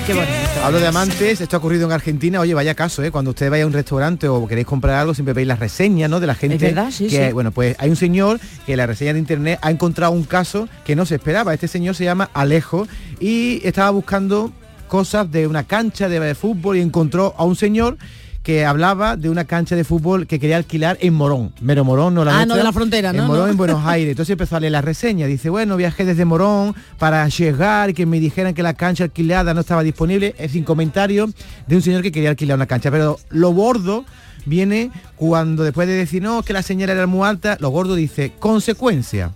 Qué 0.05 0.13
bonito. 0.13 0.42
Hablo 0.63 0.79
de 0.79 0.87
amantes, 0.87 1.41
esto 1.41 1.57
ha 1.57 1.59
ocurrido 1.59 1.85
en 1.87 1.91
Argentina, 1.91 2.39
oye, 2.39 2.53
vaya 2.53 2.73
caso, 2.73 3.03
¿eh? 3.03 3.11
cuando 3.11 3.31
usted 3.31 3.49
vaya 3.49 3.65
a 3.65 3.67
un 3.67 3.73
restaurante 3.73 4.29
o 4.29 4.47
queréis 4.47 4.65
comprar 4.65 4.95
algo, 4.95 5.13
siempre 5.13 5.33
veis 5.33 5.45
las 5.45 5.59
reseñas, 5.59 6.09
¿no? 6.09 6.21
De 6.21 6.25
la 6.25 6.35
gente. 6.35 6.55
Es 6.55 6.61
verdad, 6.61 6.89
sí, 6.89 7.07
que, 7.07 7.27
sí. 7.27 7.33
Bueno, 7.33 7.51
pues 7.51 7.75
hay 7.79 7.89
un 7.89 7.97
señor 7.97 8.39
que 8.65 8.71
en 8.71 8.77
la 8.77 8.87
reseña 8.87 9.11
de 9.11 9.19
internet 9.19 9.59
ha 9.61 9.71
encontrado 9.71 10.13
un 10.13 10.23
caso 10.23 10.69
que 10.85 10.95
no 10.95 11.05
se 11.05 11.15
esperaba. 11.15 11.53
Este 11.53 11.67
señor 11.67 11.95
se 11.95 12.05
llama 12.05 12.29
Alejo 12.33 12.87
y 13.19 13.59
estaba 13.67 13.89
buscando 13.89 14.53
cosas 14.87 15.29
de 15.29 15.47
una 15.47 15.65
cancha 15.65 16.07
de 16.07 16.33
fútbol 16.33 16.77
y 16.77 16.81
encontró 16.81 17.35
a 17.37 17.43
un 17.43 17.57
señor 17.57 17.97
que 18.43 18.65
hablaba 18.65 19.15
de 19.15 19.29
una 19.29 19.45
cancha 19.45 19.75
de 19.77 19.85
fútbol 19.85 20.27
que 20.27 20.37
quería 20.37 20.57
alquilar 20.57 20.97
en 20.99 21.13
Morón. 21.13 21.53
Mero 21.61 21.85
Morón, 21.85 22.13
no 22.13 22.25
la 22.25 22.41
Ah, 22.41 22.45
no 22.45 22.55
de 22.57 22.63
la 22.63 22.73
frontera, 22.73 23.11
En 23.11 23.15
¿no? 23.17 23.27
Morón, 23.27 23.45
No. 23.45 23.51
en 23.51 23.57
Buenos 23.57 23.81
Aires. 23.85 24.11
Entonces 24.11 24.33
empezó 24.33 24.57
a 24.57 24.59
leer 24.59 24.73
la 24.73 24.81
reseña. 24.81 25.27
Dice, 25.27 25.49
bueno, 25.49 25.77
viajé 25.77 26.03
desde 26.03 26.25
Morón 26.25 26.75
para 26.99 27.25
llegar 27.29 27.89
y 27.91 27.93
que 27.93 28.05
me 28.05 28.19
dijeran 28.19 28.53
que 28.53 28.61
la 28.61 28.73
cancha 28.73 29.05
alquilada 29.05 29.53
no 29.53 29.61
estaba 29.61 29.81
disponible. 29.81 30.35
Es 30.37 30.51
sin 30.51 30.65
comentario 30.65 31.29
de 31.67 31.75
un 31.77 31.81
señor 31.81 32.01
que 32.01 32.11
quería 32.11 32.31
alquilar 32.31 32.57
una 32.57 32.65
cancha. 32.65 32.91
Pero 32.91 33.17
lo 33.29 33.51
gordo 33.51 34.03
viene 34.45 34.91
cuando 35.15 35.63
después 35.63 35.87
de 35.87 35.93
decir, 35.93 36.21
no, 36.21 36.43
que 36.43 36.51
la 36.51 36.63
señal 36.63 36.89
era 36.89 37.07
muy 37.07 37.25
alta, 37.25 37.55
lo 37.61 37.69
gordo 37.69 37.95
dice, 37.95 38.33
consecuencia. 38.39 39.31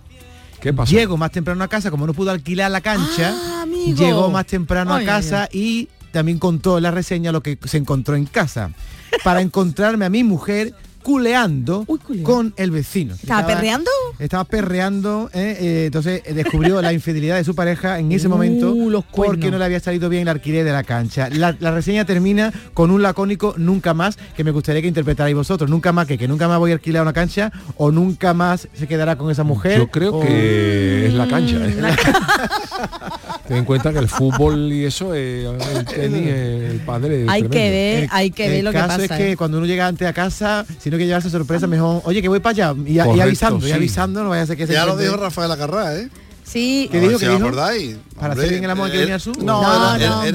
¿Qué 0.60 0.74
pasó? 0.74 0.92
Llego 0.92 1.16
más 1.16 1.30
temprano 1.30 1.64
a 1.64 1.68
casa, 1.68 1.90
como 1.90 2.06
no 2.06 2.12
pudo 2.12 2.30
alquilar 2.30 2.70
la 2.70 2.82
cancha, 2.82 3.32
Ah, 3.34 3.62
amigo. 3.62 3.96
llegó 3.96 4.28
más 4.30 4.44
temprano 4.46 4.92
Ay, 4.92 5.04
a 5.04 5.06
casa 5.06 5.48
y 5.50 5.88
también 6.12 6.38
contó 6.38 6.76
en 6.76 6.82
la 6.82 6.90
reseña 6.90 7.32
lo 7.32 7.42
que 7.42 7.56
se 7.64 7.78
encontró 7.78 8.16
en 8.16 8.26
casa. 8.26 8.70
Para 9.24 9.40
encontrarme 9.40 10.04
a 10.04 10.10
mi 10.10 10.24
mujer 10.24 10.74
culeando 11.08 11.86
con 12.22 12.52
el 12.58 12.70
vecino. 12.70 13.14
¿Estaba 13.14 13.46
perreando? 13.46 13.90
Estaba 14.18 14.44
perreando, 14.44 15.30
¿eh? 15.32 15.56
Eh, 15.58 15.82
entonces 15.86 16.20
eh, 16.26 16.34
descubrió 16.34 16.82
la 16.82 16.92
infidelidad 16.92 17.36
de 17.36 17.44
su 17.44 17.54
pareja 17.54 17.98
en 17.98 18.12
ese 18.12 18.28
momento 18.28 18.72
Uh, 18.74 18.90
los 18.90 19.04
porque 19.06 19.50
no 19.50 19.56
le 19.58 19.64
había 19.64 19.80
salido 19.80 20.10
bien 20.10 20.22
el 20.22 20.28
alquiler 20.28 20.66
de 20.66 20.72
la 20.72 20.84
cancha. 20.84 21.30
La, 21.30 21.56
la 21.60 21.70
reseña 21.70 22.04
termina 22.04 22.52
con 22.74 22.90
un 22.90 23.00
lacónico 23.02 23.54
nunca 23.56 23.94
más 23.94 24.18
que 24.36 24.44
me 24.44 24.50
gustaría 24.50 24.82
que 24.82 24.88
interpretarais 24.88 25.34
vosotros. 25.34 25.70
Nunca 25.70 25.92
más 25.92 26.06
que, 26.06 26.18
que 26.18 26.28
nunca 26.28 26.46
más 26.46 26.58
voy 26.58 26.72
a 26.72 26.74
alquilar 26.74 27.00
una 27.02 27.14
cancha 27.14 27.50
o 27.78 27.90
nunca 27.90 28.34
más 28.34 28.68
se 28.74 28.86
quedará 28.86 29.16
con 29.16 29.30
esa 29.30 29.44
mujer. 29.44 29.78
Yo 29.78 29.86
creo 29.88 30.14
o- 30.16 30.20
que 30.20 31.06
es 31.06 31.14
la 31.14 31.26
cancha. 31.26 31.56
¿eh? 31.56 31.74
Ten 33.48 33.56
en 33.56 33.64
cuenta 33.64 33.92
que 33.94 33.98
el 33.98 34.08
fútbol 34.08 34.70
y 34.70 34.84
eso, 34.84 35.14
eh, 35.14 35.46
el 35.74 35.84
tenis, 35.86 36.28
el 36.28 36.80
padre. 36.84 37.24
Hay 37.28 37.44
que 37.44 37.70
ver, 37.70 38.08
hay 38.12 38.30
que 38.30 38.46
ver 38.46 38.58
el 38.58 38.64
lo 38.66 38.72
que 38.72 38.76
caso 38.76 38.88
pasa. 38.98 39.04
es 39.04 39.10
que 39.10 39.32
¿eh? 39.32 39.36
cuando 39.38 39.56
uno 39.56 39.66
llega 39.66 39.86
antes 39.86 40.06
a 40.06 40.12
casa, 40.12 40.66
si 40.78 40.90
no 40.90 40.97
que 40.98 41.06
llevarse 41.06 41.30
sorpresa, 41.30 41.66
mejor, 41.66 42.02
oye, 42.04 42.20
que 42.22 42.28
voy 42.28 42.40
para 42.40 42.68
allá. 42.70 42.80
Y, 42.86 42.94
y 42.94 42.98
avisando, 43.20 43.64
y 43.66 43.70
sí. 43.70 43.74
avisando, 43.74 44.22
no 44.22 44.30
vaya 44.30 44.42
a 44.42 44.46
ser 44.46 44.56
que 44.56 44.66
se 44.66 44.72
Ya 44.72 44.84
lo 44.86 44.96
dijo 44.96 45.16
Rafael 45.16 45.50
Acarrá, 45.50 45.96
¿eh? 45.96 46.08
Sí. 46.44 46.88
¿Qué 46.90 47.00
dijo? 47.00 47.18
¿Qué 47.18 47.26
dijo? 47.28 47.38
acordáis. 47.38 47.96
¿Para 48.18 48.32
hacer 48.34 48.48
bien 48.50 48.64
el 48.64 48.70
amor 48.70 48.90
que 48.90 48.98
venir 48.98 49.14
al 49.14 49.20
sur? 49.20 49.36
No, 49.42 49.62
No, 49.62 49.98
no, 49.98 49.98
lo 49.98 50.20
de. 50.22 50.32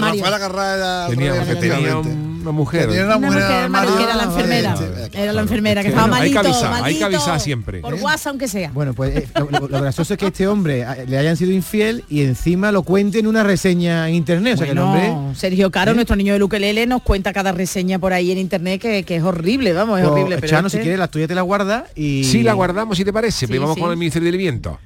Rafael 0.00 0.34
Acarrá 0.34 0.74
era 0.74 1.06
Tenía, 1.08 1.32
tenía 1.32 1.42
efectivamente. 1.42 2.35
Una 2.48 2.56
mujer. 2.56 2.86
Tenía 2.88 3.04
una 3.04 3.16
Una 3.16 3.26
mujer 3.26 3.42
mujer 3.42 3.56
armario. 3.64 3.96
que 3.96 4.02
era 4.04 4.16
la 4.16 4.22
enfermera. 4.24 4.74
Ah, 4.78 5.08
Era 5.12 5.32
la 5.32 5.40
enfermera, 5.42 5.82
que 5.82 5.88
Es 5.88 5.94
que, 5.94 5.98
estaba 6.00 6.08
bueno, 6.08 6.22
hay 6.24 6.30
que 6.30 6.34
malito, 6.36 6.54
avisar, 6.54 6.72
hay 6.72 6.94
que 6.94 7.00
malito. 7.00 7.06
avisar 7.06 7.40
siempre. 7.40 7.80
Por 7.80 7.94
WhatsApp, 7.94 8.26
aunque 8.30 8.48
sea. 8.48 8.70
Bueno, 8.72 8.94
pues 8.94 9.16
eh, 9.16 9.28
lo, 9.38 9.48
lo- 9.50 9.68
lo 9.68 9.80
gracioso 9.80 10.14
es 10.14 10.18
que 10.18 10.26
este 10.26 10.46
hombre 10.48 10.80
eh, 10.82 11.06
le 11.06 11.18
hayan 11.18 11.36
sido 11.36 11.52
infiel 11.52 12.04
y 12.08 12.22
encima 12.22 12.72
lo 12.72 12.82
cuente 12.82 13.18
en 13.18 13.26
una 13.26 13.42
reseña 13.42 14.08
en 14.08 14.14
internet. 14.14 14.54
O 14.54 14.56
sea 14.58 14.66
que 14.66 14.72
el 14.72 14.78
hombre. 14.78 15.12
Sergio 15.34 15.70
Caro, 15.70 15.92
¿Eh? 15.92 15.94
nuestro 15.94 16.16
niño 16.16 16.32
de 16.32 16.38
Luquelele, 16.38 16.86
nos 16.86 17.02
cuenta 17.02 17.32
cada 17.32 17.52
reseña 17.52 17.98
por 17.98 18.12
ahí 18.12 18.30
en 18.30 18.38
internet 18.38 18.80
que, 18.80 19.02
que 19.02 19.16
es 19.16 19.22
horrible, 19.22 19.72
vamos, 19.72 20.00
es 20.00 20.06
o, 20.06 20.12
horrible. 20.12 20.36
Pero 20.36 20.48
Chano, 20.48 20.66
este- 20.68 20.78
si 20.78 20.82
quieres, 20.82 20.98
la 20.98 21.08
tuya 21.08 21.26
te 21.28 21.34
la 21.34 21.42
guarda 21.42 21.86
y. 21.94 22.24
Sí, 22.24 22.42
la 22.42 22.52
guardamos 22.54 22.96
si 22.96 23.04
te 23.04 23.12
parece, 23.12 23.46
pero 23.46 23.58
Sí, 23.58 23.62
vamos 23.62 23.74
sí. 23.76 23.80
con 23.80 23.90
el 23.90 23.96
Ministerio 23.96 24.30
del 24.30 24.38
Viento. 24.38 24.78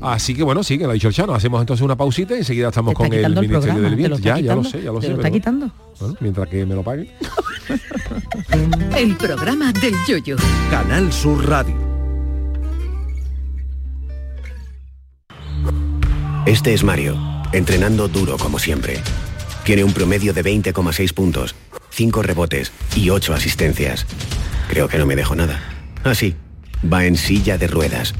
Así 0.00 0.34
que 0.34 0.42
bueno, 0.42 0.62
sí, 0.62 0.78
que 0.78 0.84
lo 0.84 0.90
ha 0.90 0.94
dicho 0.94 1.08
el 1.08 1.14
Chano. 1.14 1.34
Hacemos 1.34 1.60
entonces 1.60 1.82
una 1.84 1.96
pausita 1.96 2.34
y 2.34 2.38
enseguida 2.38 2.68
estamos 2.68 2.94
con 2.94 3.06
el 3.12 3.22
Ministerio 3.22 3.50
programa, 3.60 3.80
del 3.80 3.94
Viento. 3.96 4.18
Ya, 4.18 4.38
ya 4.38 4.54
lo 4.54 4.64
sé, 4.64 4.82
ya 4.82 4.92
lo 4.92 5.00
sé. 5.00 5.08
lo 5.08 5.16
está 5.16 5.30
quitando. 5.30 5.70
Bueno, 5.98 6.16
mientras 6.20 6.48
que 6.48 6.64
me 6.64 6.74
lo 6.74 6.82
paguen. 6.82 7.10
El 8.96 9.16
programa 9.16 9.72
del 9.72 9.94
yoyo. 10.06 10.36
Canal 10.70 11.12
Sur 11.12 11.48
Radio. 11.48 11.76
Este 16.46 16.72
es 16.72 16.82
Mario, 16.82 17.16
entrenando 17.52 18.08
duro 18.08 18.36
como 18.38 18.58
siempre. 18.58 19.00
Tiene 19.64 19.84
un 19.84 19.92
promedio 19.92 20.32
de 20.32 20.42
20,6 20.42 21.12
puntos, 21.12 21.54
5 21.90 22.22
rebotes 22.22 22.72
y 22.96 23.10
8 23.10 23.34
asistencias. 23.34 24.06
Creo 24.68 24.88
que 24.88 24.98
no 24.98 25.06
me 25.06 25.16
dejo 25.16 25.34
nada. 25.34 25.60
Ah, 26.02 26.14
sí, 26.14 26.34
va 26.90 27.04
en 27.04 27.16
silla 27.16 27.58
de 27.58 27.66
ruedas. 27.66 28.14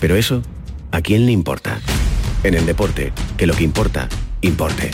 Pero 0.00 0.16
eso, 0.16 0.42
¿a 0.90 1.00
quién 1.00 1.26
le 1.26 1.32
importa? 1.32 1.80
En 2.44 2.54
el 2.54 2.66
deporte, 2.66 3.12
que 3.36 3.46
lo 3.46 3.54
que 3.54 3.64
importa, 3.64 4.08
importe. 4.42 4.90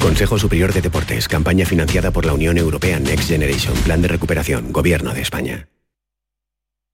Consejo 0.00 0.38
Superior 0.38 0.72
de 0.72 0.80
Deportes, 0.80 1.28
campaña 1.28 1.66
financiada 1.66 2.10
por 2.10 2.26
la 2.26 2.32
Unión 2.32 2.58
Europea 2.58 2.98
Next 2.98 3.28
Generation, 3.28 3.74
Plan 3.84 4.02
de 4.02 4.08
Recuperación, 4.08 4.72
Gobierno 4.72 5.14
de 5.14 5.20
España. 5.20 5.68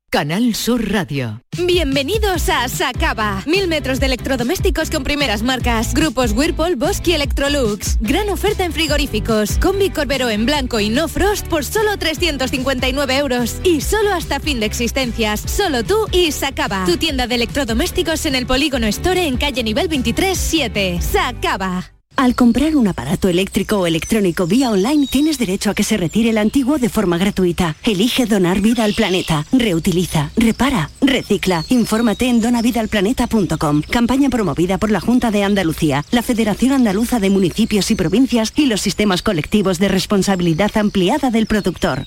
Canal 0.08 0.54
Sur 0.54 0.92
Radio. 0.92 1.42
Bienvenidos 1.66 2.48
a 2.48 2.68
Sacaba. 2.68 3.42
Mil 3.44 3.66
metros 3.66 3.98
de 3.98 4.06
electrodomésticos 4.06 4.88
con 4.88 5.02
primeras 5.02 5.42
marcas. 5.42 5.94
Grupos 5.94 6.32
Whirlpool, 6.32 6.76
Bosque 6.76 7.10
y 7.10 7.14
Electrolux. 7.14 7.98
Gran 8.00 8.30
oferta 8.30 8.64
en 8.64 8.72
frigoríficos. 8.72 9.58
Combi 9.58 9.90
Corbero 9.90 10.30
en 10.30 10.46
blanco 10.46 10.78
y 10.78 10.90
no 10.90 11.08
frost 11.08 11.48
por 11.48 11.64
solo 11.64 11.98
359 11.98 13.16
euros. 13.18 13.56
Y 13.64 13.80
solo 13.80 14.12
hasta 14.12 14.38
fin 14.38 14.60
de 14.60 14.66
existencias. 14.66 15.40
Solo 15.40 15.82
tú 15.82 16.06
y 16.12 16.30
Sacaba. 16.30 16.84
Tu 16.86 16.96
tienda 16.96 17.26
de 17.26 17.34
electrodomésticos 17.34 18.26
en 18.26 18.36
el 18.36 18.46
Polígono 18.46 18.86
Store 18.86 19.26
en 19.26 19.36
calle 19.36 19.64
nivel 19.64 19.88
23 19.88 20.38
7. 20.38 21.00
Sacaba. 21.02 21.95
Al 22.16 22.34
comprar 22.34 22.76
un 22.76 22.88
aparato 22.88 23.28
eléctrico 23.28 23.78
o 23.78 23.86
electrónico 23.86 24.46
vía 24.46 24.70
online 24.70 25.06
tienes 25.06 25.38
derecho 25.38 25.70
a 25.70 25.74
que 25.74 25.84
se 25.84 25.98
retire 25.98 26.30
el 26.30 26.38
antiguo 26.38 26.78
de 26.78 26.88
forma 26.88 27.18
gratuita. 27.18 27.76
Elige 27.84 28.24
donar 28.24 28.62
vida 28.62 28.84
al 28.84 28.94
planeta. 28.94 29.44
Reutiliza, 29.52 30.30
repara, 30.34 30.90
recicla. 31.02 31.66
Infórmate 31.68 32.26
en 32.28 32.40
donavidalplaneta.com. 32.40 33.82
Campaña 33.82 34.30
promovida 34.30 34.78
por 34.78 34.90
la 34.90 35.00
Junta 35.00 35.30
de 35.30 35.44
Andalucía, 35.44 36.06
la 36.10 36.22
Federación 36.22 36.72
Andaluza 36.72 37.20
de 37.20 37.28
Municipios 37.28 37.90
y 37.90 37.96
Provincias 37.96 38.54
y 38.56 38.64
los 38.64 38.80
sistemas 38.80 39.20
colectivos 39.20 39.78
de 39.78 39.88
responsabilidad 39.88 40.74
ampliada 40.78 41.30
del 41.30 41.44
productor. 41.44 42.06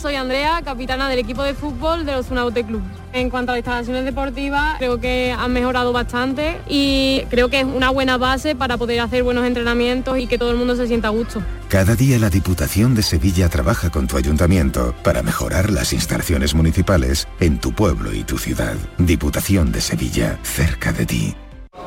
Soy 0.00 0.14
Andrea, 0.14 0.62
capitana 0.64 1.08
del 1.08 1.18
equipo 1.18 1.42
de 1.42 1.54
fútbol 1.54 2.06
de 2.06 2.12
los 2.12 2.30
Unaute 2.30 2.62
Club. 2.62 2.82
En 3.12 3.30
cuanto 3.30 3.50
a 3.50 3.56
las 3.56 3.58
instalaciones 3.58 4.04
deportivas, 4.04 4.76
creo 4.78 5.00
que 5.00 5.34
han 5.36 5.52
mejorado 5.52 5.92
bastante 5.92 6.60
y 6.68 7.24
creo 7.30 7.48
que 7.48 7.60
es 7.60 7.64
una 7.64 7.90
buena 7.90 8.16
base 8.16 8.54
para 8.54 8.76
poder 8.76 9.00
hacer 9.00 9.24
buenos 9.24 9.44
entrenamientos 9.44 10.16
y 10.18 10.28
que 10.28 10.38
todo 10.38 10.52
el 10.52 10.56
mundo 10.56 10.76
se 10.76 10.86
sienta 10.86 11.08
a 11.08 11.10
gusto. 11.10 11.42
Cada 11.68 11.96
día 11.96 12.16
la 12.20 12.30
Diputación 12.30 12.94
de 12.94 13.02
Sevilla 13.02 13.48
trabaja 13.48 13.90
con 13.90 14.06
tu 14.06 14.16
ayuntamiento 14.16 14.94
para 15.02 15.24
mejorar 15.24 15.70
las 15.70 15.92
instalaciones 15.92 16.54
municipales 16.54 17.26
en 17.40 17.58
tu 17.58 17.72
pueblo 17.72 18.12
y 18.12 18.22
tu 18.22 18.38
ciudad. 18.38 18.76
Diputación 18.98 19.72
de 19.72 19.80
Sevilla, 19.80 20.38
cerca 20.44 20.92
de 20.92 21.06
ti. 21.06 21.34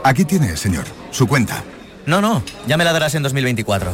Aquí 0.04 0.26
tiene, 0.26 0.58
señor, 0.58 0.84
su 1.12 1.28
cuenta. 1.28 1.64
No, 2.06 2.20
no, 2.20 2.44
ya 2.68 2.76
me 2.76 2.84
la 2.84 2.92
darás 2.92 3.16
en 3.16 3.24
2024. 3.24 3.94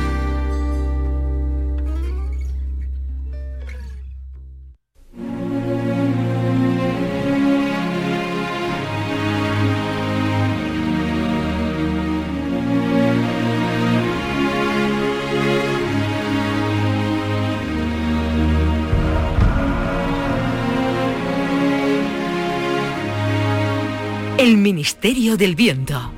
Ministerio 24.61 25.37
del 25.37 25.55
Viento. 25.55 26.11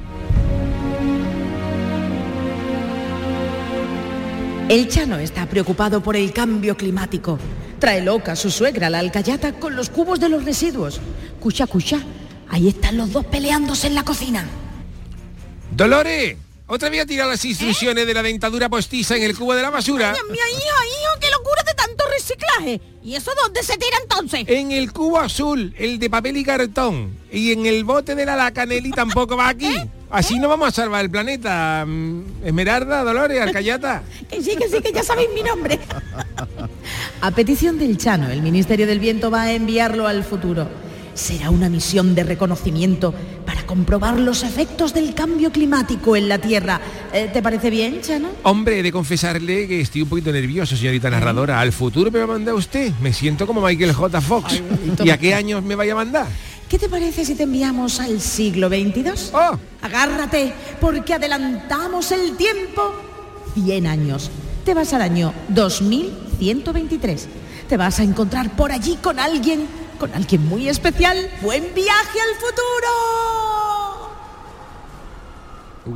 El 4.68 4.90
Chano 4.90 5.18
está 5.18 5.46
preocupado 5.46 6.04
por 6.04 6.18
el 6.18 6.34
cambio 6.34 6.76
climático. 6.76 7.40
Trae 7.80 8.02
loca 8.02 8.34
a 8.34 8.36
su 8.36 8.52
suegra, 8.52 8.90
la 8.90 9.00
alcayata, 9.00 9.54
con 9.54 9.76
los 9.76 9.90
cubos 9.90 10.20
de 10.20 10.28
los 10.28 10.44
residuos. 10.44 11.00
Cucha, 11.40 11.68
cucha, 11.68 12.00
ahí 12.50 12.68
están 12.68 12.98
los 12.98 13.14
dos 13.14 13.26
peleándose 13.26 13.88
en 13.88 13.96
la 13.96 14.04
cocina. 14.04 14.46
Dolores, 15.72 16.36
otra 16.68 16.90
vez 16.90 17.02
a 17.02 17.06
tirar 17.06 17.28
las 17.28 17.44
instrucciones 17.44 18.08
de 18.08 18.14
la 18.14 18.24
dentadura 18.24 18.70
postiza 18.70 19.16
en 19.18 19.24
el 19.24 19.38
cubo 19.38 19.54
de 19.54 19.62
la 19.62 19.70
basura. 19.70 20.16
Mi 20.30 20.36
hijo, 20.36 20.40
hijo, 20.40 21.20
qué 21.20 21.30
locura 21.30 21.64
de 21.66 21.74
tanto 21.74 22.04
reciclaje. 22.10 22.82
¿Y 23.04 23.16
eso 23.16 23.32
dónde 23.44 23.62
se 23.64 23.78
tira 23.78 23.98
entonces? 24.02 24.46
En 24.48 24.72
el 24.72 24.94
cubo 24.94 25.20
azul, 25.20 25.74
el 25.78 26.00
de 26.00 26.10
papel 26.10 26.38
y 26.38 26.44
cartón. 26.44 27.18
Y 27.32 27.52
en 27.52 27.66
el 27.66 27.84
bote 27.84 28.16
de 28.16 28.26
la 28.26 28.36
lacaneli 28.36 28.92
tampoco 28.92 29.36
va 29.36 29.50
aquí. 29.50 29.76
Así 30.10 30.38
no 30.38 30.48
vamos 30.48 30.68
a 30.68 30.72
salvar 30.72 31.04
el 31.04 31.10
planeta. 31.10 31.84
Mm, 31.88 32.46
Esmeralda, 32.46 33.04
Dolores, 33.04 33.42
Alcayata. 33.42 34.04
Que 34.30 34.42
sí, 34.42 34.56
que 34.56 34.70
sí, 34.70 34.80
que 34.80 34.94
ya 34.94 35.04
sabéis 35.04 35.30
mi 35.34 35.44
nombre. 35.44 35.80
A 37.22 37.32
petición 37.32 37.80
del 37.80 37.98
Chano, 37.98 38.30
el 38.30 38.42
Ministerio 38.42 38.86
del 38.86 39.00
Viento 39.00 39.32
va 39.32 39.44
a 39.44 39.54
enviarlo 39.54 40.08
al 40.08 40.24
futuro. 40.24 40.68
Será 41.16 41.50
una 41.50 41.68
misión 41.70 42.16
de 42.16 42.24
reconocimiento 42.24 43.14
para 43.64 43.68
comprobar 43.68 44.20
los 44.20 44.44
efectos 44.44 44.94
del 44.94 45.14
cambio 45.14 45.52
climático 45.52 46.16
en 46.16 46.28
la 46.28 46.38
Tierra. 46.38 46.82
Eh, 47.14 47.30
¿Te 47.32 47.42
parece 47.42 47.70
bien, 47.70 48.02
Chano? 48.02 48.30
Hombre, 48.44 48.80
he 48.80 48.84
de 48.84 48.92
confesarle 48.92 49.68
que 49.68 49.82
estoy 49.82 50.02
un 50.02 50.10
poquito 50.10 50.32
nervioso, 50.32 50.76
señorita 50.76 51.10
narradora. 51.10 51.60
¿Al 51.60 51.72
futuro 51.72 52.12
me 52.12 52.20
va 52.20 52.26
a 52.26 52.28
mandar 52.28 52.56
usted? 52.56 52.92
Me 53.02 53.14
siento 53.14 53.48
como 53.48 53.62
Michael 53.62 53.94
J. 53.94 54.22
Fox. 54.22 54.62
¿Y 55.04 55.10
a 55.10 55.18
qué 55.18 55.34
años 55.34 55.64
me 55.64 55.76
vaya 55.76 55.94
a 55.94 55.96
mandar? 55.96 56.28
¿Qué 56.68 56.80
te 56.80 56.90
parece 56.90 57.26
si 57.26 57.36
te 57.36 57.44
enviamos 57.44 58.00
al 58.00 58.20
siglo 58.20 58.68
XXII? 58.68 59.32
Oh. 59.34 59.58
Agárrate, 59.82 60.54
porque 60.82 61.14
adelantamos 61.14 62.12
el 62.12 62.36
tiempo 62.36 62.94
100 63.54 63.88
años. 63.88 64.32
Te 64.66 64.74
vas 64.74 64.94
al 64.94 65.02
año 65.04 65.34
2123. 65.50 67.28
Te 67.70 67.78
vas 67.78 68.00
a 68.00 68.04
encontrar 68.04 68.56
por 68.56 68.72
allí 68.72 68.98
con 69.02 69.20
alguien, 69.20 69.68
con 70.04 70.14
alguien 70.16 70.46
muy 70.50 70.68
especial. 70.68 71.32
¡Buen 71.42 71.74
viaje 71.74 72.20
al 72.20 72.36
futuro! 72.36 72.90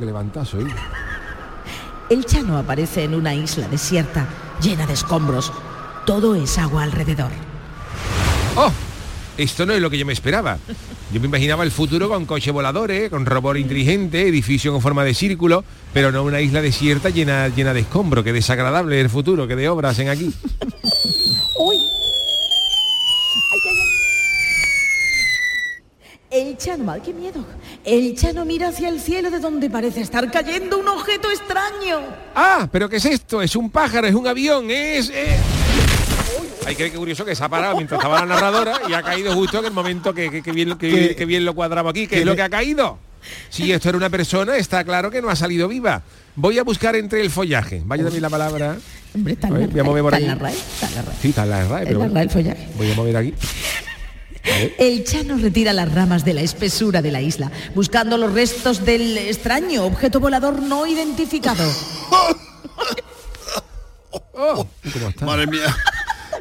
Qué 0.00 0.06
levantazo, 0.06 0.58
¿eh? 0.60 0.66
El 2.08 2.24
Chano 2.24 2.56
aparece 2.56 3.04
en 3.04 3.14
una 3.14 3.34
isla 3.34 3.68
desierta, 3.68 4.26
llena 4.62 4.86
de 4.86 4.94
escombros. 4.94 5.52
Todo 6.06 6.34
es 6.36 6.56
agua 6.56 6.84
alrededor. 6.84 7.30
¡Oh! 8.56 8.72
Esto 9.36 9.66
no 9.66 9.74
es 9.74 9.82
lo 9.82 9.90
que 9.90 9.98
yo 9.98 10.06
me 10.06 10.14
esperaba. 10.14 10.56
Yo 11.12 11.20
me 11.20 11.26
imaginaba 11.26 11.62
el 11.62 11.70
futuro 11.70 12.08
con 12.08 12.24
coche 12.24 12.50
voladores, 12.50 13.10
con 13.10 13.26
robot 13.26 13.58
inteligente, 13.58 14.26
edificio 14.26 14.72
con 14.72 14.80
forma 14.80 15.04
de 15.04 15.12
círculo, 15.12 15.64
pero 15.92 16.10
no 16.12 16.22
una 16.22 16.40
isla 16.40 16.62
desierta 16.62 17.10
llena, 17.10 17.48
llena 17.48 17.74
de 17.74 17.80
escombro. 17.80 18.24
Qué 18.24 18.32
desagradable 18.32 19.02
el 19.02 19.10
futuro, 19.10 19.46
que 19.46 19.54
de 19.54 19.68
obras 19.68 19.98
en 19.98 20.08
aquí. 20.08 20.32
¡Uy! 21.58 21.76
El 26.30 26.47
Chano, 26.58 26.90
¡ay, 26.90 27.00
qué 27.04 27.12
miedo! 27.14 27.44
El 27.84 28.16
Chano 28.16 28.44
mira 28.44 28.68
hacia 28.68 28.88
el 28.88 29.00
cielo 29.00 29.30
de 29.30 29.38
donde 29.38 29.70
parece 29.70 30.00
estar 30.00 30.30
cayendo 30.30 30.78
un 30.78 30.88
objeto 30.88 31.30
extraño. 31.30 32.00
Ah, 32.34 32.68
pero 32.70 32.88
¿qué 32.88 32.96
es 32.96 33.04
esto? 33.04 33.40
Es 33.40 33.54
un 33.56 33.70
pájaro, 33.70 34.06
es 34.08 34.14
un 34.14 34.26
avión, 34.26 34.70
es... 34.70 35.08
es... 35.10 35.38
Hay 36.66 36.74
que 36.74 36.82
ver 36.82 36.92
qué 36.92 36.98
curioso 36.98 37.24
que 37.24 37.34
se 37.34 37.42
ha 37.42 37.48
parado 37.48 37.76
mientras 37.76 37.98
estaba 37.98 38.20
la 38.20 38.26
narradora 38.26 38.74
y 38.88 38.92
ha 38.92 39.02
caído 39.02 39.32
justo 39.34 39.60
en 39.60 39.66
el 39.66 39.72
momento 39.72 40.12
que, 40.12 40.30
que- 40.30 40.42
que 40.42 40.52
bien, 40.52 40.76
que, 40.76 41.14
Que- 41.16 41.24
bien 41.24 41.44
lo 41.44 41.54
cuadramos 41.54 41.90
aquí. 41.90 42.02
¿Qué 42.06 42.16
que 42.16 42.20
es 42.20 42.26
lo 42.26 42.36
que 42.36 42.42
ha 42.42 42.50
caído? 42.50 42.98
Si 43.48 43.72
esto 43.72 43.88
era 43.88 43.96
una 43.98 44.10
persona, 44.10 44.56
está 44.56 44.84
claro 44.84 45.10
que 45.10 45.22
no 45.22 45.30
ha 45.30 45.36
salido 45.36 45.66
viva. 45.68 46.02
Voy 46.36 46.58
a 46.58 46.64
buscar 46.64 46.94
entre 46.96 47.20
el 47.22 47.30
follaje. 47.30 47.82
Vaya 47.84 48.02
también 48.04 48.22
la 48.22 48.30
palabra. 48.30 48.76
Hombre, 49.14 49.32
está 49.32 49.48
en 49.48 49.60
la 49.60 49.66
voy 49.66 49.80
a 49.80 49.84
mover 49.84 50.02
por 50.02 50.12
RAE, 50.12 50.20
está 50.22 50.86
en 50.88 50.94
la. 51.06 51.12
Sí, 51.22 51.28
está 51.30 51.42
en 51.44 51.50
la 51.50 51.64
RAE, 51.68 51.86
pero 51.86 52.02
En 52.04 52.08
la. 52.08 52.14
RAE 52.14 52.24
el 52.24 52.30
follaje. 52.30 52.68
Voy 52.76 52.92
a 52.92 52.94
mover 52.94 53.16
aquí. 53.16 53.34
El 54.78 55.04
Chano 55.04 55.36
retira 55.36 55.72
las 55.72 55.92
ramas 55.92 56.24
de 56.24 56.34
la 56.34 56.40
espesura 56.42 57.02
de 57.02 57.10
la 57.10 57.20
isla, 57.20 57.50
buscando 57.74 58.16
los 58.16 58.32
restos 58.32 58.84
del 58.84 59.18
extraño 59.18 59.84
objeto 59.84 60.20
volador 60.20 60.62
no 60.62 60.86
identificado. 60.86 61.64
Oh, 64.40 64.66
¿cómo 64.92 65.08
está? 65.08 65.26
Madre 65.26 65.48
mía, 65.48 65.76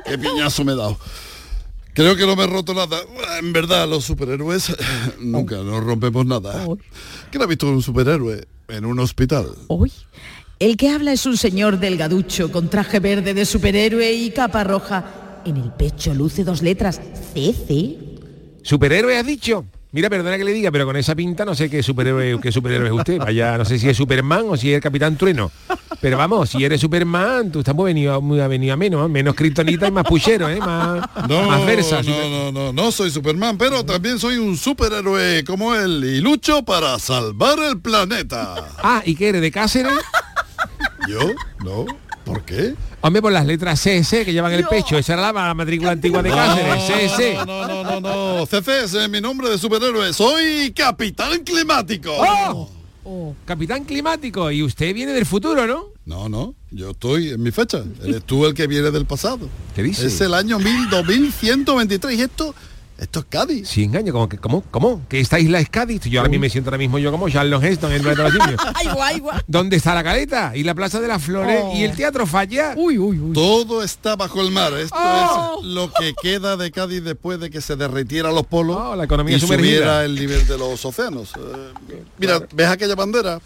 qué 0.06 0.20
piñazo 0.20 0.64
me 0.64 0.74
he 0.74 0.76
dado. 0.76 1.00
Creo 1.94 2.16
que 2.16 2.28
no 2.28 2.36
me 2.36 2.44
he 2.44 2.48
roto 2.48 2.76
nada. 2.76 3.00
En 3.40 3.52
verdad, 3.52 3.90
los 3.90 4.06
superhéroes 4.06 4.76
nunca 5.20 5.56
nos 5.58 5.84
rompemos 5.84 6.24
nada. 6.24 6.64
¿Quién 7.32 7.42
ha 7.42 7.48
visto 7.48 7.68
un 7.68 7.82
superhéroe 7.82 8.48
en 8.68 8.86
un 8.86 9.00
hospital? 9.00 9.48
Hoy, 9.66 9.92
el 10.60 10.78
que 10.78 10.90
habla 10.92 11.12
es 11.12 11.26
un 11.26 11.38
señor 11.38 11.80
delgaducho 11.80 12.52
con 12.52 12.70
traje 12.70 13.00
verde 13.00 13.34
de 13.34 13.46
superhéroe 13.46 14.14
y 14.14 14.30
capa 14.30 14.64
roja. 14.64 15.27
En 15.48 15.56
el 15.56 15.72
pecho 15.72 16.14
luce 16.14 16.44
dos 16.44 16.62
letras, 16.62 17.00
CC. 17.34 17.96
¿Superhéroe 18.64 19.18
has 19.18 19.26
dicho? 19.26 19.64
Mira, 19.94 20.10
perdona 20.10 20.38
que 20.38 20.44
le 20.44 20.52
diga, 20.52 20.72
pero 20.72 20.86
con 20.86 20.98
esa 20.98 21.16
pinta 21.16 21.46
no 21.46 21.56
sé 21.56 21.70
qué 21.70 21.82
superhéroe, 21.82 22.38
qué 22.42 22.52
superhéroe 22.52 22.88
es 22.88 22.94
usted. 22.94 23.18
Vaya, 23.20 23.58
no 23.58 23.64
sé 23.64 23.80
si 23.80 23.88
es 23.88 23.96
Superman 23.96 24.44
o 24.50 24.58
si 24.58 24.72
es 24.72 24.76
el 24.76 24.82
Capitán 24.82 25.16
Trueno. 25.16 25.50
Pero 26.02 26.18
vamos, 26.18 26.50
si 26.50 26.66
eres 26.66 26.82
Superman, 26.82 27.50
tú 27.50 27.60
estás 27.60 27.74
muy 27.74 27.86
venido, 27.86 28.22
muy 28.22 28.40
venido 28.46 28.74
a 28.74 28.76
menos, 28.78 29.06
¿eh? 29.06 29.10
menos 29.10 29.36
kriptonita 29.36 29.88
y 29.88 29.92
más 29.92 30.04
puchero, 30.04 30.50
¿eh? 30.50 30.60
Más, 30.60 31.08
No, 31.30 31.44
más 31.48 31.66
versa. 31.66 32.02
no, 32.04 32.30
no, 32.30 32.52
no, 32.52 32.74
no 32.74 32.92
soy 32.92 33.10
Superman, 33.10 33.58
pero 33.58 33.86
también 33.86 34.20
soy 34.20 34.36
un 34.36 34.58
superhéroe 34.58 35.46
como 35.46 35.74
él 35.74 36.04
y 36.04 36.20
lucho 36.20 36.64
para 36.64 37.00
salvar 37.00 37.58
el 37.60 37.80
planeta. 37.80 38.68
Ah, 38.84 39.02
¿y 39.06 39.16
qué 39.16 39.30
eres? 39.30 39.42
¿De 39.42 39.50
Cáceres? 39.52 39.94
¿Yo? 41.08 41.20
No. 41.64 41.86
¿Por 42.26 42.44
qué? 42.44 42.76
Hombre, 43.02 43.22
por 43.22 43.32
las 43.32 43.46
letras 43.46 43.80
CS 43.80 44.26
que 44.26 44.34
llevan 44.34 44.54
el 44.54 44.66
pecho. 44.66 44.98
Esa 44.98 45.14
era 45.14 45.32
la 45.32 45.54
matrícula 45.54 45.92
antigua 45.92 46.24
de 46.24 46.30
Cáceres. 46.30 47.12
CS. 47.12 47.46
No, 47.46 47.68
no, 47.68 47.84
no, 47.84 48.00
no, 48.00 48.40
no. 48.40 48.46
CC 48.46 49.04
es 49.04 49.10
mi 49.10 49.22
nombre 49.22 49.50
de 49.50 49.58
superhéroe. 49.58 50.14
Soy 50.14 50.74
Capitán 50.76 51.44
Climático. 51.44 52.12
¡Oh! 52.18 52.72
Capitán 53.46 53.86
climático. 53.86 54.52
Y 54.52 54.64
usted 54.64 54.94
viene 54.94 55.14
del 55.14 55.26
futuro, 55.26 55.66
¿no? 55.66 55.86
No, 56.06 56.28
no, 56.28 56.56
yo 56.72 56.92
estoy 56.92 57.30
en 57.30 57.42
mi 57.42 57.52
fecha. 57.52 57.84
Eres 58.04 58.24
tú 58.24 58.46
el 58.46 58.54
que 58.54 58.68
viene 58.68 58.92
del 58.92 59.06
pasado. 59.06 59.48
¿Qué 59.76 59.84
dice? 59.84 60.08
Es 60.08 60.20
el 60.20 60.34
año 60.34 60.60
1000, 60.60 60.90
2123 60.90 62.18
y 62.18 62.22
esto, 62.22 62.56
esto 62.98 63.20
es 63.20 63.26
Cádiz. 63.30 63.68
Sí, 63.70 63.84
engaño, 63.84 64.12
como 64.14 64.28
que, 64.28 64.38
¿cómo? 64.38 64.64
¿Cómo? 64.72 65.02
¿Que 65.08 65.20
esta 65.20 65.40
isla 65.40 65.60
es 65.60 65.70
Cádiz? 65.70 66.02
Yo 66.06 66.20
ahora 66.20 66.30
mismo 66.30 66.42
me 66.42 66.50
siento 66.50 66.70
ahora 66.70 66.78
mismo 66.78 66.98
yo 67.00 67.12
como 67.12 67.30
Charles 67.30 67.64
Heston 67.64 67.92
en 67.92 68.06
el 68.08 68.16
de 68.16 68.24
los 68.24 68.32
simios. 68.34 68.62
Ay, 68.76 68.88
guay, 68.94 69.20
guay. 69.20 69.40
¿Dónde 69.48 69.76
está 69.78 69.94
la 69.94 70.04
caleta? 70.04 70.56
Y 70.56 70.64
la 70.64 70.74
Plaza 70.76 71.00
de 71.00 71.08
las 71.08 71.22
Flores 71.24 71.62
Oh. 71.64 71.74
y 71.76 71.84
el 71.84 71.96
Teatro 71.96 72.26
Falla. 72.26 72.74
Uy, 72.76 72.98
uy, 72.98 73.20
uy. 73.20 73.34
Todo 73.34 73.84
está 73.84 74.16
bajo 74.16 74.42
el 74.42 74.52
mar. 74.52 74.74
Esto 74.74 74.96
Oh. 75.00 75.60
es 75.62 75.66
lo 75.68 75.92
que 75.94 76.14
queda 76.22 76.58
de 76.58 76.72
Cádiz 76.72 77.04
después 77.04 77.40
de 77.40 77.50
que 77.50 77.62
se 77.62 77.76
derritieran 77.76 78.34
los 78.34 78.46
polos 78.46 78.78
Oh, 78.80 78.96
la 78.96 79.04
economía 79.06 79.38
y 79.38 79.40
sumergida. 79.40 79.70
subiera 79.78 80.06
el 80.06 80.16
nivel 80.16 80.46
de 80.48 80.58
los 80.58 80.84
océanos. 80.86 81.32
Eh, 81.38 82.04
mira, 82.18 82.42
¿ves 82.54 82.68
aquella 82.68 82.96
bandera? 82.96 83.40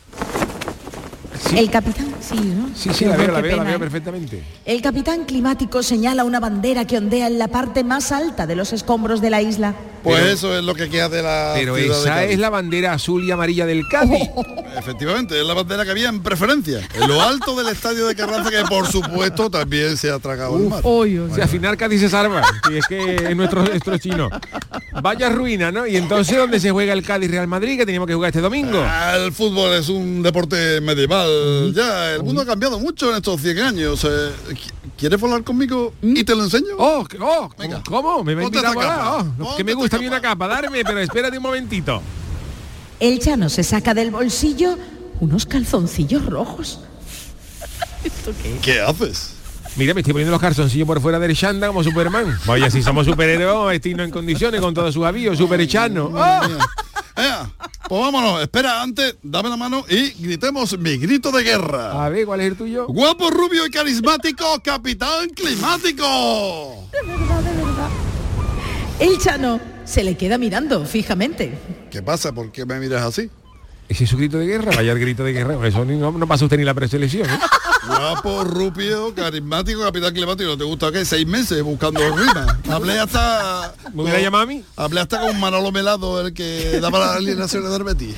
El 1.55 1.69
capitán, 1.69 2.07
sí, 2.21 2.35
¿no? 2.35 2.69
Sí, 2.75 2.91
sí, 2.93 3.05
la 3.05 3.17
veo, 3.17 3.31
la 3.31 3.41
veo, 3.41 3.57
la 3.57 3.63
veo 3.63 3.75
¿eh? 3.75 3.79
perfectamente. 3.79 4.43
El 4.65 4.81
capitán 4.81 5.25
climático 5.25 5.83
señala 5.83 6.23
una 6.23 6.39
bandera 6.39 6.85
que 6.85 6.97
ondea 6.97 7.27
en 7.27 7.39
la 7.39 7.47
parte 7.49 7.83
más 7.83 8.11
alta 8.11 8.47
de 8.47 8.55
los 8.55 8.71
escombros 8.73 9.21
de 9.21 9.29
la 9.29 9.41
isla. 9.41 9.75
Pues 10.03 10.19
Pero- 10.19 10.31
eso 10.33 10.57
es 10.57 10.63
lo 10.63 10.73
que 10.73 10.89
queda 10.89 11.09
de 11.09 11.21
la 11.21 11.51
Pero 11.55 11.75
ciudad 11.75 11.93
de 11.95 12.01
esa 12.01 12.09
Cádiz. 12.15 12.31
es 12.31 12.39
la 12.39 12.49
bandera 12.49 12.93
azul 12.93 13.23
y 13.23 13.31
amarilla 13.31 13.65
del 13.67 13.87
Cádiz. 13.87 14.29
Efectivamente, 14.77 15.39
es 15.39 15.45
la 15.45 15.53
bandera 15.53 15.83
que 15.85 15.91
había 15.91 16.09
en 16.09 16.21
preferencia. 16.23 16.87
En 16.95 17.07
lo 17.07 17.21
alto 17.21 17.55
del 17.55 17.67
estadio 17.67 18.07
de 18.07 18.15
Carranza, 18.15 18.49
que 18.49 18.63
por 18.67 18.87
supuesto 18.87 19.49
también 19.49 19.97
se 19.97 20.09
ha 20.09 20.17
tragado 20.19 20.57
el 20.57 20.69
mar. 20.69 20.81
Si 21.35 21.41
al 21.41 21.49
final 21.49 21.77
Cádiz 21.77 21.99
se 21.99 22.09
salva, 22.09 22.41
y 22.71 22.77
es 22.77 22.87
que 22.87 23.15
es 23.15 23.35
nuestro, 23.35 23.63
nuestro 23.63 23.97
chino. 23.97 24.29
Vaya 25.01 25.29
ruina, 25.29 25.71
¿no? 25.71 25.85
Y 25.85 25.97
entonces, 25.97 26.35
¿dónde 26.37 26.59
se 26.59 26.71
juega 26.71 26.93
el 26.93 27.03
Cádiz 27.03 27.29
Real 27.29 27.47
Madrid 27.47 27.77
que 27.77 27.85
teníamos 27.85 28.07
que 28.07 28.13
jugar 28.15 28.29
este 28.29 28.41
domingo? 28.41 28.81
Ah, 28.83 29.15
El 29.17 29.31
fútbol 29.31 29.73
es 29.73 29.89
un 29.89 30.23
deporte 30.23 30.81
medieval. 30.81 31.73
Ya, 31.75 32.13
el 32.15 32.23
mundo 32.23 32.41
ha 32.41 32.45
cambiado 32.45 32.79
mucho 32.79 33.09
en 33.11 33.17
estos 33.17 33.41
100 33.41 33.59
años. 33.59 34.03
Eh, 34.05 34.31
¿qui- 34.49 34.71
¿Quieres 35.01 35.19
volar 35.19 35.43
conmigo 35.43 35.95
y 36.03 36.23
te 36.23 36.35
lo 36.35 36.43
enseño? 36.43 36.75
Oh, 36.77 37.03
que- 37.05 37.17
oh, 37.19 37.49
¿cómo? 37.89 38.23
¿Me 38.23 38.35
va 38.35 38.41
a 38.41 38.43
invitar 38.43 38.67
a 38.67 38.71
volar? 38.75 39.25
Oh, 39.39 39.55
que 39.57 39.63
me 39.63 39.73
gusta 39.73 39.97
a 39.97 39.99
mí 39.99 40.05
una 40.05 40.21
capa, 40.21 40.47
darme, 40.47 40.83
pero 40.85 40.99
espérate 40.99 41.37
un 41.37 41.41
momentito. 41.43 42.03
El 42.99 43.17
Chano 43.17 43.49
se 43.49 43.63
saca 43.63 43.95
del 43.95 44.11
bolsillo 44.11 44.77
unos 45.19 45.47
calzoncillos 45.47 46.27
rojos. 46.27 46.81
¿Esto 48.03 48.31
qué? 48.43 48.57
¿Qué 48.61 48.79
haces? 48.79 49.33
Mira, 49.75 49.95
me 49.95 50.01
estoy 50.01 50.13
poniendo 50.13 50.33
los 50.33 50.39
calzoncillos 50.41 50.85
por 50.85 51.01
fuera 51.01 51.17
del 51.17 51.35
chanda 51.35 51.65
como 51.65 51.83
Superman. 51.83 52.37
Vaya, 52.45 52.69
si 52.69 52.83
somos 52.83 53.07
superhéroes, 53.07 53.47
vamos 53.47 53.63
a 53.69 53.71
vestirnos 53.71 54.05
en 54.05 54.11
condiciones 54.11 54.61
con 54.61 54.75
todos 54.75 54.93
sus 54.93 55.03
avíos, 55.03 55.35
super 55.35 55.67
chano. 55.67 56.11
¡Oh! 56.13 56.41
Ea, 57.15 57.49
pues 57.87 58.01
vámonos. 58.01 58.41
Espera, 58.41 58.81
antes, 58.81 59.15
dame 59.21 59.49
la 59.49 59.57
mano 59.57 59.83
y 59.89 60.11
gritemos 60.11 60.77
mi 60.77 60.97
grito 60.97 61.31
de 61.31 61.43
guerra. 61.43 62.05
A 62.05 62.09
ver, 62.09 62.25
¿cuál 62.25 62.41
es 62.41 62.47
el 62.47 62.57
tuyo? 62.57 62.87
Guapo, 62.87 63.29
rubio 63.29 63.65
y 63.65 63.69
carismático, 63.69 64.45
capitán 64.63 65.29
climático. 65.29 66.87
El 68.99 69.17
Chano 69.17 69.59
se 69.83 70.03
le 70.03 70.15
queda 70.15 70.37
mirando 70.37 70.85
fijamente. 70.85 71.57
¿Qué 71.89 72.01
pasa? 72.01 72.31
¿Por 72.31 72.51
qué 72.51 72.65
me 72.65 72.79
miras 72.79 73.03
así? 73.03 73.29
¿Ese 73.91 74.05
es 74.05 74.09
su 74.09 74.15
grito 74.15 74.37
de 74.37 74.47
guerra? 74.47 74.71
Vaya 74.73 74.93
el 74.93 74.99
grito 74.99 75.21
de 75.25 75.33
guerra. 75.33 75.67
Eso 75.67 75.83
ni- 75.83 75.97
no, 75.97 76.13
no 76.13 76.25
pasa 76.25 76.45
usted 76.45 76.57
ni 76.57 76.63
la 76.63 76.73
preselección. 76.73 77.29
¿eh? 77.29 77.39
Guapo, 77.85 78.45
rubio, 78.45 79.13
carismático, 79.13 79.81
capitán 79.81 80.13
climático. 80.13 80.49
¿No 80.51 80.57
te 80.57 80.63
gusta 80.63 80.93
qué? 80.93 81.03
Seis 81.03 81.27
meses 81.27 81.61
buscando 81.61 81.99
rimas. 82.15 82.55
Hablé 82.69 82.97
hasta... 82.99 83.73
¿Me 83.93 84.03
hubiera 84.03 84.21
llamado 84.21 84.43
a 84.45 84.47
mí? 84.47 84.63
Hablé 84.77 85.01
hasta 85.01 85.19
con 85.19 85.37
Manolo 85.41 85.73
Melado, 85.73 86.25
el 86.25 86.33
que 86.33 86.79
daba 86.79 86.99
las 86.99 87.17
alineaciones 87.17 87.69
del 87.69 87.83
Betis. 87.83 88.15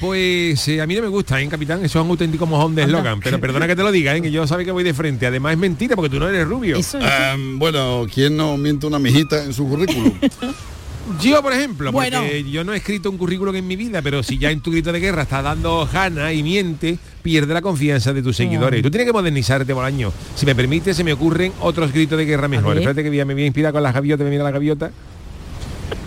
Pues 0.00 0.66
eh, 0.68 0.80
a 0.80 0.86
mí 0.86 0.94
no 0.94 1.02
me 1.02 1.08
gusta, 1.08 1.38
¿eh, 1.42 1.48
capitán? 1.48 1.84
Eso 1.84 1.98
es 1.98 2.04
un 2.06 2.10
auténtico 2.12 2.46
mojón 2.46 2.74
de 2.74 2.84
eslogan. 2.84 3.20
Pero 3.20 3.38
perdona 3.40 3.66
que 3.66 3.76
te 3.76 3.82
lo 3.82 3.92
diga, 3.92 4.16
¿eh? 4.16 4.22
que 4.22 4.30
yo 4.30 4.46
sabe 4.46 4.64
que 4.64 4.70
voy 4.72 4.82
de 4.84 4.94
frente. 4.94 5.26
Además 5.26 5.52
es 5.52 5.58
mentira 5.58 5.94
porque 5.94 6.08
tú 6.08 6.18
no 6.18 6.26
eres 6.26 6.48
rubio. 6.48 6.78
Em, 7.00 7.58
bueno, 7.58 8.06
¿quién 8.14 8.34
no 8.34 8.56
miente 8.56 8.86
una 8.86 8.98
mijita 8.98 9.44
en 9.44 9.52
su 9.52 9.68
currículum? 9.68 10.14
Yo, 11.20 11.42
por 11.42 11.52
ejemplo, 11.52 11.92
Bueno. 11.92 12.20
porque 12.20 12.50
yo 12.50 12.64
no 12.64 12.72
he 12.72 12.76
escrito 12.76 13.10
un 13.10 13.18
currículum 13.18 13.54
en 13.56 13.66
mi 13.66 13.76
vida, 13.76 14.02
pero 14.02 14.22
si 14.22 14.38
ya 14.38 14.50
en 14.50 14.60
tu 14.60 14.70
grito 14.70 14.92
de 14.92 15.00
guerra 15.00 15.22
estás 15.22 15.42
dando 15.42 15.86
jana 15.86 16.32
y 16.32 16.42
miente, 16.42 16.98
pierde 17.22 17.54
la 17.54 17.62
confianza 17.62 18.12
de 18.12 18.22
tus 18.22 18.36
seguidores. 18.36 18.82
Tú 18.82 18.90
tienes 18.90 19.06
que 19.06 19.12
modernizarte 19.12 19.74
por 19.74 19.84
año. 19.84 20.12
Si 20.34 20.46
me 20.46 20.54
permite, 20.54 20.94
se 20.94 21.04
me 21.04 21.12
ocurren 21.12 21.52
otros 21.60 21.92
gritos 21.92 22.18
de 22.18 22.24
guerra 22.26 22.48
mejores. 22.48 22.80
Espérate 22.82 23.02
que 23.02 23.24
me 23.24 23.34
voy 23.34 23.42
a 23.42 23.46
inspirar 23.46 23.72
con 23.72 23.82
las 23.82 23.94
gaviotas, 23.94 24.24
me 24.24 24.30
mira 24.30 24.44
la 24.44 24.50
gaviota. 24.50 24.90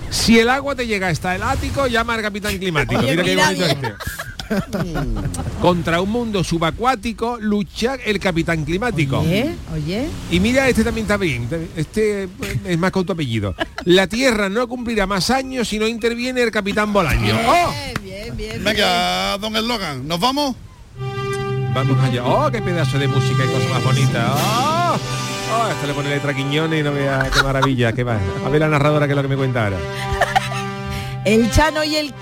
Si 0.09 0.37
el 0.39 0.49
agua 0.49 0.75
te 0.75 0.85
llega 0.87 1.07
hasta 1.07 1.35
el 1.35 1.43
ático, 1.43 1.87
llama 1.87 2.15
al 2.15 2.21
capitán 2.21 2.57
climático. 2.57 2.99
Oye, 2.99 3.11
mira 3.11 3.23
qué 3.23 3.29
mira 3.31 3.45
bonito 3.47 3.65
bien. 3.81 3.93
Contra 5.61 6.01
un 6.01 6.09
mundo 6.09 6.43
subacuático 6.43 7.37
lucha 7.39 7.95
el 7.95 8.19
capitán 8.19 8.65
climático. 8.65 9.19
Oye, 9.19 9.55
oye. 9.73 10.07
Y 10.29 10.39
mira, 10.39 10.67
este 10.67 10.83
también 10.83 11.05
está 11.05 11.17
bien. 11.17 11.47
Este 11.75 12.27
es 12.65 12.77
más 12.77 12.91
con 12.91 13.05
tu 13.05 13.13
apellido. 13.13 13.55
La 13.85 14.07
Tierra 14.07 14.49
no 14.49 14.67
cumplirá 14.67 15.07
más 15.07 15.29
años 15.29 15.67
si 15.67 15.79
no 15.79 15.87
interviene 15.87 16.41
el 16.41 16.51
capitán 16.51 16.91
Bolaño. 16.93 17.35
¡Oh! 17.47 17.73
Bien, 18.03 18.35
bien. 18.35 18.63
Venga, 18.63 19.37
don 19.37 19.55
Eslogan, 19.55 20.07
¿nos 20.07 20.19
vamos? 20.19 20.55
Vamos 21.73 22.03
allá. 22.03 22.25
¡Oh, 22.25 22.51
qué 22.51 22.61
pedazo 22.61 22.99
de 22.99 23.07
música 23.07 23.45
y 23.45 23.47
cosa 23.47 23.69
más 23.69 23.83
bonita! 23.83 24.33
¡Oh! 24.35 24.97
¡Oh! 25.53 25.67
Esto 25.69 25.87
le 25.87 25.93
pone 25.93 26.09
letra 26.09 26.33
Quiñones 26.33 26.81
y 26.81 26.83
no 26.83 26.91
vea 26.91 27.29
qué 27.33 27.43
maravilla. 27.43 27.93
Qué 27.93 28.03
va. 28.03 28.19
A 28.45 28.49
ver 28.49 28.59
la 28.59 28.67
narradora 28.67 29.07
que 29.07 29.13
es 29.13 29.15
lo 29.15 29.21
que 29.21 29.29
me 29.29 29.37
cuenta 29.37 29.65
ahora. 29.65 29.77
El 31.23 31.49
Chano 31.51 31.83
y 31.83 31.95
el... 31.95 32.13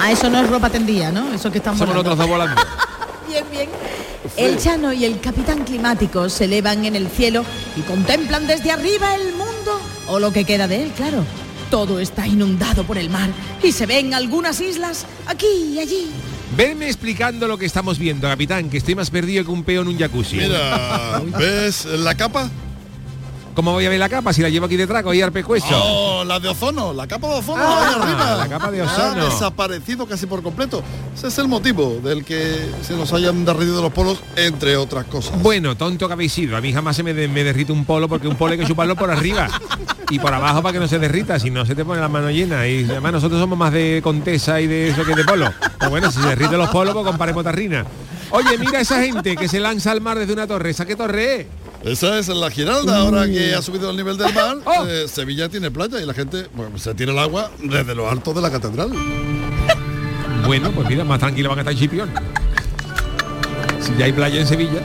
Ah, 0.00 0.12
eso 0.12 0.30
no 0.30 0.40
es 0.40 0.48
ropa 0.48 0.70
tendida, 0.70 1.10
¿no? 1.10 1.32
Eso 1.34 1.50
que 1.50 1.58
están 1.58 1.76
Somos 1.76 1.94
volando. 1.94 2.10
nosotros 2.10 2.18
dos 2.18 2.28
volando. 2.28 2.62
Bien, 3.28 3.44
bien. 3.50 3.68
El 4.38 4.58
Chano 4.58 4.92
y 4.92 5.04
el 5.04 5.20
Capitán 5.20 5.62
Climático 5.64 6.30
se 6.30 6.44
elevan 6.44 6.86
en 6.86 6.96
el 6.96 7.08
cielo 7.08 7.44
y 7.76 7.82
contemplan 7.82 8.46
desde 8.46 8.70
arriba 8.70 9.14
el 9.14 9.32
mundo, 9.32 9.78
o 10.06 10.18
lo 10.18 10.32
que 10.32 10.44
queda 10.44 10.66
de 10.66 10.84
él, 10.84 10.92
claro. 10.96 11.24
Todo 11.70 12.00
está 12.00 12.26
inundado 12.26 12.84
por 12.84 12.96
el 12.96 13.10
mar 13.10 13.28
y 13.62 13.72
se 13.72 13.84
ven 13.84 14.14
algunas 14.14 14.60
islas 14.62 15.04
aquí 15.26 15.46
y 15.74 15.78
allí. 15.78 16.10
Venme 16.56 16.86
explicando 16.86 17.46
lo 17.46 17.58
que 17.58 17.66
estamos 17.66 17.98
viendo, 17.98 18.26
capitán, 18.26 18.70
que 18.70 18.78
estoy 18.78 18.94
más 18.94 19.10
perdido 19.10 19.44
que 19.44 19.50
un 19.50 19.62
peo 19.62 19.82
en 19.82 19.88
un 19.88 19.98
jacuzzi. 19.98 20.36
Mira, 20.36 21.20
¿ves 21.38 21.84
la 21.84 22.14
capa? 22.14 22.48
¿Cómo 23.58 23.72
voy 23.72 23.84
a 23.86 23.88
ver 23.88 23.98
la 23.98 24.08
capa 24.08 24.32
si 24.32 24.40
la 24.40 24.48
llevo 24.50 24.66
aquí 24.66 24.76
detrás, 24.76 25.04
y 25.12 25.20
al 25.20 25.32
pescuezo? 25.32 25.66
Oh, 25.72 26.22
la 26.22 26.38
de 26.38 26.46
ozono, 26.48 26.92
la 26.92 27.08
capa 27.08 27.26
de 27.26 27.34
ozono 27.34 27.60
Ah, 27.60 27.88
ahí 27.88 28.00
arriba. 28.02 28.36
la 28.36 28.48
capa 28.48 28.70
de 28.70 28.82
Ha 28.82 28.84
ozono. 28.84 29.24
desaparecido 29.24 30.06
casi 30.06 30.26
por 30.26 30.44
completo. 30.44 30.80
Ese 31.12 31.26
es 31.26 31.38
el 31.38 31.48
motivo 31.48 31.98
del 32.00 32.24
que 32.24 32.70
se 32.82 32.94
nos 32.94 33.12
hayan 33.12 33.44
derretido 33.44 33.82
los 33.82 33.92
polos, 33.92 34.20
entre 34.36 34.76
otras 34.76 35.06
cosas. 35.06 35.42
Bueno, 35.42 35.76
tonto 35.76 36.06
que 36.06 36.12
habéis 36.12 36.32
sido. 36.34 36.56
A 36.56 36.60
mí 36.60 36.72
jamás 36.72 36.94
se 36.94 37.02
me, 37.02 37.12
de- 37.14 37.26
me 37.26 37.42
derrite 37.42 37.72
un 37.72 37.84
polo 37.84 38.08
porque 38.08 38.28
un 38.28 38.36
polo 38.36 38.52
hay 38.52 38.58
que 38.60 38.64
chuparlo 38.64 38.94
por 38.94 39.10
arriba 39.10 39.48
y 40.08 40.20
por 40.20 40.32
abajo 40.32 40.62
para 40.62 40.74
que 40.74 40.78
no 40.78 40.86
se 40.86 41.00
derrita, 41.00 41.40
si 41.40 41.50
no 41.50 41.66
se 41.66 41.74
te 41.74 41.84
pone 41.84 42.00
la 42.00 42.08
mano 42.08 42.30
llena. 42.30 42.64
Y 42.68 42.84
además 42.88 43.14
nosotros 43.14 43.40
somos 43.40 43.58
más 43.58 43.72
de 43.72 43.98
contesa 44.04 44.60
y 44.60 44.68
de 44.68 44.90
eso 44.90 45.04
que 45.04 45.16
de 45.16 45.24
polo. 45.24 45.52
Pues 45.80 45.90
bueno, 45.90 46.12
si 46.12 46.20
se 46.22 46.28
derriten 46.28 46.58
los 46.58 46.70
polos, 46.70 46.94
pues 46.94 47.06
comparemos 47.06 47.42
tarrina. 47.42 47.84
Oye, 48.30 48.56
mira 48.58 48.78
esa 48.78 49.02
gente 49.02 49.34
que 49.36 49.48
se 49.48 49.58
lanza 49.58 49.90
al 49.90 50.00
mar 50.02 50.16
desde 50.18 50.34
una 50.34 50.46
torre. 50.46 50.70
¿Esa 50.70 50.84
qué 50.84 50.94
torre 50.94 51.40
es? 51.40 51.46
Esa 51.84 52.18
es 52.18 52.28
la 52.28 52.50
Giralda, 52.50 52.98
ahora 52.98 53.26
que 53.26 53.54
ha 53.54 53.62
subido 53.62 53.90
el 53.90 53.96
nivel 53.96 54.16
del 54.18 54.34
mar, 54.34 54.56
Oh. 54.64 54.84
eh, 54.86 55.06
Sevilla 55.08 55.48
tiene 55.48 55.70
playa 55.70 56.00
y 56.00 56.06
la 56.06 56.12
gente 56.14 56.46
bueno, 56.54 56.76
se 56.78 56.92
tira 56.94 57.12
el 57.12 57.18
agua 57.18 57.50
desde 57.62 57.94
lo 57.94 58.10
alto 58.10 58.34
de 58.34 58.40
la 58.42 58.50
catedral. 58.50 58.90
Bueno, 60.46 60.70
pues 60.70 60.88
mira, 60.88 61.04
más 61.04 61.18
tranquilo 61.18 61.50
van 61.50 61.58
a 61.58 61.60
estar 61.62 61.72
en 61.74 61.78
Chipión. 61.78 62.08
Si 63.80 63.94
ya 63.98 64.06
hay 64.06 64.12
playa 64.12 64.40
en 64.40 64.46
Sevilla. 64.46 64.80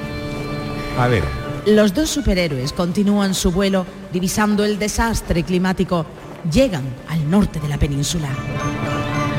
A 1.00 1.08
ver, 1.08 1.24
Los 1.66 1.94
dos 1.94 2.10
superhéroes 2.10 2.74
continúan 2.74 3.34
su 3.34 3.50
vuelo 3.52 3.86
divisando 4.12 4.66
el 4.66 4.78
desastre 4.78 5.44
climático. 5.44 6.06
Llegan 6.52 6.84
al 7.08 7.30
norte 7.30 7.62
de 7.62 7.70
la 7.70 7.78
península. 7.78 8.28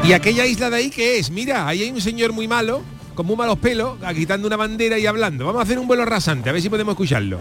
¿y 0.02 0.12
aquella 0.14 0.46
isla 0.46 0.70
de 0.70 0.76
ahí 0.76 0.90
qué 0.90 1.18
es? 1.18 1.30
Mira, 1.30 1.68
ahí 1.68 1.82
hay 1.82 1.90
un 1.90 2.00
señor 2.00 2.32
muy 2.32 2.48
malo 2.48 2.82
con 3.14 3.26
muy 3.26 3.36
malos 3.36 3.58
pelos, 3.58 4.02
agitando 4.02 4.46
una 4.46 4.56
bandera 4.56 4.98
y 4.98 5.06
hablando. 5.06 5.46
Vamos 5.46 5.60
a 5.60 5.62
hacer 5.62 5.78
un 5.78 5.86
vuelo 5.86 6.04
rasante, 6.04 6.50
a 6.50 6.52
ver 6.52 6.60
si 6.60 6.68
podemos 6.68 6.92
escucharlo. 6.92 7.38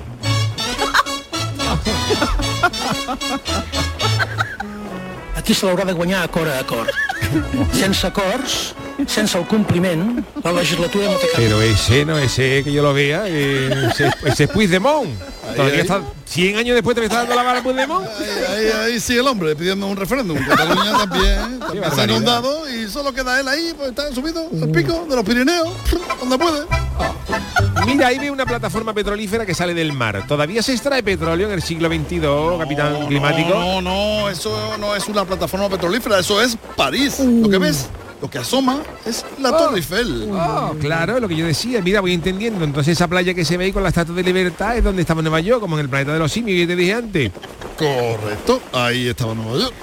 Aquí 5.36 5.53
se 5.53 5.65
l'haurà 5.65 5.84
de 5.84 5.93
guanyar 5.93 6.24
acord 6.24 6.47
a 6.47 6.59
acord. 6.59 6.88
Sense 7.74 8.07
acords, 8.07 8.76
sense 9.08 9.38
el 9.38 9.46
compliment, 9.48 10.24
la 10.44 10.52
legislatura 10.52 11.06
no 11.06 11.18
té 11.18 11.28
cap... 11.28 11.38
Pero 11.38 11.62
ese 11.62 12.06
no 12.06 12.18
ese 12.18 12.64
que 12.64 12.72
yo 12.72 12.82
lo 12.82 12.94
vea, 12.94 13.24
eh, 13.28 13.89
ese, 13.91 14.12
ese 14.26 14.44
es 14.46 14.50
Puigdemont. 14.50 15.10
Todavía 15.56 15.76
ahí. 15.76 15.82
está 15.82 16.02
100 16.26 16.58
años 16.58 16.76
después 16.76 16.96
te 16.96 17.04
está 17.04 17.18
dando 17.18 17.36
la 17.36 17.44
vara 17.44 17.62
Puigdemont. 17.64 18.08
Ahí, 18.08 18.66
ahí 18.68 19.00
sigue 19.00 19.20
el 19.20 19.28
hombre 19.28 19.56
pidiendo 19.56 19.88
un 19.88 19.98
referéndum. 19.98 20.38
Cataluña 20.48 20.98
también, 20.98 21.60
también 21.60 21.91
se 21.94 22.02
ha 22.02 22.04
inundado 22.06 22.70
y 22.70 22.88
solo 22.88 23.14
queda 23.14 23.39
él 23.39 23.48
ahí, 23.48 23.74
pues 23.76 23.89
está 23.89 24.14
subido 24.14 24.50
al 24.62 24.70
pico 24.70 25.06
de 25.10 25.16
los 25.16 25.26
Pirineos, 25.26 25.70
donde 26.20 26.38
puede. 26.38 26.66
Mira, 27.86 28.08
ahí 28.08 28.20
ve 28.20 28.32
una 28.32 28.46
plataforma 28.46 28.94
petrolífera 28.94 29.46
que 29.46 29.54
sale 29.54 29.74
del 29.74 29.94
mar. 29.94 30.26
¿Todavía 30.28 30.64
se 30.64 30.74
extrae 30.74 31.04
petróleo 31.04 31.48
en 31.48 31.54
el 31.54 31.62
siglo 31.62 31.89
XXII, 31.89 32.22
capitán 32.60 33.08
climático? 33.08 33.50
No, 33.50 33.82
no, 33.82 34.30
eso 34.30 34.78
no 34.80 34.96
es 34.96 35.08
una 35.08 35.26
plataforma 35.26 35.70
petrolífera, 35.70 36.20
eso 36.20 36.41
es 36.41 36.58
París. 36.76 37.20
Lo 37.20 37.50
que 37.50 37.58
ves, 37.58 37.88
lo 38.24 38.30
que 38.30 38.38
asoma 38.38 38.82
es 39.05 39.26
la 39.38 39.51
Torre 39.51 39.76
Eiffel. 39.76 40.30
Oh, 40.32 40.74
claro, 40.80 41.19
lo 41.19 41.28
que 41.28 41.36
yo 41.36 41.45
decía, 41.45 41.82
mira, 41.82 41.99
voy 41.99 42.13
entendiendo. 42.13 42.63
Entonces 42.63 42.93
esa 42.93 43.09
playa 43.09 43.34
que 43.34 43.43
se 43.43 43.57
ve 43.57 43.65
ahí 43.65 43.74
con 43.74 43.84
la 43.84 43.89
estatua 43.89 44.15
de 44.15 44.24
libertad 44.24 44.78
es 44.78 44.84
donde 44.86 45.01
estaba 45.01 45.21
Nueva 45.21 45.41
York, 45.41 45.59
como 45.59 45.76
en 45.76 45.82
el 45.82 45.89
planeta 45.89 46.13
de 46.13 46.19
los 46.19 46.32
simios 46.32 46.57
que 46.57 46.67
te 46.67 46.76
dije 46.78 46.93
antes. 46.93 47.32
Correcto, 47.78 48.61
ahí 48.71 49.09
estaba 49.09 49.34
Nueva 49.34 49.59
York. 49.59 49.74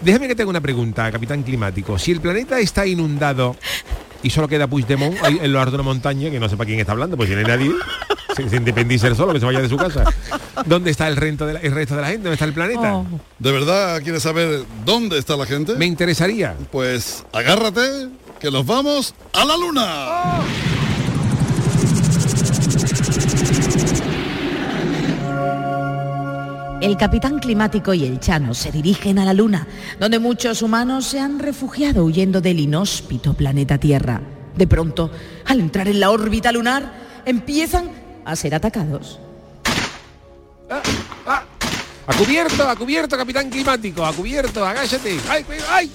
Déjame 0.00 0.28
que 0.28 0.36
te 0.36 0.42
haga 0.42 0.50
una 0.50 0.60
pregunta, 0.60 1.10
capitán 1.10 1.42
climático. 1.42 1.98
Si 1.98 2.12
el 2.12 2.20
planeta 2.20 2.60
está 2.60 2.86
inundado 2.86 3.56
y 4.22 4.30
solo 4.30 4.46
queda 4.46 4.68
Puigdemont 4.68 5.20
ahí 5.24 5.40
en 5.42 5.52
lo 5.52 5.58
alto 5.58 5.72
de 5.72 5.76
una 5.78 5.84
montaña, 5.84 6.30
que 6.30 6.38
no 6.38 6.48
sepa 6.48 6.64
quién 6.66 6.78
está 6.78 6.92
hablando, 6.92 7.16
pues 7.16 7.28
si 7.28 7.34
no 7.34 7.40
hay 7.40 7.46
nadie, 7.46 7.72
se, 8.46 9.06
él 9.06 9.16
solo, 9.16 9.32
que 9.32 9.40
se 9.40 9.46
vaya 9.46 9.60
de 9.60 9.68
su 9.68 9.76
casa. 9.76 10.04
¿Dónde 10.66 10.90
está 10.90 11.08
el 11.08 11.16
resto 11.16 11.46
de 11.46 11.54
la, 11.54 11.60
el 11.60 11.72
resto 11.72 11.96
de 11.96 12.02
la 12.02 12.08
gente? 12.08 12.24
¿Dónde 12.24 12.34
está 12.34 12.44
el 12.44 12.52
planeta? 12.52 13.04
¿De 13.38 13.52
verdad 13.52 14.02
quieres 14.02 14.22
saber 14.22 14.64
dónde 14.84 15.18
está 15.18 15.36
la 15.36 15.46
gente? 15.46 15.74
Me 15.74 15.86
interesaría. 15.86 16.54
Pues 16.70 17.24
agárrate, 17.32 18.08
que 18.38 18.50
nos 18.50 18.66
vamos 18.66 19.14
a 19.32 19.44
la 19.44 19.56
luna. 19.56 20.44
El 26.80 26.96
capitán 26.96 27.40
climático 27.40 27.92
y 27.92 28.04
el 28.04 28.20
Chano 28.20 28.54
se 28.54 28.70
dirigen 28.70 29.18
a 29.18 29.24
la 29.24 29.34
Luna, 29.34 29.66
donde 29.98 30.20
muchos 30.20 30.62
humanos 30.62 31.06
se 31.06 31.18
han 31.18 31.40
refugiado 31.40 32.04
huyendo 32.04 32.40
del 32.40 32.60
inhóspito 32.60 33.34
planeta 33.34 33.78
Tierra. 33.78 34.20
De 34.56 34.68
pronto, 34.68 35.10
al 35.44 35.58
entrar 35.58 35.88
en 35.88 35.98
la 35.98 36.10
órbita 36.10 36.52
lunar, 36.52 36.92
empiezan 37.24 37.90
a 38.28 38.36
ser 38.36 38.54
atacados. 38.54 39.18
A 42.06 42.14
cubierto, 42.14 42.68
a 42.68 42.76
cubierto, 42.76 43.16
capitán 43.16 43.48
climático, 43.48 44.04
a 44.04 44.12
cubierto, 44.12 44.64
agáchate. 44.64 45.18
¡Ay, 45.30 45.46
ay! 45.70 45.90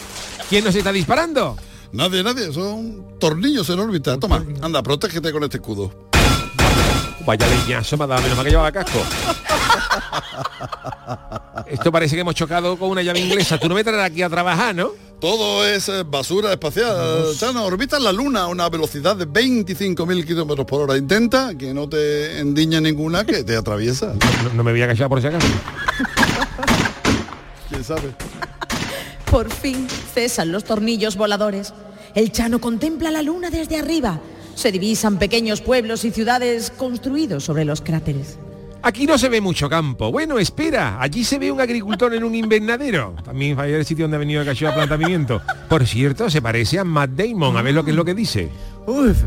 ¿Quién 0.50 0.64
nos 0.64 0.74
está 0.74 0.92
disparando? 0.92 1.56
Nadie, 1.92 2.24
nadie, 2.24 2.52
son 2.52 3.20
tornillos 3.20 3.70
en 3.70 3.80
órbita. 3.80 4.18
Toma, 4.18 4.44
anda, 4.62 4.82
protégete 4.82 5.32
con 5.32 5.44
este 5.44 5.58
escudo. 5.58 6.10
Vaya 7.24 7.48
leñazo, 7.48 7.98
me 7.98 8.06
ha 8.06 8.08
dado, 8.08 8.24
menos 8.24 8.36
mal 8.38 8.46
que 8.46 8.52
llevaba 8.52 8.72
casco. 8.72 9.00
Esto 11.68 11.92
parece 11.92 12.16
que 12.16 12.22
hemos 12.22 12.36
chocado 12.36 12.78
con 12.78 12.90
una 12.90 13.02
llave 13.02 13.20
inglesa. 13.20 13.58
Tú 13.58 13.70
no 13.70 13.76
me 13.76 13.84
traerás 13.84 14.08
aquí 14.08 14.22
a 14.22 14.30
trabajar, 14.30 14.76
¿no? 14.76 14.92
Todo 15.20 15.66
es 15.66 15.88
eh, 15.88 16.04
basura 16.06 16.52
espacial. 16.52 17.34
Chano, 17.38 17.64
orbita 17.64 17.98
la 18.00 18.12
Luna 18.12 18.42
a 18.42 18.48
una 18.48 18.68
velocidad 18.68 19.16
de 19.16 19.28
25.000 19.28 20.26
kilómetros 20.26 20.68
por 20.68 20.82
hora. 20.82 20.98
Intenta 20.98 21.56
que 21.58 21.74
no 21.74 21.88
te 21.88 22.40
endiñe 22.40 22.82
ninguna 22.82 23.26
que 23.26 23.44
te 23.44 23.56
atraviesa. 23.56 24.14
No, 24.44 24.54
no 24.54 24.64
me 24.64 24.72
voy 24.72 24.82
a 24.82 24.88
callar 24.88 25.08
por 25.08 25.22
si 25.22 25.28
acaso. 25.28 25.48
¿Quién 27.70 27.84
sabe? 27.84 28.14
Por 29.32 29.50
fin 29.50 29.88
cesan 30.14 30.52
los 30.52 30.66
tornillos 30.66 31.16
voladores. 31.16 31.74
El 32.16 32.32
Chano 32.32 32.60
contempla 32.60 33.10
la 33.10 33.22
Luna 33.22 33.50
desde 33.50 33.78
arriba. 33.78 34.20
Se 34.56 34.72
divisan 34.72 35.18
pequeños 35.18 35.62
pueblos 35.62 36.06
y 36.06 36.12
ciudades 36.12 36.70
construidos 36.70 37.44
sobre 37.44 37.66
los 37.66 37.82
cráteres. 37.82 38.38
Aquí 38.86 39.06
no 39.06 39.18
se 39.18 39.30
ve 39.30 39.40
mucho 39.40 39.70
campo. 39.70 40.12
Bueno, 40.12 40.38
espera, 40.38 40.98
allí 41.00 41.24
se 41.24 41.40
ve 41.40 41.50
un 41.50 41.62
agricultor 41.62 42.14
en 42.14 42.26
un 42.26 42.36
invernadero. 42.36 43.16
También 43.24 43.56
falla 43.56 43.78
el 43.78 43.86
sitio 43.86 44.04
donde 44.04 44.18
ha 44.18 44.20
venido 44.20 44.42
el 44.42 44.48
cacho 44.48 44.68
a 44.68 44.74
planta 44.74 44.98
pimiento. 44.98 45.42
Por 45.70 45.88
cierto, 45.88 46.30
se 46.30 46.42
parece 46.42 46.80
a 46.80 46.84
Matt 46.84 47.12
Damon. 47.12 47.56
A 47.56 47.62
ver 47.62 47.74
lo 47.74 47.86
que 47.86 47.92
es 47.92 47.96
lo 47.96 48.04
que 48.04 48.14
dice. 48.14 48.50
Uf, 48.86 49.24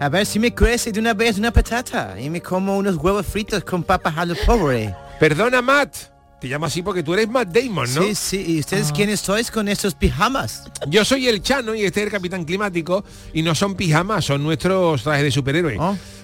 a 0.00 0.08
ver 0.08 0.26
si 0.26 0.40
me 0.40 0.52
crece 0.52 0.90
de 0.90 0.98
una 0.98 1.14
vez 1.14 1.38
una 1.38 1.52
patata 1.52 2.20
y 2.20 2.28
me 2.28 2.42
como 2.42 2.76
unos 2.76 2.96
huevos 2.96 3.24
fritos 3.24 3.62
con 3.62 3.84
papas 3.84 4.18
a 4.18 4.26
lo 4.26 4.34
pobre. 4.44 4.92
Perdona, 5.20 5.62
Matt. 5.62 5.96
Te 6.40 6.48
llamo 6.48 6.66
así 6.66 6.82
porque 6.82 7.02
tú 7.04 7.14
eres 7.14 7.28
Matt 7.28 7.48
Damon, 7.48 7.94
¿no? 7.94 8.02
Sí, 8.02 8.14
sí, 8.14 8.44
¿y 8.46 8.60
ustedes 8.60 8.92
quiénes 8.92 9.20
sois 9.20 9.50
con 9.50 9.68
esos 9.68 9.94
pijamas? 9.94 10.64
Yo 10.88 11.02
soy 11.04 11.28
el 11.28 11.42
Chano 11.42 11.74
y 11.74 11.84
este 11.84 12.00
es 12.00 12.06
el 12.06 12.12
Capitán 12.12 12.44
Climático 12.44 13.04
y 13.32 13.40
no 13.42 13.54
son 13.54 13.74
pijamas, 13.74 14.24
son 14.24 14.42
nuestros 14.42 15.02
trajes 15.02 15.22
de 15.22 15.30
superhéroe. 15.30 15.78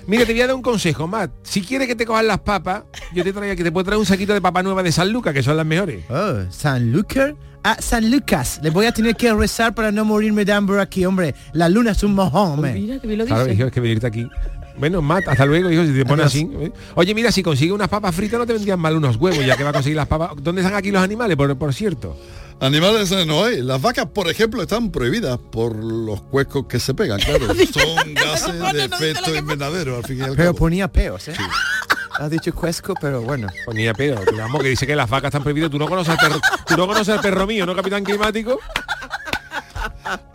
Mira, 0.06 0.24
te 0.26 0.32
voy 0.32 0.42
a 0.42 0.46
dar 0.46 0.56
un 0.56 0.62
consejo, 0.62 1.06
Matt. 1.06 1.30
Si 1.42 1.62
quieres 1.62 1.86
que 1.86 1.94
te 1.94 2.04
cojan 2.04 2.26
las 2.26 2.40
papas, 2.40 2.84
yo 3.14 3.22
te 3.22 3.32
traigo 3.32 3.54
que 3.56 3.64
te 3.64 3.72
puedo 3.72 3.84
traer 3.84 3.98
un 3.98 4.06
saquito 4.06 4.32
de 4.34 4.40
papa 4.40 4.62
nueva 4.62 4.82
de 4.82 4.90
San 4.92 5.10
Lucas, 5.12 5.32
que 5.32 5.42
son 5.42 5.56
las 5.56 5.66
mejores. 5.66 6.04
Oh, 6.10 6.40
San 6.50 6.92
Lucas. 6.92 7.34
Ah, 7.64 7.76
San 7.78 8.10
Lucas. 8.10 8.58
Le 8.62 8.70
voy 8.70 8.86
a 8.86 8.92
tener 8.92 9.14
que 9.14 9.32
rezar 9.32 9.74
para 9.74 9.92
no 9.92 10.04
morirme 10.04 10.44
de 10.44 10.52
hambre 10.52 10.80
aquí, 10.80 11.04
hombre. 11.04 11.34
La 11.52 11.68
luna 11.68 11.92
es 11.92 12.02
un 12.02 12.14
mojón, 12.14 12.52
hombre. 12.52 12.72
Claro, 13.26 13.52
hijo, 13.52 13.66
es 13.66 13.72
que 13.72 13.80
venirte 13.80 14.06
aquí. 14.06 14.28
Bueno, 14.76 15.00
Matt, 15.02 15.28
hasta 15.28 15.46
luego, 15.46 15.70
hijo, 15.70 15.84
si 15.84 15.92
te 15.92 16.04
pones 16.04 16.26
así. 16.26 16.48
¿eh? 16.58 16.72
Oye, 16.96 17.14
mira, 17.14 17.30
si 17.30 17.42
consigue 17.42 17.72
unas 17.72 17.88
papas 17.88 18.14
fritas 18.14 18.38
no 18.38 18.46
te 18.46 18.54
vendrían 18.54 18.80
mal 18.80 18.96
unos 18.96 19.16
huevos, 19.16 19.44
ya 19.44 19.56
que 19.56 19.62
va 19.62 19.70
a 19.70 19.72
conseguir 19.74 19.96
las 19.96 20.08
papas. 20.08 20.30
¿Dónde 20.42 20.62
están 20.62 20.74
aquí 20.74 20.90
los 20.90 21.02
animales, 21.02 21.36
por, 21.36 21.56
por 21.56 21.72
cierto? 21.72 22.16
Animales 22.62 23.10
no 23.26 23.44
hay. 23.44 23.60
Las 23.60 23.82
vacas, 23.82 24.06
por 24.06 24.30
ejemplo, 24.30 24.62
están 24.62 24.92
prohibidas 24.92 25.36
por 25.36 25.74
los 25.74 26.22
cuescos 26.22 26.66
que 26.66 26.78
se 26.78 26.94
pegan, 26.94 27.18
claro. 27.18 27.46
Son 27.72 28.14
gases 28.14 28.72
de 28.72 28.84
efecto 28.84 29.34
invernadero, 29.34 29.96
al 29.96 30.04
fin 30.04 30.18
y 30.18 30.22
al 30.22 30.36
Pero 30.36 30.50
cabo. 30.50 30.58
ponía 30.58 30.86
peos, 30.86 31.26
¿eh? 31.26 31.34
Has 32.20 32.30
dicho 32.30 32.54
cuesco, 32.54 32.94
pero 33.00 33.20
bueno. 33.20 33.48
Ponía 33.64 33.92
pero 33.94 34.20
vamos, 34.36 34.62
que 34.62 34.68
dice 34.68 34.86
que 34.86 34.94
las 34.94 35.10
vacas 35.10 35.30
están 35.30 35.42
prohibidas. 35.42 35.72
Tú 35.72 35.78
no 35.80 35.88
conoces 35.88 36.10
al 36.10 36.18
perro, 36.18 36.40
tú 36.64 36.76
no 36.76 36.86
conoces 36.86 37.08
al 37.08 37.20
perro 37.20 37.48
mío, 37.48 37.66
¿no, 37.66 37.74
capitán 37.74 38.04
climático? 38.04 38.60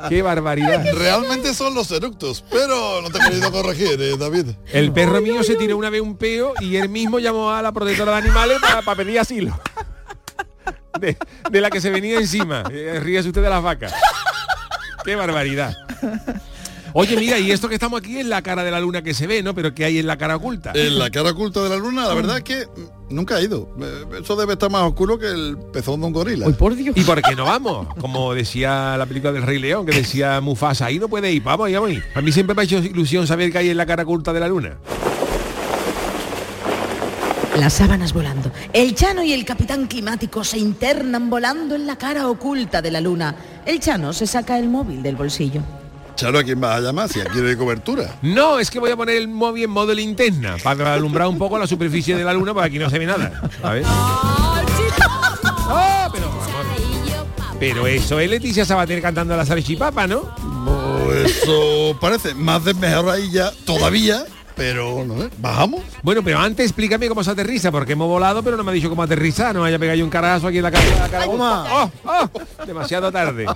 Qué 0.10 0.22
barbaridad. 0.22 0.84
Realmente 0.96 1.54
son 1.54 1.76
los 1.76 1.90
eructos, 1.92 2.44
pero 2.50 3.02
no 3.02 3.10
te 3.10 3.20
he 3.20 3.22
querido 3.22 3.52
corregir, 3.54 4.02
eh, 4.02 4.18
David. 4.18 4.48
El 4.74 4.92
perro 4.92 5.22
mío 5.22 5.44
se 5.44 5.56
tiró 5.56 5.78
una 5.78 5.90
vez 5.90 6.02
un 6.02 6.18
peo 6.18 6.54
y 6.60 6.76
él 6.76 6.90
mismo 6.90 7.20
llamó 7.20 7.52
a 7.52 7.62
la 7.62 7.72
protectora 7.72 8.12
de 8.14 8.18
animales 8.18 8.58
para 8.62 8.96
pedir 8.98 9.18
asilo. 9.18 9.58
De, 11.00 11.18
de 11.52 11.62
la 11.62 11.70
que 11.70 11.82
se 11.82 11.90
venía 11.90 12.18
encima. 12.20 12.64
Eh, 12.72 13.00
Ríese 13.04 13.28
usted 13.30 13.42
de 13.42 13.50
las 13.50 13.64
vacas. 13.64 13.94
Qué 15.04 15.16
barbaridad. 15.16 15.76
Oye, 16.94 17.16
mira, 17.18 17.38
y 17.38 17.52
esto 17.52 17.68
que 17.70 17.76
estamos 17.76 18.00
aquí 18.00 18.18
es 18.18 18.26
la 18.26 18.42
cara 18.42 18.64
de 18.64 18.72
la 18.72 18.80
luna 18.80 19.04
que 19.04 19.14
se 19.14 19.28
ve, 19.28 19.44
¿no? 19.44 19.54
Pero 19.54 19.76
que 19.76 19.86
hay 19.86 20.00
en 20.00 20.08
la 20.08 20.18
cara 20.18 20.36
oculta. 20.38 20.72
En 20.74 20.98
la 20.98 21.10
cara 21.12 21.30
oculta 21.32 21.62
de 21.62 21.70
la 21.70 21.76
luna, 21.76 22.08
la 22.08 22.14
verdad 22.16 22.38
es 22.38 22.44
que 22.44 22.66
nunca 23.10 23.36
ha 23.36 23.42
ido. 23.42 23.70
Eh, 23.80 24.22
Eso 24.24 24.36
debe 24.36 24.54
estar 24.54 24.72
más 24.72 24.82
oscuro 24.84 25.20
que 25.20 25.28
el 25.28 25.58
pezón 25.72 26.00
de 26.00 26.08
un 26.08 26.14
gorila. 26.14 26.50
por 26.52 26.76
Dios. 26.76 26.96
¿Y 26.98 27.02
por 27.02 27.22
qué 27.22 27.36
no 27.36 27.46
vamos? 27.46 27.88
Como 28.00 28.34
decía 28.34 28.96
la 28.98 29.06
película 29.06 29.32
del 29.32 29.44
Rey 29.44 29.60
León, 29.60 29.86
que 29.86 29.92
decía 29.96 30.42
Mufasa, 30.42 30.88
ahí 30.88 30.98
no 30.98 31.08
puede 31.08 31.32
ir, 31.32 31.44
vamos, 31.44 31.68
ahí 31.68 31.74
vamos. 31.76 31.92
A 32.16 32.22
mí 32.22 32.32
siempre 32.32 32.56
me 32.56 32.62
ha 32.64 32.66
hecho 32.66 32.78
ilusión 32.80 33.28
saber 33.28 33.52
que 33.52 33.60
hay 33.60 33.70
en 33.70 33.78
la 33.78 33.86
cara 33.86 34.02
oculta 34.04 34.34
de 34.34 34.40
la 34.40 34.48
luna. 34.48 34.78
Las 37.60 37.74
sábanas 37.74 38.14
volando. 38.14 38.52
El 38.72 38.94
Chano 38.94 39.24
y 39.24 39.34
el 39.34 39.44
capitán 39.44 39.88
climático 39.88 40.44
se 40.44 40.60
internan 40.60 41.28
volando 41.28 41.74
en 41.74 41.88
la 41.88 41.96
cara 41.98 42.28
oculta 42.28 42.84
de 42.84 42.92
la 42.92 43.02
luna. 43.02 43.36
El 43.66 43.80
Chano 43.80 44.14
se 44.14 44.28
saca 44.28 44.60
el 44.60 44.70
móvil 44.70 45.02
del 45.02 45.16
bolsillo. 45.16 45.62
Charo, 46.16 46.38
¿a 46.38 46.44
quién 46.44 46.62
vas 46.62 46.78
a 46.78 46.82
llamar 46.82 47.10
si 47.10 47.20
aquí 47.20 47.40
no 47.40 47.48
hay 47.48 47.56
cobertura? 47.56 48.16
No, 48.22 48.60
es 48.60 48.70
que 48.70 48.78
voy 48.80 48.92
a 48.92 48.96
poner 48.96 49.16
el 49.16 49.28
móvil 49.28 49.64
en 49.64 49.70
modo 49.72 49.92
linterna 49.94 50.58
para 50.64 50.94
alumbrar 50.94 51.28
un 51.28 51.40
poco 51.40 51.58
la 51.58 51.66
superficie 51.66 52.16
de 52.16 52.24
la 52.24 52.34
luna 52.34 52.54
para 52.54 52.70
que 52.70 52.78
no 52.78 52.92
se 52.92 53.00
ve 53.00 53.08
nada. 53.08 53.42
A 53.64 53.72
ver. 53.72 53.84
Ah, 55.70 56.10
pero, 56.14 56.32
pero 57.60 57.88
eso 57.88 58.20
es 58.20 58.30
Leticia 58.30 58.66
Sabater 58.66 59.02
cantando 59.02 59.36
la 59.36 59.46
salchipapa, 59.46 60.06
¿no? 60.06 60.32
Pues 61.06 61.44
eso 61.44 61.98
parece 62.00 62.34
más 62.36 62.64
desmejorradilla 62.64 63.52
todavía, 63.66 64.26
pero 64.58 65.06
no 65.06 65.22
sé, 65.22 65.30
bajamos. 65.38 65.82
Bueno, 66.02 66.24
pero 66.24 66.40
antes 66.40 66.66
explícame 66.66 67.08
cómo 67.08 67.24
se 67.24 67.32
aterriza, 67.32 67.72
porque 67.72 67.94
hemos 67.94 68.08
volado, 68.08 68.42
pero 68.44 68.58
no 68.58 68.64
me 68.64 68.72
ha 68.72 68.74
dicho 68.74 68.90
cómo 68.90 69.04
aterrizar, 69.04 69.54
no 69.54 69.62
me 69.62 69.68
haya 69.68 69.80
pegado 69.80 69.98
yo 69.98 70.04
un 70.04 70.10
carajo 70.10 70.48
aquí 70.48 70.58
en 70.58 70.64
la 70.64 70.72
cara. 70.72 71.08
La 71.08 71.28
¡Oh, 71.28 71.92
oh! 72.06 72.66
demasiado 72.66 73.12
tarde. 73.12 73.46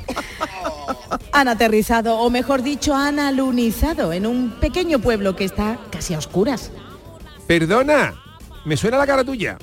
Han 1.33 1.47
aterrizado, 1.47 2.17
o 2.17 2.29
mejor 2.29 2.61
dicho, 2.61 2.93
han 2.93 3.19
alunizado 3.19 4.13
en 4.13 4.25
un 4.25 4.51
pequeño 4.59 4.99
pueblo 4.99 5.35
que 5.35 5.45
está 5.45 5.79
casi 5.89 6.13
a 6.13 6.17
oscuras. 6.17 6.71
Perdona, 7.47 8.13
me 8.65 8.77
suena 8.77 8.97
la 8.97 9.07
cara 9.07 9.23
tuya. 9.23 9.57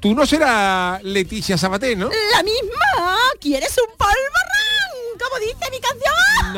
Tú 0.00 0.14
no 0.14 0.26
serás 0.26 1.02
Leticia 1.02 1.56
Sabater, 1.56 1.96
¿no? 1.96 2.08
La 2.32 2.42
misma. 2.42 3.16
¿Quieres 3.40 3.76
un 3.78 3.96
polvorrón? 3.96 5.18
Como 5.18 5.38
dice 5.40 5.70
mi 5.70 5.80
canción. 5.80 6.05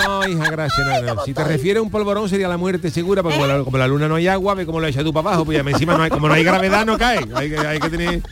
No, 0.06 0.26
hija, 0.28 0.50
gracias. 0.50 0.86
No, 1.04 1.14
no. 1.14 1.24
Si 1.24 1.34
te 1.34 1.44
refieres 1.44 1.80
a 1.80 1.82
un 1.82 1.90
polvorón 1.90 2.28
sería 2.28 2.48
la 2.48 2.56
muerte 2.56 2.90
segura, 2.90 3.22
porque 3.22 3.36
como, 3.38 3.46
la, 3.48 3.62
como 3.64 3.78
la 3.78 3.86
luna 3.88 4.08
no 4.08 4.14
hay 4.16 4.28
agua, 4.28 4.54
ve 4.54 4.64
cómo 4.66 4.80
lo 4.80 4.86
echas 4.86 5.04
tú 5.04 5.12
para 5.12 5.28
abajo, 5.28 5.44
pues 5.44 5.62
ya 5.62 5.70
encima 5.70 5.96
no 5.96 6.02
hay, 6.04 6.10
como 6.10 6.28
no 6.28 6.34
hay 6.34 6.44
gravedad 6.44 6.84
no 6.86 6.96
cae. 6.98 7.20
Hay 7.34 7.50
que, 7.50 7.58
hay 7.58 7.78
que 7.80 7.90
tener, 7.90 8.22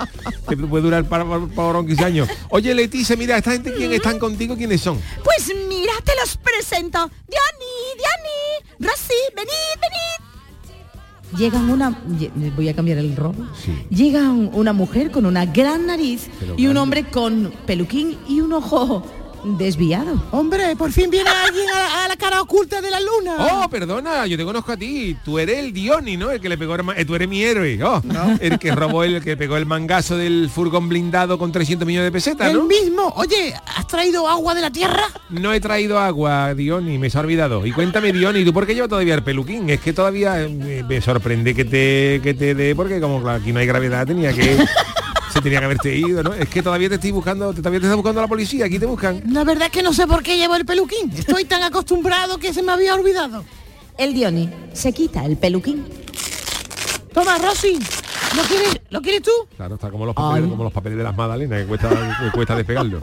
que 0.48 0.56
puede 0.56 0.82
durar 0.84 1.04
para 1.04 1.24
polvorón 1.24 1.86
15 1.86 2.04
años. 2.04 2.28
Oye, 2.50 2.74
Leticia, 2.74 3.16
mira, 3.16 3.36
esta 3.36 3.52
gente 3.52 3.72
quién 3.74 3.92
están 3.92 4.18
contigo, 4.18 4.56
¿quiénes 4.56 4.80
son? 4.80 5.00
Pues 5.24 5.52
mira, 5.68 5.92
te 6.04 6.12
los 6.20 6.36
presento. 6.36 6.98
Diani, 7.28 7.98
Diani, 7.98 8.88
Rosy, 8.88 9.14
venid, 9.34 9.50
venid. 9.80 10.26
Llegan 11.36 11.68
una, 11.70 11.90
voy 12.56 12.68
a 12.68 12.74
cambiar 12.74 12.98
el 12.98 13.14
rol. 13.16 13.34
Llega 13.90 14.20
un- 14.30 14.50
una 14.54 14.72
mujer 14.72 15.10
con 15.10 15.26
una 15.26 15.44
gran 15.44 15.86
nariz 15.86 16.28
Pero 16.38 16.52
y 16.56 16.66
un 16.68 16.74
grande. 16.74 16.80
hombre 16.80 17.04
con 17.10 17.52
peluquín 17.66 18.16
y 18.28 18.40
un 18.40 18.52
ojo 18.52 19.04
desviado. 19.46 20.22
Hombre, 20.32 20.74
por 20.76 20.90
fin 20.92 21.10
viene 21.10 21.30
alguien 21.30 21.66
a, 21.70 22.04
a 22.04 22.08
la 22.08 22.16
cara 22.16 22.42
oculta 22.42 22.80
de 22.80 22.90
la 22.90 22.98
luna. 23.00 23.36
Oh, 23.38 23.68
perdona, 23.68 24.26
yo 24.26 24.36
te 24.36 24.44
conozco 24.44 24.72
a 24.72 24.76
ti. 24.76 25.16
Tú 25.24 25.38
eres 25.38 25.58
el 25.58 25.72
Dioni, 25.72 26.16
¿no? 26.16 26.30
El 26.30 26.40
que 26.40 26.48
le 26.48 26.58
pegó 26.58 26.74
el 26.74 26.82
eh, 26.96 27.04
tú 27.04 27.14
eres 27.14 27.28
mi 27.28 27.42
héroe. 27.42 27.78
Oh, 27.82 28.02
el 28.40 28.58
que 28.58 28.72
robó 28.74 29.04
el, 29.04 29.22
que 29.22 29.36
pegó 29.36 29.56
el 29.56 29.66
mangazo 29.66 30.16
del 30.16 30.50
furgón 30.52 30.88
blindado 30.88 31.38
con 31.38 31.52
300 31.52 31.86
millones 31.86 32.06
de 32.08 32.12
pesetas, 32.12 32.50
El 32.50 32.58
¿no? 32.58 32.64
mismo. 32.64 33.12
Oye, 33.16 33.54
¿has 33.76 33.86
traído 33.86 34.28
agua 34.28 34.54
de 34.54 34.60
la 34.62 34.70
tierra? 34.70 35.04
No 35.30 35.52
he 35.52 35.60
traído 35.60 35.98
agua, 35.98 36.54
Dioni, 36.54 36.98
me 36.98 37.10
se 37.10 37.18
ha 37.18 37.20
olvidado. 37.20 37.64
Y 37.66 37.72
cuéntame, 37.72 38.12
Dioni, 38.12 38.44
¿tú 38.44 38.52
por 38.52 38.66
qué 38.66 38.74
llevas 38.74 38.90
todavía 38.90 39.14
el 39.14 39.22
peluquín? 39.22 39.70
Es 39.70 39.80
que 39.80 39.92
todavía 39.92 40.42
eh, 40.42 40.48
me, 40.48 40.82
me 40.82 41.00
sorprende 41.00 41.54
que 41.54 41.64
te 41.64 42.20
que 42.22 42.34
te 42.34 42.54
dé, 42.54 42.74
porque 42.74 43.00
como 43.00 43.28
aquí 43.28 43.52
no 43.52 43.60
hay 43.60 43.66
gravedad, 43.66 44.06
tenía 44.06 44.32
que 44.32 44.56
se 45.36 45.42
tenía 45.42 45.58
que 45.60 45.64
haberte 45.66 45.96
ido, 45.96 46.22
¿no? 46.22 46.34
Es 46.34 46.48
que 46.48 46.62
todavía 46.62 46.88
te 46.88 46.96
estoy 46.96 47.10
buscando, 47.12 47.50
te- 47.52 47.58
todavía 47.60 47.80
te 47.80 47.86
está 47.86 47.94
buscando 47.96 48.20
la 48.20 48.28
policía, 48.28 48.66
aquí 48.66 48.78
te 48.78 48.86
buscan. 48.86 49.22
La 49.32 49.44
verdad 49.44 49.66
es 49.66 49.72
que 49.72 49.82
no 49.82 49.92
sé 49.92 50.06
por 50.06 50.22
qué 50.22 50.36
llevo 50.36 50.56
el 50.56 50.64
peluquín. 50.64 51.10
Estoy 51.16 51.44
tan 51.44 51.62
acostumbrado 51.62 52.38
que 52.38 52.52
se 52.54 52.62
me 52.62 52.72
había 52.72 52.94
olvidado. 52.94 53.44
El 53.98 54.12
Dioni 54.14 54.50
se 54.72 54.92
quita 54.92 55.24
el 55.24 55.36
peluquín. 55.36 55.84
Toma, 57.14 57.38
Rosy. 57.38 57.78
¿Lo 58.36 58.42
quieres, 58.42 58.80
¿Lo 58.90 59.00
quieres 59.00 59.22
tú? 59.22 59.30
Claro, 59.56 59.76
está 59.76 59.90
como 59.90 60.04
los 60.04 60.14
papeles, 60.14 60.44
Ay. 60.44 60.50
como 60.50 60.64
los 60.64 60.72
papeles 60.72 60.98
de 60.98 61.04
las 61.04 61.16
magdalenas, 61.16 61.60
que 61.62 61.66
cuesta, 61.66 61.88
que 62.22 62.30
cuesta 62.32 62.56
despegarlo. 62.56 63.00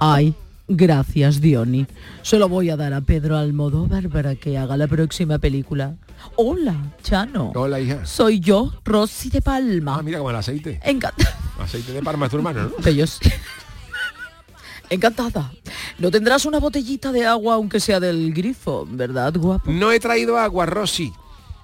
Ay, 0.00 0.34
gracias, 0.66 1.40
Dioni. 1.40 1.86
Se 2.22 2.38
lo 2.38 2.48
voy 2.48 2.70
a 2.70 2.76
dar 2.76 2.92
a 2.94 3.00
Pedro 3.02 3.36
Almodóvar 3.36 4.08
para 4.08 4.34
que 4.34 4.58
haga 4.58 4.76
la 4.76 4.88
próxima 4.88 5.38
película. 5.38 5.94
Hola, 6.36 6.74
Chano. 7.02 7.52
Hola, 7.54 7.80
hija. 7.80 8.04
Soy 8.06 8.40
yo, 8.40 8.72
Rosy 8.84 9.30
de 9.30 9.42
Palma. 9.42 9.96
Ah, 9.98 10.02
mira 10.02 10.18
como 10.18 10.30
el 10.30 10.36
aceite. 10.36 10.80
Encantada. 10.82 11.38
Aceite 11.58 11.92
de 11.92 12.02
Parma 12.02 12.26
es 12.26 12.30
tu 12.30 12.36
hermano, 12.36 12.64
¿no? 12.64 12.74
Encantada. 14.90 15.52
No 15.98 16.10
tendrás 16.10 16.44
una 16.44 16.58
botellita 16.58 17.12
de 17.12 17.26
agua 17.26 17.54
aunque 17.54 17.80
sea 17.80 18.00
del 18.00 18.32
grifo, 18.34 18.86
¿verdad, 18.90 19.32
guapo? 19.36 19.70
No 19.70 19.92
he 19.92 20.00
traído 20.00 20.38
agua, 20.38 20.66
Rosy. 20.66 21.12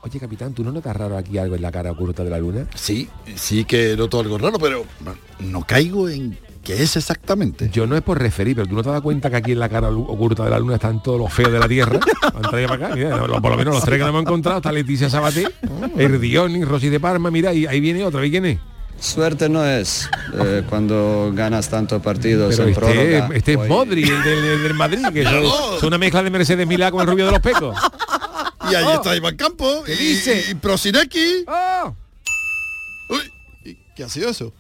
Oye, 0.02 0.18
capitán, 0.18 0.54
¿tú 0.54 0.64
no 0.64 0.72
notas 0.72 0.96
raro 0.96 1.18
aquí 1.18 1.36
algo 1.36 1.56
en 1.56 1.62
la 1.62 1.70
cara 1.70 1.92
oculta 1.92 2.24
de 2.24 2.30
la 2.30 2.38
luna? 2.38 2.66
Sí, 2.74 3.08
sí 3.34 3.64
que 3.64 3.96
noto 3.96 4.20
algo 4.20 4.38
raro, 4.38 4.58
pero 4.58 4.86
no 5.40 5.66
caigo 5.66 6.08
en 6.08 6.38
qué 6.62 6.82
es 6.82 6.96
exactamente. 6.96 7.70
Yo 7.72 7.86
no 7.86 7.96
es 7.96 8.02
por 8.02 8.18
referir, 8.18 8.56
pero 8.56 8.68
tú 8.68 8.74
no 8.74 8.82
te 8.82 8.90
das 8.90 9.00
cuenta 9.00 9.30
que 9.30 9.36
aquí 9.36 9.52
en 9.52 9.58
la 9.58 9.68
cara 9.68 9.88
oculta 9.90 10.44
de 10.44 10.50
la 10.50 10.58
luna 10.58 10.74
están 10.74 11.02
todos 11.02 11.18
los 11.18 11.32
feos 11.32 11.52
de 11.52 11.58
la 11.58 11.68
Tierra. 11.68 11.98
Han 12.34 12.42
traído 12.42 12.68
para 12.68 12.86
acá, 12.86 12.96
mira, 12.96 13.18
por 13.18 13.50
lo 13.50 13.56
menos 13.56 13.74
los 13.74 13.84
tres 13.84 13.98
que 13.98 14.04
nos 14.04 14.10
hemos 14.10 14.22
encontrado, 14.22 14.58
está 14.58 14.72
Leticia 14.72 15.10
Sabaté, 15.10 15.46
Erdioni, 15.96 16.64
Rosy 16.64 16.88
de 16.88 17.00
Parma, 17.00 17.30
mira, 17.30 17.52
y 17.52 17.66
ahí 17.66 17.80
viene 17.80 18.04
otro, 18.04 18.24
¿y 18.24 18.30
quién 18.30 18.46
es? 18.46 18.58
Suerte 18.98 19.48
no 19.48 19.64
es 19.64 20.10
eh, 20.38 20.62
cuando 20.68 21.32
ganas 21.34 21.70
tantos 21.70 22.02
partidos 22.02 22.54
Pero 22.54 22.64
en 22.64 22.68
este, 22.68 22.80
prórroga. 22.80 23.30
este 23.34 23.52
es 23.54 23.68
Modri, 23.68 24.02
el 24.02 24.22
del, 24.22 24.44
el 24.44 24.62
del 24.62 24.74
Madrid, 24.74 25.06
que 25.12 25.22
es, 25.22 25.28
es 25.76 25.82
una 25.82 25.96
mezcla 25.96 26.22
de 26.22 26.30
Mercedes 26.30 26.66
Milá 26.66 26.90
con 26.90 27.00
el 27.00 27.06
rubio 27.06 27.24
de 27.24 27.32
los 27.32 27.40
pecos. 27.40 27.74
Y 28.70 28.74
ahí 28.74 28.94
está 28.94 29.16
Iván 29.16 29.36
Campo. 29.36 29.82
¿Qué 29.84 29.94
y, 29.94 29.96
dice? 29.96 30.44
Y. 30.50 31.44
¡Oh! 31.48 31.96
Uy, 33.08 33.32
¿y 33.64 33.78
¿qué 33.96 34.04
ha 34.04 34.08
sido 34.08 34.28
eso? 34.28 34.52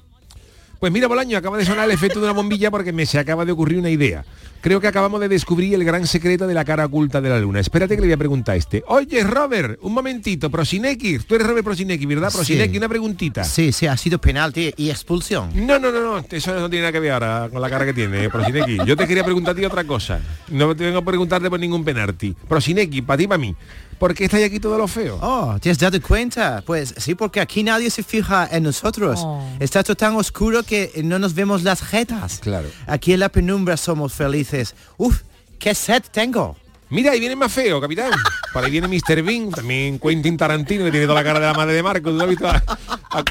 Pues 0.80 0.90
mira, 0.92 1.08
Bolaño, 1.08 1.36
acaba 1.36 1.58
de 1.58 1.66
sonar 1.66 1.84
el 1.84 1.90
efecto 1.90 2.20
de 2.20 2.24
una 2.24 2.32
bombilla 2.32 2.70
porque 2.70 2.90
me 2.90 3.04
se 3.04 3.18
acaba 3.18 3.44
de 3.44 3.52
ocurrir 3.52 3.78
una 3.78 3.90
idea. 3.90 4.24
Creo 4.62 4.80
que 4.80 4.86
acabamos 4.88 5.20
de 5.20 5.28
descubrir 5.28 5.74
el 5.74 5.84
gran 5.84 6.06
secreto 6.06 6.46
de 6.46 6.54
la 6.54 6.64
cara 6.64 6.86
oculta 6.86 7.20
de 7.20 7.28
la 7.28 7.38
luna. 7.38 7.60
Espérate 7.60 7.96
que 7.96 8.00
le 8.00 8.06
voy 8.08 8.12
a 8.14 8.16
preguntar 8.16 8.54
a 8.54 8.56
este. 8.56 8.82
Oye, 8.88 9.22
Robert, 9.22 9.78
un 9.82 9.92
momentito, 9.92 10.48
Prosineki. 10.50 11.18
Tú 11.20 11.34
eres 11.34 11.46
Robert 11.46 11.64
Prosineki, 11.64 12.06
¿verdad? 12.06 12.32
Prosineki, 12.32 12.72
Sí. 12.72 12.78
una 12.78 12.88
preguntita. 12.88 13.44
Sí, 13.44 13.72
sí, 13.72 13.86
ha 13.86 13.96
sido 13.98 14.18
penalti 14.18 14.72
y 14.76 14.88
expulsión. 14.88 15.50
No, 15.66 15.78
no, 15.78 15.92
no, 15.92 16.00
no, 16.00 16.24
eso 16.30 16.58
no 16.58 16.70
tiene 16.70 16.84
nada 16.84 16.92
que 16.92 17.00
ver 17.00 17.12
ahora 17.12 17.48
con 17.52 17.60
la 17.60 17.68
cara 17.68 17.84
que 17.84 17.92
tiene, 17.92 18.24
eh, 18.24 18.30
Prosineki. 18.30 18.78
Yo 18.86 18.96
te 18.96 19.06
quería 19.06 19.22
preguntar 19.24 19.52
a 19.52 19.56
ti 19.58 19.64
otra 19.66 19.84
cosa. 19.84 20.18
No 20.48 20.74
te 20.74 20.84
vengo 20.84 20.98
a 21.00 21.04
preguntarte 21.04 21.50
por 21.50 21.60
ningún 21.60 21.84
penalti. 21.84 22.34
Prosineki, 22.48 23.02
para 23.02 23.18
ti, 23.18 23.26
para 23.26 23.38
mí. 23.38 23.54
¿Por 24.00 24.14
qué 24.14 24.24
estáis 24.24 24.46
aquí 24.46 24.58
todos 24.58 24.78
los 24.78 24.90
feos? 24.90 25.18
Oh, 25.20 25.58
¿te 25.60 25.68
has 25.68 25.78
dado 25.78 26.00
cuenta? 26.00 26.62
Pues 26.64 26.94
sí, 26.96 27.14
porque 27.14 27.38
aquí 27.38 27.62
nadie 27.62 27.90
se 27.90 28.02
fija 28.02 28.48
en 28.50 28.62
nosotros. 28.62 29.20
Oh. 29.22 29.46
Está 29.60 29.82
todo 29.82 29.94
tan 29.94 30.16
oscuro 30.16 30.62
que 30.62 30.90
no 31.04 31.18
nos 31.18 31.34
vemos 31.34 31.64
las 31.64 31.82
jetas. 31.82 32.38
Claro. 32.38 32.70
Aquí 32.86 33.12
en 33.12 33.20
la 33.20 33.28
penumbra 33.28 33.76
somos 33.76 34.14
felices. 34.14 34.74
Uf, 34.96 35.20
qué 35.58 35.74
sed 35.74 36.02
tengo. 36.10 36.56
Mira, 36.90 37.12
ahí 37.12 37.20
viene 37.20 37.36
más 37.36 37.52
feo, 37.52 37.80
capitán. 37.80 38.10
Por 38.52 38.64
ahí 38.64 38.70
viene 38.70 38.88
Mr. 38.88 39.22
Bean, 39.22 39.50
también 39.50 39.98
Quentin 40.00 40.36
Tarantino, 40.36 40.84
que 40.84 40.90
tiene 40.90 41.06
toda 41.06 41.20
la 41.22 41.24
cara 41.24 41.38
de 41.40 41.46
la 41.46 41.54
madre 41.54 41.72
de 41.74 41.82
Marco. 41.84 42.10
¿Tú 42.10 42.16
lo 42.16 42.22
has 42.24 42.28
visto? 42.28 42.48
A- 42.48 42.62
a- 43.10 43.24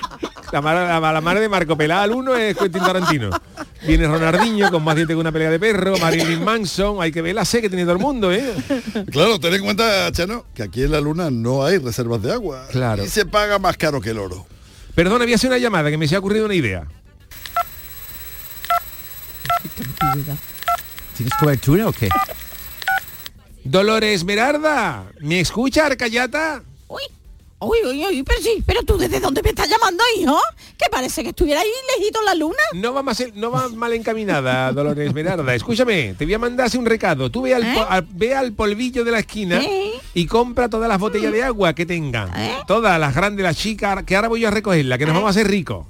La, 0.51 0.61
madre- 0.61 0.87
la- 0.87 1.11
la 1.11 1.21
madre 1.21 1.41
de 1.41 1.49
Marco 1.49 1.77
pelada 1.77 2.03
al 2.03 2.11
uno 2.11 2.35
es 2.35 2.55
Quentin 2.57 2.81
Tarantino. 2.81 3.29
Viene 3.85 4.07
Ronaldinho 4.07 4.71
con 4.71 4.83
más 4.83 4.95
dientes 4.95 5.13
que 5.13 5.19
una 5.19 5.31
pelea 5.31 5.49
de 5.51 5.59
perro, 5.59 5.97
Marilyn 5.99 6.43
Manson, 6.43 7.01
hay 7.01 7.11
que 7.11 7.21
ver 7.21 7.35
la 7.35 7.45
sé 7.45 7.61
que 7.61 7.69
tiene 7.69 7.83
todo 7.83 7.93
el 7.93 7.99
mundo, 7.99 8.31
¿eh? 8.31 8.53
Claro, 9.11 9.39
ten 9.39 9.53
en 9.53 9.61
cuenta, 9.63 10.11
Chano, 10.11 10.45
que 10.53 10.63
aquí 10.63 10.83
en 10.83 10.91
la 10.91 10.99
luna 11.01 11.29
no 11.29 11.63
hay 11.63 11.77
reservas 11.77 12.21
de 12.23 12.31
agua. 12.33 12.65
Claro. 12.71 13.03
Y 13.05 13.09
se 13.09 13.25
paga 13.25 13.59
más 13.59 13.77
caro 13.77 14.01
que 14.01 14.09
el 14.09 14.17
oro. 14.19 14.47
Perdona, 14.95 15.23
voy 15.25 15.33
a 15.33 15.35
hacer 15.35 15.49
una 15.49 15.59
llamada 15.59 15.89
que 15.91 15.97
me 15.97 16.07
se 16.07 16.15
ha 16.15 16.19
ocurrido 16.19 16.45
una 16.45 16.55
idea. 16.55 16.83
¿Tienes 21.15 21.33
cobertura 21.39 21.87
o 21.87 21.91
qué? 21.91 22.09
Dolores 23.63 24.15
Esmeralda, 24.15 25.11
¿me 25.19 25.39
escucha 25.39 25.85
Arcayata? 25.87 26.63
Uy, 26.87 27.03
uy, 27.59 27.77
uy, 27.85 28.05
uy, 28.05 28.23
pero 28.23 28.41
sí, 28.41 28.63
pero 28.65 28.81
tú 28.83 28.97
desde 28.97 29.19
dónde 29.19 29.43
me 29.43 29.49
estás 29.49 29.67
llamando, 29.69 30.01
hijo? 30.17 30.37
Que 30.77 30.89
parece 30.89 31.23
que 31.23 31.29
estuviera 31.29 31.59
ahí 31.61 31.67
lejito 31.97 32.19
en 32.19 32.25
la 32.25 32.35
luna. 32.35 32.55
No 32.73 32.93
va, 32.93 33.03
más, 33.03 33.21
no 33.35 33.51
va 33.51 33.67
mal 33.69 33.91
encaminada, 33.93 34.71
Dolores 34.71 35.07
Esmeralda. 35.09 35.53
Escúchame, 35.53 36.15
te 36.17 36.23
voy 36.25 36.33
a 36.33 36.39
mandar 36.39 36.69
un 36.77 36.85
recado. 36.85 37.29
Tú 37.29 37.41
ve 37.43 37.53
al, 37.53 37.73
po- 37.73 37.85
al- 37.89 38.07
ve 38.11 38.33
al 38.33 38.53
polvillo 38.53 39.03
de 39.03 39.11
la 39.11 39.19
esquina 39.19 39.61
y 40.13 40.25
compra 40.25 40.69
todas 40.69 40.87
las 40.87 40.97
botellas 40.99 41.33
de 41.33 41.43
agua 41.43 41.73
que 41.75 41.85
tengan. 41.85 42.31
Todas, 42.65 42.97
las 42.99 43.13
grandes, 43.13 43.43
las 43.43 43.57
chicas, 43.57 44.03
que 44.03 44.15
ahora 44.15 44.29
voy 44.29 44.39
yo 44.39 44.47
a 44.47 44.51
recogerla, 44.51 44.97
que 44.97 45.05
nos 45.05 45.13
vamos 45.15 45.27
a 45.27 45.31
hacer 45.31 45.47
ricos. 45.47 45.85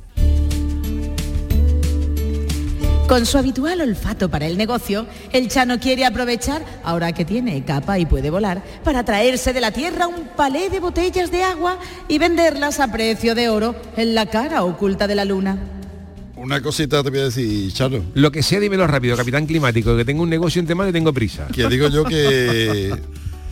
Con 3.09 3.25
su 3.25 3.39
habitual 3.39 3.81
olfato 3.81 4.29
para 4.29 4.45
el 4.45 4.55
negocio, 4.55 5.07
el 5.33 5.47
Chano 5.47 5.79
quiere 5.79 6.05
aprovechar, 6.05 6.63
ahora 6.83 7.11
que 7.11 7.25
tiene 7.25 7.65
capa 7.65 7.97
y 7.97 8.05
puede 8.05 8.29
volar, 8.29 8.63
para 8.83 9.03
traerse 9.03 9.51
de 9.51 9.59
la 9.59 9.71
tierra 9.71 10.05
un 10.05 10.27
palé 10.37 10.69
de 10.69 10.79
botellas 10.79 11.31
de 11.31 11.41
agua 11.41 11.79
y 12.07 12.19
venderlas 12.19 12.79
a 12.79 12.91
precio 12.91 13.33
de 13.33 13.49
oro 13.49 13.75
en 13.97 14.13
la 14.13 14.27
cara 14.27 14.63
oculta 14.63 15.07
de 15.07 15.15
la 15.15 15.25
luna. 15.25 15.57
Una 16.35 16.61
cosita 16.61 17.01
te 17.01 17.09
voy 17.09 17.19
a 17.21 17.23
decir, 17.23 17.73
Chano. 17.73 18.03
Lo 18.13 18.31
que 18.31 18.43
sea, 18.43 18.59
dímelo 18.59 18.85
rápido, 18.85 19.17
capitán 19.17 19.47
climático, 19.47 19.97
que 19.97 20.05
tengo 20.05 20.21
un 20.21 20.29
negocio 20.29 20.59
entre 20.59 20.75
manos 20.75 20.91
y 20.91 20.93
tengo 20.93 21.11
prisa. 21.11 21.47
Que 21.47 21.67
digo 21.67 21.87
yo 21.87 22.03
que... 22.03 22.95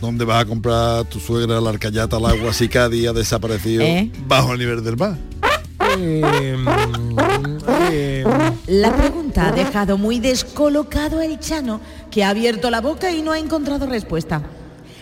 ¿Dónde 0.00 0.24
vas 0.24 0.44
a 0.44 0.46
comprar 0.46 1.04
tu 1.06 1.18
suegra 1.18 1.60
la 1.60 1.70
arcayata 1.70 2.18
al 2.18 2.26
agua 2.26 2.52
si 2.52 2.68
cada 2.68 2.88
día 2.88 3.10
ha 3.10 3.12
desaparecido 3.12 3.82
¿Eh? 3.82 4.08
bajo 4.28 4.52
el 4.52 4.60
nivel 4.60 4.84
del 4.84 4.96
mar? 4.96 5.16
La 8.66 8.94
pregunta 8.94 9.48
ha 9.48 9.52
dejado 9.52 9.96
muy 9.96 10.20
descolocado 10.20 11.20
al 11.20 11.40
Chano, 11.40 11.80
que 12.10 12.22
ha 12.22 12.30
abierto 12.30 12.70
la 12.70 12.80
boca 12.80 13.10
y 13.10 13.22
no 13.22 13.32
ha 13.32 13.38
encontrado 13.38 13.86
respuesta. 13.86 14.42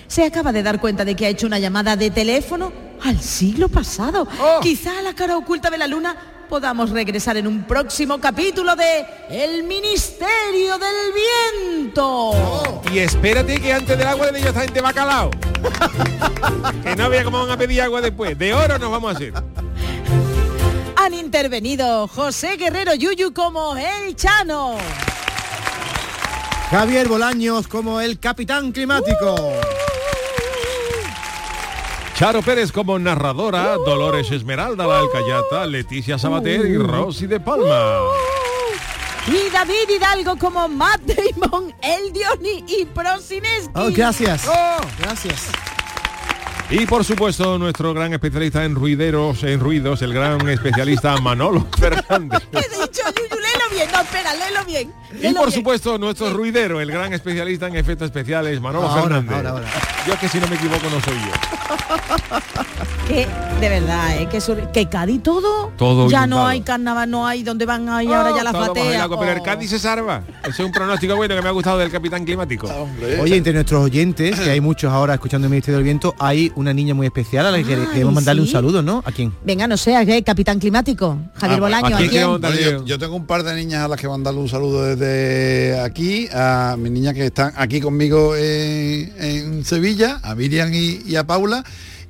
Se 0.07 0.24
acaba 0.24 0.53
de 0.53 0.62
dar 0.62 0.80
cuenta 0.80 1.05
de 1.05 1.16
que 1.16 1.26
ha 1.26 1.28
hecho 1.28 1.47
una 1.47 1.59
llamada 1.59 1.97
de 1.97 2.11
teléfono 2.11 2.72
al 3.03 3.20
siglo 3.20 3.68
pasado. 3.68 4.26
Quizá 4.62 4.99
a 4.99 5.03
la 5.03 5.14
cara 5.14 5.37
oculta 5.37 5.68
de 5.68 5.78
la 5.78 5.87
luna 5.87 6.16
podamos 6.49 6.91
regresar 6.91 7.37
en 7.37 7.47
un 7.47 7.64
próximo 7.64 8.20
capítulo 8.20 8.76
de 8.76 9.05
El 9.30 9.64
Ministerio 9.64 10.78
del 10.78 11.82
Viento. 11.82 12.82
Y 12.93 13.01
espérate 13.01 13.61
que 13.61 13.72
antes 13.72 13.99
del 13.99 14.07
agua 14.07 14.30
de 14.30 14.39
ellos 14.39 14.51
esta 14.51 14.62
gente 14.62 14.80
bacalao. 14.80 15.30
que 16.84 16.95
no 16.95 17.11
vea 17.11 17.24
cómo 17.24 17.41
van 17.41 17.51
a 17.51 17.57
pedir 17.57 17.82
agua 17.82 18.01
después. 18.01 18.39
De 18.39 18.55
oro 18.55 18.78
nos 18.78 18.91
vamos 18.91 19.12
a 19.12 19.16
hacer. 19.16 19.32
Han 21.07 21.15
intervenido 21.15 22.09
José 22.09 22.57
Guerrero 22.57 22.93
Yuyu 22.93 23.33
como 23.33 23.77
El 23.77 24.17
Chano. 24.17 24.77
Javier 26.69 27.07
Bolaños 27.07 27.69
como 27.69 28.01
el 28.01 28.19
capitán 28.19 28.73
climático. 28.73 29.53
Charo 32.17 32.43
Pérez 32.43 32.73
como 32.73 32.99
narradora, 32.99 33.77
Dolores 33.87 34.33
Esmeralda 34.33 34.85
la 34.85 34.99
Alcayata, 34.99 35.65
Leticia 35.67 36.19
Sabater 36.19 36.67
y 36.67 36.77
Rosy 36.77 37.29
de 37.29 37.39
Palma. 37.39 38.01
y 39.29 39.49
David 39.53 39.89
Hidalgo 39.89 40.37
como 40.37 40.67
Matt 40.67 41.03
Damon, 41.03 41.73
El 41.83 42.13
Dioni 42.13 42.65
y 42.67 42.85
Prosineski. 42.85 43.71
Oh, 43.77 43.93
gracias. 43.93 44.45
Oh. 44.49 44.81
Gracias. 44.99 45.51
Y 46.71 46.85
por 46.85 47.05
supuesto, 47.05 47.59
nuestro 47.59 47.95
gran 47.95 48.12
especialista 48.12 48.64
en 48.64 48.75
ruideros, 48.75 49.45
en 49.45 49.61
ruidos, 49.61 50.03
el 50.03 50.12
gran 50.12 50.49
especialista 50.49 51.17
Manolo 51.21 51.67
Fernández. 51.79 52.43
Léelo 53.71 53.75
bien. 53.75 53.89
No, 53.93 54.01
espera, 54.01 54.35
léelo 54.35 54.64
bien. 54.64 54.93
Y 55.12 55.35
por 55.35 55.47
bien. 55.47 55.53
supuesto, 55.53 55.99
nuestro 55.99 56.31
ruidero, 56.33 56.81
el 56.81 56.91
gran 56.91 57.12
especialista 57.12 57.67
en 57.69 57.77
efectos 57.77 58.07
especiales, 58.07 58.61
Manolo 58.61 58.89
Ahora, 58.89 59.03
Fernández. 59.03 59.33
ahora, 59.37 59.51
ahora. 59.51 59.67
Yo 60.07 60.12
es 60.14 60.19
que 60.19 60.29
si 60.29 60.39
no 60.39 60.47
me 60.49 60.57
equivoco 60.57 60.85
no 60.91 61.01
soy 61.01 61.14
yo. 61.14 62.37
Que, 63.07 63.25
de 63.61 63.69
verdad, 63.69 64.21
¿eh? 64.21 64.29
que, 64.29 64.41
sur- 64.41 64.73
que 64.73 64.89
Cádiz 64.89 65.23
todo, 65.23 65.71
Todo 65.79 66.11
ya 66.11 66.27
no 66.27 66.45
hay 66.45 66.61
carnaval, 66.62 67.09
no 67.09 67.25
hay 67.25 67.45
donde 67.45 67.64
van 67.64 67.89
ahí 67.89 68.09
ahora 68.12 68.33
ya 68.35 68.43
las 68.43 68.53
bajo 68.53 68.64
el 68.64 68.69
bateas. 68.71 69.09
Pero 69.09 69.31
el 69.33 69.39
Oh. 69.39 69.43
Cádiz 69.45 69.71
se 69.71 69.79
salva. 69.79 70.23
Ese 70.41 70.51
es 70.51 70.59
un 70.59 70.73
pronóstico 70.73 71.14
bueno 71.14 71.37
que 71.37 71.41
me 71.43 71.47
ha 71.49 71.53
gustado 71.53 71.79
del 71.79 71.93
capitán 71.93 72.25
climático. 72.25 72.69
Oye, 73.21 73.37
entre 73.37 73.53
nuestros 73.53 73.85
oyentes, 73.85 74.41
que 74.41 74.51
hay 74.51 74.61
muchos 74.61 74.93
ahora 74.93 75.14
escuchando 75.14 75.47
el 75.47 75.51
Ministerio 75.51 75.77
del 75.77 75.85
Viento, 75.85 76.17
hay 76.19 76.51
una 76.57 76.73
niña 76.75 76.95
muy 76.95 77.07
especial 77.07 77.47
a 77.47 77.53
la 77.53 77.62
que 77.62 77.75
Ay, 77.77 77.87
queremos 77.93 78.12
mandarle 78.12 78.43
un 78.43 78.49
saludo, 78.49 78.83
¿no? 78.83 79.05
¿A 79.07 79.12
quién? 79.12 79.33
Venga, 79.45 79.69
no 79.69 79.77
sé, 79.77 79.95
¿qué? 80.05 80.25
Capitán 80.25 80.59
Climático, 80.59 81.17
Javier 81.37 81.59
Ah, 81.59 81.61
Bolaño, 81.61 81.97
¿a 81.97 81.99
quién? 82.01 82.29
Bueno, 82.41 82.51
yo, 82.57 82.85
yo 82.85 82.99
tengo 82.99 83.14
un 83.14 83.25
par 83.27 83.45
de 83.45 83.55
niñas 83.57 83.85
a 83.85 83.89
las 83.89 84.01
que 84.01 84.09
mandarle 84.09 84.41
un 84.41 84.49
saludo 84.49 84.85
desde 84.85 85.81
aquí, 85.81 86.29
a 86.33 86.77
mis 86.79 86.93
niñas 86.93 87.15
que 87.15 87.27
están 87.27 87.53
aquí 87.57 87.81
conmigo 87.81 88.37
en, 88.37 89.65
Sevilla, 89.65 90.21
a 90.23 90.35
Miriam 90.35 90.71
y 90.73 91.17
a 91.17 91.25
Paula, 91.25 91.65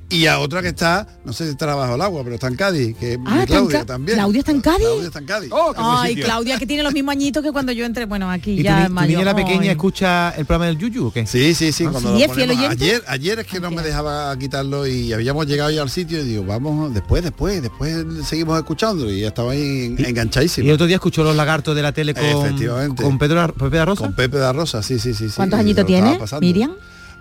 y 0.09 0.25
a 0.27 0.39
otra 0.39 0.61
que 0.61 0.69
está, 0.69 1.05
no 1.25 1.33
sé 1.33 1.43
si 1.45 1.51
está 1.51 1.75
bajo 1.75 1.95
el 1.95 2.01
agua, 2.01 2.21
pero 2.23 2.35
está 2.35 2.47
en 2.47 2.55
Cádiz, 2.55 2.95
que 2.97 3.13
es 3.13 3.19
Ah, 3.25 3.41
está 3.41 3.41
en 3.41 3.45
Claudia 3.47 3.79
Ca- 3.79 3.85
también. 3.85 4.17
¿Claudia 4.17 4.39
está 4.39 4.51
en 4.51 4.61
Cádiz? 4.61 4.79
Claudia 4.87 5.07
está 5.07 5.19
en 5.19 5.25
Cádiz. 5.25 5.49
Oh, 5.51 5.73
Ay, 5.75 6.09
sitio. 6.11 6.25
Claudia, 6.25 6.57
que 6.57 6.65
tiene 6.65 6.83
los 6.83 6.93
mismos 6.93 7.11
añitos 7.11 7.43
que 7.43 7.51
cuando 7.51 7.71
yo 7.73 7.85
entré. 7.85 8.05
Bueno, 8.05 8.29
aquí 8.31 8.51
¿Y 8.59 8.63
ya 8.63 8.87
tu 8.87 8.93
mayor. 8.93 9.09
niña 9.19 9.25
la 9.25 9.35
pequeña 9.35 9.71
escucha 9.71 10.29
el 10.37 10.45
programa 10.45 10.67
del 10.67 10.77
Yuyu 10.77 11.07
o 11.07 11.11
qué? 11.11 11.27
Sí, 11.27 11.53
sí, 11.53 11.71
sí. 11.71 11.85
Ah, 11.85 11.91
cuando 11.91 12.15
¿sí? 12.17 12.23
ayer, 12.23 13.03
ayer 13.07 13.39
es 13.39 13.47
que 13.47 13.59
no 13.59 13.69
me 13.71 13.81
dejaba 13.81 14.37
quitarlo 14.39 14.87
y 14.87 15.11
habíamos 15.13 15.45
llegado 15.45 15.71
ya 15.71 15.81
al 15.81 15.89
sitio 15.89 16.21
y 16.21 16.23
digo, 16.25 16.45
vamos, 16.45 16.93
después, 16.93 17.21
después, 17.23 17.61
después 17.61 18.05
seguimos 18.25 18.57
escuchando 18.57 19.11
y 19.11 19.21
ya 19.21 19.27
estaba 19.27 19.51
ahí 19.51 19.85
en- 19.87 19.99
Y 19.99 20.03
enganchadísimo. 20.05 20.67
el 20.67 20.73
otro 20.75 20.87
día 20.87 20.95
escuchó 20.95 21.23
los 21.23 21.35
lagartos 21.35 21.75
de 21.75 21.81
la 21.81 21.91
tele 21.91 22.13
con, 22.13 22.23
Efectivamente. 22.23 23.03
con 23.03 23.17
Pedro, 23.17 23.53
Pepe 23.53 23.77
da 23.77 23.85
Rosa. 23.85 24.03
Con 24.05 24.15
Pepe 24.15 24.37
da 24.37 24.53
Rosa, 24.53 24.81
sí, 24.83 24.99
sí, 24.99 25.13
sí. 25.13 25.27
¿Cuántos 25.35 25.57
y 25.57 25.61
añitos 25.61 25.85
tiene. 25.85 26.17
Miriam? 26.39 26.71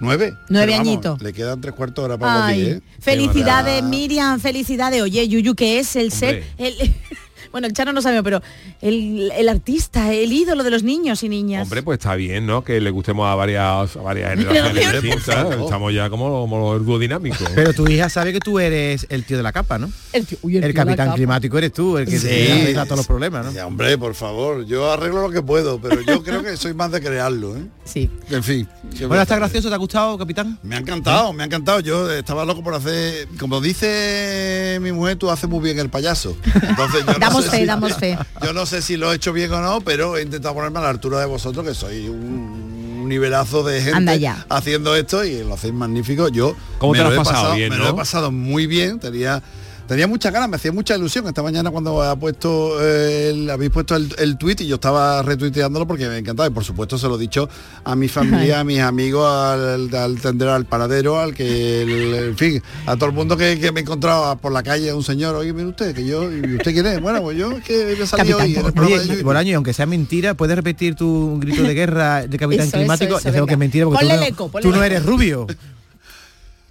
Nueve. 0.01 0.35
Nueve 0.49 0.73
vamos, 0.73 0.87
añitos. 0.89 1.23
Le 1.23 1.33
quedan 1.33 1.61
tres 1.61 1.75
cuartos 1.75 2.03
de 2.03 2.07
hora 2.07 2.19
para 2.19 2.35
los 2.35 2.43
Ay, 2.43 2.61
diez, 2.61 2.77
¿eh? 2.77 2.83
felicidades, 3.01 3.83
Miriam, 3.83 4.39
felicidades. 4.41 5.03
Oye, 5.03 5.27
Yuyu, 5.27 5.55
que 5.55 5.79
es 5.79 5.97
el 5.97 6.13
ser, 6.13 6.45
el, 6.59 6.75
bueno, 7.57 7.67
el 7.69 7.73
Chano 7.73 7.93
no 7.93 8.03
sabe, 8.03 8.23
pero 8.23 8.43
el, 8.83 9.33
el 9.35 9.49
artista, 9.49 10.13
el 10.13 10.33
ídolo 10.33 10.63
de 10.63 10.71
los 10.71 10.83
niños 10.83 11.23
y 11.23 11.29
niñas. 11.29 11.63
Hombre, 11.63 11.83
pues 11.83 11.99
está 11.99 12.15
bien, 12.15 12.47
¿no? 12.47 12.63
Que 12.63 12.81
le 12.81 12.91
gustemos 12.91 13.27
a 13.27 13.35
varias, 13.35 13.97
a 13.97 14.01
varias 14.03 14.31
generaciones 14.39 15.03
distintas. 15.03 15.53
Estamos 15.59 15.95
ya 15.95 16.11
como, 16.11 16.29
como 16.43 16.75
los 16.75 16.85
duodinámicos. 16.85 17.49
Pero 17.55 17.73
tu 17.73 17.87
hija 17.89 18.09
sabe 18.09 18.33
que 18.33 18.41
tú 18.41 18.59
eres 18.59 19.07
el 19.09 19.25
tío 19.25 19.37
de 19.39 19.43
la 19.43 19.53
capa, 19.53 19.79
¿no? 19.79 19.91
el, 20.13 20.27
tío- 20.27 20.39
uy, 20.43 20.59
el 20.59 20.65
El 20.65 20.73
tío 20.75 20.81
de 20.85 20.91
la 20.91 20.97
capitán 20.97 21.15
climático 21.17 21.59
eres 21.59 21.73
tú, 21.73 21.97
el 21.99 22.07
que 22.07 22.19
Sí. 22.19 22.27
te 22.29 22.53
arregla 22.53 22.85
todos 22.85 22.99
los 22.99 23.07
problemas, 23.07 23.53
¿no? 23.55 23.67
Hombre, 23.67 23.97
por 23.99 24.15
favor, 24.15 24.67
yo 24.67 24.91
arreglo 24.93 25.23
lo 25.23 25.31
que 25.31 25.41
puedo, 25.43 25.81
pero 25.81 26.01
yo 26.03 26.23
creo 26.23 26.43
que 26.43 26.57
soy 26.57 26.75
más 26.75 26.91
de 26.93 27.01
crearlo, 27.01 27.57
¿eh? 27.57 27.63
Sí. 27.85 28.11
En 28.31 28.43
fin. 28.43 28.69
¿qué 28.97 29.07
Bueno, 29.07 29.23
está 29.23 29.37
gracioso, 29.37 29.69
¿te 29.69 29.75
ha 29.75 29.79
gustado, 29.79 30.19
capitán? 30.19 30.59
Me 30.63 30.77
ha 30.77 30.79
encantado, 30.79 31.33
me 31.33 31.43
ha 31.43 31.47
encantado. 31.47 31.81
Yo 31.81 32.11
estaba 32.13 32.45
loco 32.45 32.63
por 32.63 32.75
hacer, 32.75 33.29
como 33.39 33.61
dice 33.61 34.79
mi 34.83 34.93
mujer, 34.93 35.17
tú 35.17 35.31
haces 35.31 35.49
muy 35.49 35.61
bien 35.61 35.79
el 35.79 35.89
payaso. 35.89 36.37
Entonces 36.55 37.05
yo 37.07 37.13
no 37.13 37.19
Damos 37.19 37.46
sé 37.47 37.57
fe, 37.57 37.63
si- 37.63 37.67
damos 37.67 37.95
fe. 37.95 38.19
Yo 38.43 38.53
no 38.53 38.67
sé 38.67 38.83
si 38.83 38.97
lo 38.97 39.13
he 39.13 39.17
hecho 39.17 39.33
bien 39.33 39.53
o 39.53 39.61
no, 39.61 39.81
pero 39.81 40.17
he 40.17 40.23
intentado 40.23 40.55
ponerme 40.55 40.79
a 40.79 40.83
la 40.83 40.91
altura 40.91 41.21
de 41.21 41.27
vosotros, 41.27 41.67
que 41.67 41.75
sois 41.75 42.09
un, 42.09 43.09
nivelazo 43.09 43.63
de 43.63 43.81
gente 43.81 44.19
ya. 44.19 44.45
haciendo 44.49 44.97
esto 44.97 45.25
y 45.25 45.45
lo 45.45 45.55
hacéis 45.55 45.73
magnífico. 45.73 46.29
Yo 46.29 46.57
¿Cómo 46.79 46.93
me 46.93 46.99
te 46.99 47.05
lo 47.05 47.13
he 47.15 47.19
has 47.19 47.27
pasado? 47.29 47.55
Bien, 47.55 47.71
me 47.71 47.77
lo 47.77 47.89
he 47.91 47.95
pasado 47.95 48.33
muy 48.33 48.67
bien. 48.67 48.99
Tenía 48.99 49.43
Tenía 49.87 50.09
muchas 50.09 50.33
ganas, 50.33 50.49
me 50.49 50.57
hacía 50.57 50.73
mucha 50.73 50.97
ilusión. 50.97 51.29
Esta 51.29 51.43
mañana 51.45 51.71
cuando 51.71 52.03
ha 52.03 52.17
puesto 52.17 52.83
eh, 52.83 53.31
el- 53.31 53.49
habéis 53.51 53.71
puesto 53.71 53.95
el, 53.95 54.13
el 54.19 54.37
tweet 54.37 54.57
y 54.61 54.67
yo 54.67 54.75
estaba 54.75 55.23
retuiteándolo 55.23 55.87
porque 55.87 56.09
me 56.09 56.19
encantaba. 56.19 56.49
Y 56.49 56.51
por 56.51 56.65
supuesto 56.65 56.99
se 56.99 57.07
lo 57.07 57.15
he 57.15 57.19
dicho 57.21 57.49
a 57.85 57.95
mi 57.95 58.09
familia, 58.09 58.59
a 58.61 58.65
mis 58.65 58.81
amigos, 58.81 59.25
al, 59.31 59.95
al 59.95 60.21
tender 60.21 60.49
al 60.49 60.65
paradero, 60.65 61.21
al 61.21 61.35
que, 61.35 61.83
el- 61.83 62.15
en 62.31 62.37
fin, 62.37 62.63
a 62.87 62.97
todo 62.97 63.07
el 63.11 63.15
mundo 63.15 63.37
que, 63.37 63.61
que 63.61 63.71
me 63.71 63.81
encontraba 63.81 64.35
por 64.37 64.51
la 64.51 64.63
calle, 64.65 64.93
un 64.93 65.05
señor, 65.05 65.37
oye, 65.37 65.53
mire 65.53 65.67
usted, 65.69 65.95
que 65.95 66.05
yo, 66.05 66.33
¿y 66.33 66.57
usted 66.57 66.73
quién 66.73 66.87
es? 66.87 67.01
Bueno, 67.01 67.23
pues 67.23 67.39
yo 67.39 67.51
que 67.65 67.93
he 67.93 68.07
salido 68.07 68.39
hoy 68.39 68.57
en 68.57 68.67
el 68.67 68.73
programa 68.73 68.97
de 68.97 69.03
Oye, 69.03 69.13
Yuyu. 69.15 69.25
Bolaño, 69.25 69.51
y 69.51 69.55
aunque 69.55 69.73
sea 69.73 69.87
mentira, 69.87 70.35
¿puedes 70.35 70.57
repetir 70.57 70.97
tu 70.97 71.39
grito 71.41 71.63
de 71.63 71.75
guerra 71.75 72.27
de 72.27 72.37
capitán 72.39 72.67
Eso, 72.67 72.77
climático? 72.77 73.15
eso, 73.19 73.25
Ya 73.25 73.31
eso, 73.31 73.35
tengo 73.37 73.47
que 73.47 73.53
es 73.53 73.59
mentira 73.59 73.85
porque 73.87 74.01
tú 74.05 74.09
Ponle 74.09 74.17
no, 74.21 74.27
el 74.27 74.33
eco, 74.33 74.49
ponle 74.51 74.69
tú 74.69 74.75
no 74.75 74.83
eres 74.83 75.05
rubio. 75.07 75.47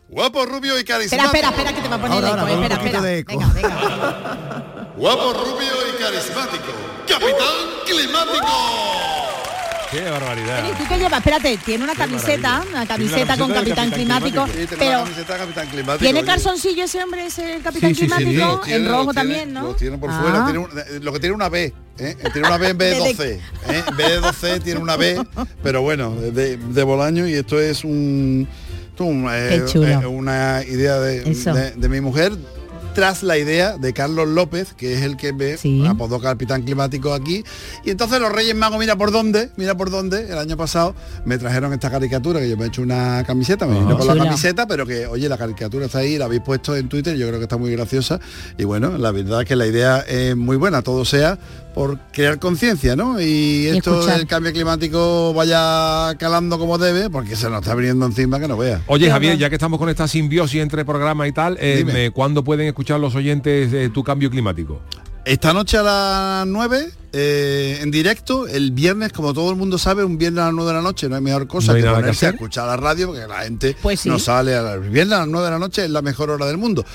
Guapo, 0.07 0.45
rubio 0.45 0.75
y 0.77 0.79
Espera, 0.81 0.97
carismático. 0.99 1.25
espera, 1.35 1.49
espera, 1.49 1.73
que 1.73 1.81
te 1.81 1.87
va 1.89 1.95
a 1.95 2.01
poner 2.01 2.13
Ahora, 2.25 2.27
el 2.27 2.33
eco. 2.35 2.41
ahora, 2.41 2.75
espera, 2.75 2.75
espera. 2.75 3.01
de 3.01 3.19
eco. 3.19 3.31
Venga, 3.31 3.53
venga. 3.53 4.91
Guapo, 4.97 5.33
rubio 5.33 5.73
y 5.89 6.01
carismático. 6.01 6.71
Capitán 7.07 7.55
climático. 7.85 8.47
Qué 9.91 10.01
barbaridad. 10.09 10.65
¿Y 10.67 10.71
tú 10.73 10.83
qué 10.89 10.97
llevas? 10.97 11.19
Espérate, 11.19 11.57
tiene 11.57 11.83
una 11.85 11.95
camiseta, 11.95 12.63
una 12.69 12.85
camiseta 12.85 13.37
con 13.37 13.51
Capitán 13.53 13.91
Climático, 13.91 14.45
Sí, 14.47 14.53
tengo 14.53 14.75
pero 14.77 14.91
la 14.91 15.03
camiseta 15.03 15.37
Capitán 15.37 15.67
Climático. 15.69 16.03
¿tiene 16.03 16.23
calzoncillo 16.25 16.83
ese 16.83 17.03
hombre, 17.03 17.25
ese 17.27 17.59
Capitán 17.63 17.95
Sí, 17.95 18.01
sí, 18.01 18.09
sí, 18.09 18.15
sí. 18.17 18.23
Climático? 18.25 18.61
En 18.67 18.89
rojo 18.89 19.13
también, 19.13 19.53
¿no? 19.53 19.61
Los 19.63 19.77
tiene 19.77 19.97
por 19.97 20.09
Ah. 20.11 20.19
fuera. 20.21 20.43
tiene 20.45 20.59
un- 20.59 21.05
lo 21.05 21.13
que 21.13 21.19
tiene 21.19 21.35
una 21.35 21.49
B. 21.49 21.73
¿eh? 21.97 22.17
Tiene 22.33 22.47
una 22.47 22.57
B 22.57 22.69
en 22.69 22.77
vez 22.77 22.89
de 22.91 22.95
De- 23.03 23.09
12. 23.13 23.33
¿eh? 23.69 23.83
En 23.87 23.95
vez 23.97 24.07
de 24.09 24.19
12 24.19 24.59
tiene 24.59 24.79
una 24.81 24.97
B, 24.97 25.21
pero 25.63 25.81
bueno, 25.81 26.11
de, 26.13 26.57
de 26.57 26.83
Bolaño 26.83 27.25
y 27.27 27.33
esto 27.35 27.59
es 27.59 27.83
un, 27.85 28.47
esto 28.95 29.03
es 29.03 29.09
un, 29.09 29.27
eh, 29.29 29.99
eh, 30.01 30.05
una 30.05 30.63
idea 30.67 30.99
de, 30.99 31.21
de- 31.23 31.71
de 31.71 31.89
mi 31.89 32.01
mujer 32.01 32.31
tras 32.93 33.23
la 33.23 33.37
idea 33.37 33.77
de 33.77 33.91
Carlos 33.91 34.25
López, 34.29 34.73
que 34.73 34.93
es 34.93 35.01
el 35.01 35.17
que 35.17 35.33
me 35.33 35.57
Sí. 35.57 35.85
apodó 35.85 36.21
Capitán 36.21 36.61
Climático 36.63 37.13
aquí. 37.13 37.43
Y 37.83 37.89
entonces 37.89 38.21
los 38.21 38.31
Reyes 38.31 38.55
Magos, 38.55 38.79
mira 38.79 38.95
por 38.95 39.11
dónde, 39.11 39.49
mira 39.57 39.75
por 39.75 39.89
dónde, 39.91 40.31
el 40.31 40.37
año 40.37 40.55
pasado 40.55 40.95
me 41.25 41.37
trajeron 41.37 41.73
esta 41.73 41.91
caricatura, 41.91 42.39
que 42.39 42.49
yo 42.49 42.55
me 42.55 42.63
he 42.63 42.67
hecho 42.69 42.81
una 42.81 43.21
camiseta, 43.27 43.65
me 43.67 43.77
vino 43.81 43.97
con 43.97 44.07
la 44.07 44.15
camiseta, 44.23 44.65
pero 44.65 44.85
que, 44.85 45.07
oye, 45.07 45.27
la 45.27 45.37
caricatura 45.37 45.87
está 45.87 45.97
ahí, 45.97 46.17
la 46.17 46.23
habéis 46.23 46.41
puesto 46.41 46.73
en 46.73 46.87
Twitter, 46.87 47.17
yo 47.17 47.27
creo 47.27 47.37
que 47.37 47.43
está 47.43 47.57
muy 47.57 47.69
graciosa. 47.73 48.21
Y 48.57 48.63
bueno, 48.63 48.97
la 48.97 49.11
verdad 49.11 49.41
es 49.41 49.47
que 49.49 49.57
la 49.57 49.67
idea 49.67 49.99
es 49.99 50.37
muy 50.37 50.55
buena, 50.55 50.81
todo 50.81 51.03
sea 51.03 51.37
por 51.75 51.99
crear 52.13 52.39
conciencia, 52.39 52.95
¿no? 52.95 53.19
Y 53.21 53.67
esto 53.67 53.95
escuchar. 53.99 54.17
del 54.17 54.27
cambio 54.27 54.53
climático 54.53 55.33
vaya 55.33 56.15
calando 56.17 56.57
como 56.57 56.77
debe, 56.77 57.09
porque 57.09 57.35
se 57.35 57.49
nos 57.49 57.59
está 57.61 57.75
viniendo 57.75 58.05
encima 58.05 58.39
que 58.39 58.47
no 58.47 58.55
vea. 58.57 58.81
Oye 58.87 59.11
Javier, 59.11 59.37
ya 59.37 59.49
que 59.49 59.55
estamos 59.55 59.77
con 59.77 59.89
esta 59.89 60.07
simbiosis 60.07 60.61
entre 60.61 60.85
programa 60.85 61.27
y 61.27 61.33
tal, 61.33 61.57
eh, 61.59 61.75
Dime. 61.79 61.93
me- 61.93 62.11
¿cuándo 62.11 62.43
pueden 62.43 62.65
escuchar 62.67 62.99
los 62.99 63.13
oyentes 63.13 63.71
de 63.71 63.89
tu 63.89 64.03
cambio 64.03 64.31
climático? 64.31 64.81
Esta 65.25 65.53
noche 65.53 65.77
a 65.77 65.81
las 65.83 66.47
9, 66.47 66.87
eh, 67.11 67.79
en 67.81 67.89
directo, 67.89 68.47
el 68.47 68.71
viernes, 68.71 69.11
como 69.11 69.33
todo 69.33 69.49
el 69.49 69.55
mundo 69.55 69.77
sabe, 69.79 70.05
un 70.05 70.17
viernes 70.19 70.43
a 70.43 70.45
las 70.45 70.53
9 70.53 70.69
de 70.69 70.75
la 70.77 70.83
noche, 70.83 71.09
no 71.09 71.15
hay 71.15 71.21
mejor 71.21 71.47
cosa 71.47 71.71
¿No 71.71 71.77
hay 71.77 71.83
que 71.83 71.89
ponerse 71.89 72.27
a 72.27 72.29
escuchar 72.29 72.67
la 72.67 72.77
radio, 72.77 73.07
porque 73.07 73.25
la 73.27 73.39
gente 73.39 73.75
Pues 73.81 74.01
sí. 74.01 74.07
no 74.09 74.19
sale 74.19 74.55
a 74.55 74.61
la, 74.61 74.73
el 74.75 74.81
viernes 74.81 75.15
a 75.15 75.19
las 75.21 75.27
9 75.27 75.45
de 75.45 75.51
la 75.51 75.59
noche, 75.59 75.83
es 75.83 75.89
la 75.89 76.03
mejor 76.03 76.29
hora 76.29 76.45
del 76.45 76.57
mundo. 76.59 76.85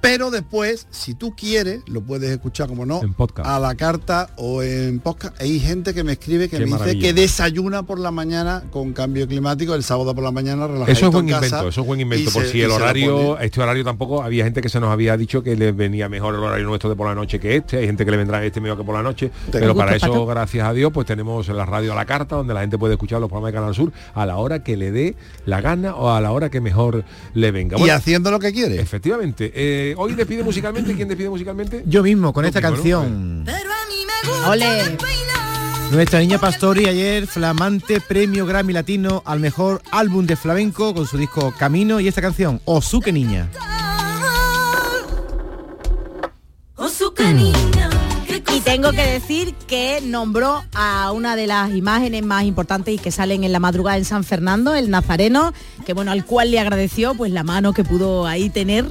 Pero 0.00 0.30
después, 0.30 0.86
si 0.90 1.14
tú 1.14 1.34
quieres, 1.36 1.80
lo 1.86 2.00
puedes 2.00 2.30
escuchar, 2.30 2.68
como 2.68 2.86
no, 2.86 3.02
En 3.02 3.14
podcast. 3.14 3.48
a 3.48 3.58
la 3.58 3.74
carta 3.74 4.30
o 4.36 4.62
en 4.62 5.00
podcast. 5.00 5.40
Hay 5.40 5.58
gente 5.60 5.92
que 5.94 6.04
me 6.04 6.12
escribe 6.12 6.48
que 6.48 6.56
Qué 6.56 6.60
me 6.60 6.66
dice 6.66 6.78
maravilla. 6.78 7.00
que 7.00 7.12
desayuna 7.14 7.82
por 7.82 7.98
la 7.98 8.10
mañana 8.10 8.62
con 8.70 8.92
cambio 8.92 9.26
climático, 9.26 9.74
el 9.74 9.82
sábado 9.82 10.14
por 10.14 10.22
la 10.24 10.30
mañana 10.30 10.66
relajadito 10.66 10.92
Eso 10.92 11.06
es 11.06 11.12
buen 11.12 11.26
casa, 11.28 11.46
invento, 11.46 11.68
eso 11.68 11.80
es 11.80 11.86
buen 11.86 12.00
invento, 12.00 12.30
por 12.30 12.42
se- 12.44 12.52
si 12.52 12.62
el 12.62 12.70
horario, 12.70 13.38
este 13.40 13.60
horario 13.60 13.84
tampoco, 13.84 14.22
había 14.22 14.44
gente 14.44 14.60
que 14.62 14.68
se 14.68 14.78
nos 14.80 14.90
había 14.90 15.16
dicho 15.16 15.42
que 15.42 15.56
les 15.56 15.74
venía 15.74 16.08
mejor 16.08 16.34
el 16.34 16.40
horario 16.42 16.66
nuestro 16.66 16.88
de 16.90 16.96
por 16.96 17.06
la 17.08 17.14
noche 17.14 17.40
que 17.40 17.56
este, 17.56 17.78
hay 17.78 17.86
gente 17.86 18.04
que 18.04 18.10
le 18.10 18.16
vendrá 18.16 18.44
este 18.44 18.60
mejor 18.60 18.78
que 18.78 18.84
por 18.84 18.94
la 18.94 19.02
noche, 19.02 19.30
pero 19.50 19.74
para 19.74 19.96
eso, 19.96 20.26
gracias 20.26 20.66
a 20.66 20.72
Dios, 20.72 20.92
pues 20.92 21.06
tenemos 21.06 21.48
la 21.48 21.66
radio 21.66 21.92
a 21.92 21.96
la 21.96 22.06
carta, 22.06 22.36
donde 22.36 22.54
la 22.54 22.60
gente 22.60 22.78
puede 22.78 22.94
escuchar 22.94 23.20
los 23.20 23.28
programas 23.28 23.52
de 23.52 23.58
Canal 23.58 23.74
Sur 23.74 23.92
a 24.14 24.26
la 24.26 24.36
hora 24.36 24.62
que 24.62 24.76
le 24.76 24.90
dé 24.92 25.16
la 25.44 25.60
gana 25.60 25.94
o 25.96 26.10
a 26.10 26.20
la 26.20 26.30
hora 26.32 26.50
que 26.50 26.60
mejor 26.60 27.04
le 27.34 27.50
venga. 27.50 27.78
Y 27.78 27.88
haciendo 27.90 28.30
lo 28.30 28.38
que 28.38 28.52
quiere. 28.52 28.80
efectivamente, 28.80 29.50
eh, 29.54 29.87
hoy 29.96 30.14
despide 30.14 30.42
musicalmente, 30.42 30.94
¿quién 30.94 31.08
despide 31.08 31.28
musicalmente? 31.28 31.82
Yo 31.86 32.02
mismo, 32.02 32.32
con 32.32 32.44
esta 32.44 32.60
canción. 32.60 33.44
Ole. 34.46 34.96
Nuestra 35.90 36.20
niña 36.20 36.38
Pastori 36.38 36.86
ayer, 36.86 37.26
flamante 37.26 38.00
premio 38.00 38.44
Grammy 38.44 38.74
Latino 38.74 39.22
al 39.24 39.40
mejor 39.40 39.80
álbum 39.90 40.26
de 40.26 40.36
flamenco 40.36 40.94
con 40.94 41.06
su 41.06 41.16
disco 41.16 41.54
Camino 41.58 41.98
y 41.98 42.08
esta 42.08 42.20
canción, 42.20 42.60
Osuke 42.66 43.10
Niña. 43.10 43.48
Y 48.54 48.60
tengo 48.60 48.92
que 48.92 49.02
decir 49.02 49.54
que 49.66 50.00
nombró 50.02 50.64
a 50.74 51.12
una 51.12 51.36
de 51.36 51.46
las 51.46 51.70
imágenes 51.74 52.24
más 52.24 52.44
importantes 52.44 52.94
y 52.94 52.98
que 52.98 53.10
salen 53.10 53.44
en 53.44 53.52
la 53.52 53.60
madrugada 53.60 53.96
en 53.96 54.04
San 54.04 54.24
Fernando, 54.24 54.74
el 54.74 54.90
Nazareno, 54.90 55.52
que 55.86 55.92
bueno, 55.92 56.10
al 56.10 56.24
cual 56.24 56.50
le 56.50 56.58
agradeció 56.58 57.14
pues 57.14 57.30
la 57.30 57.44
mano 57.44 57.72
que 57.72 57.84
pudo 57.84 58.26
ahí 58.26 58.50
tener 58.50 58.84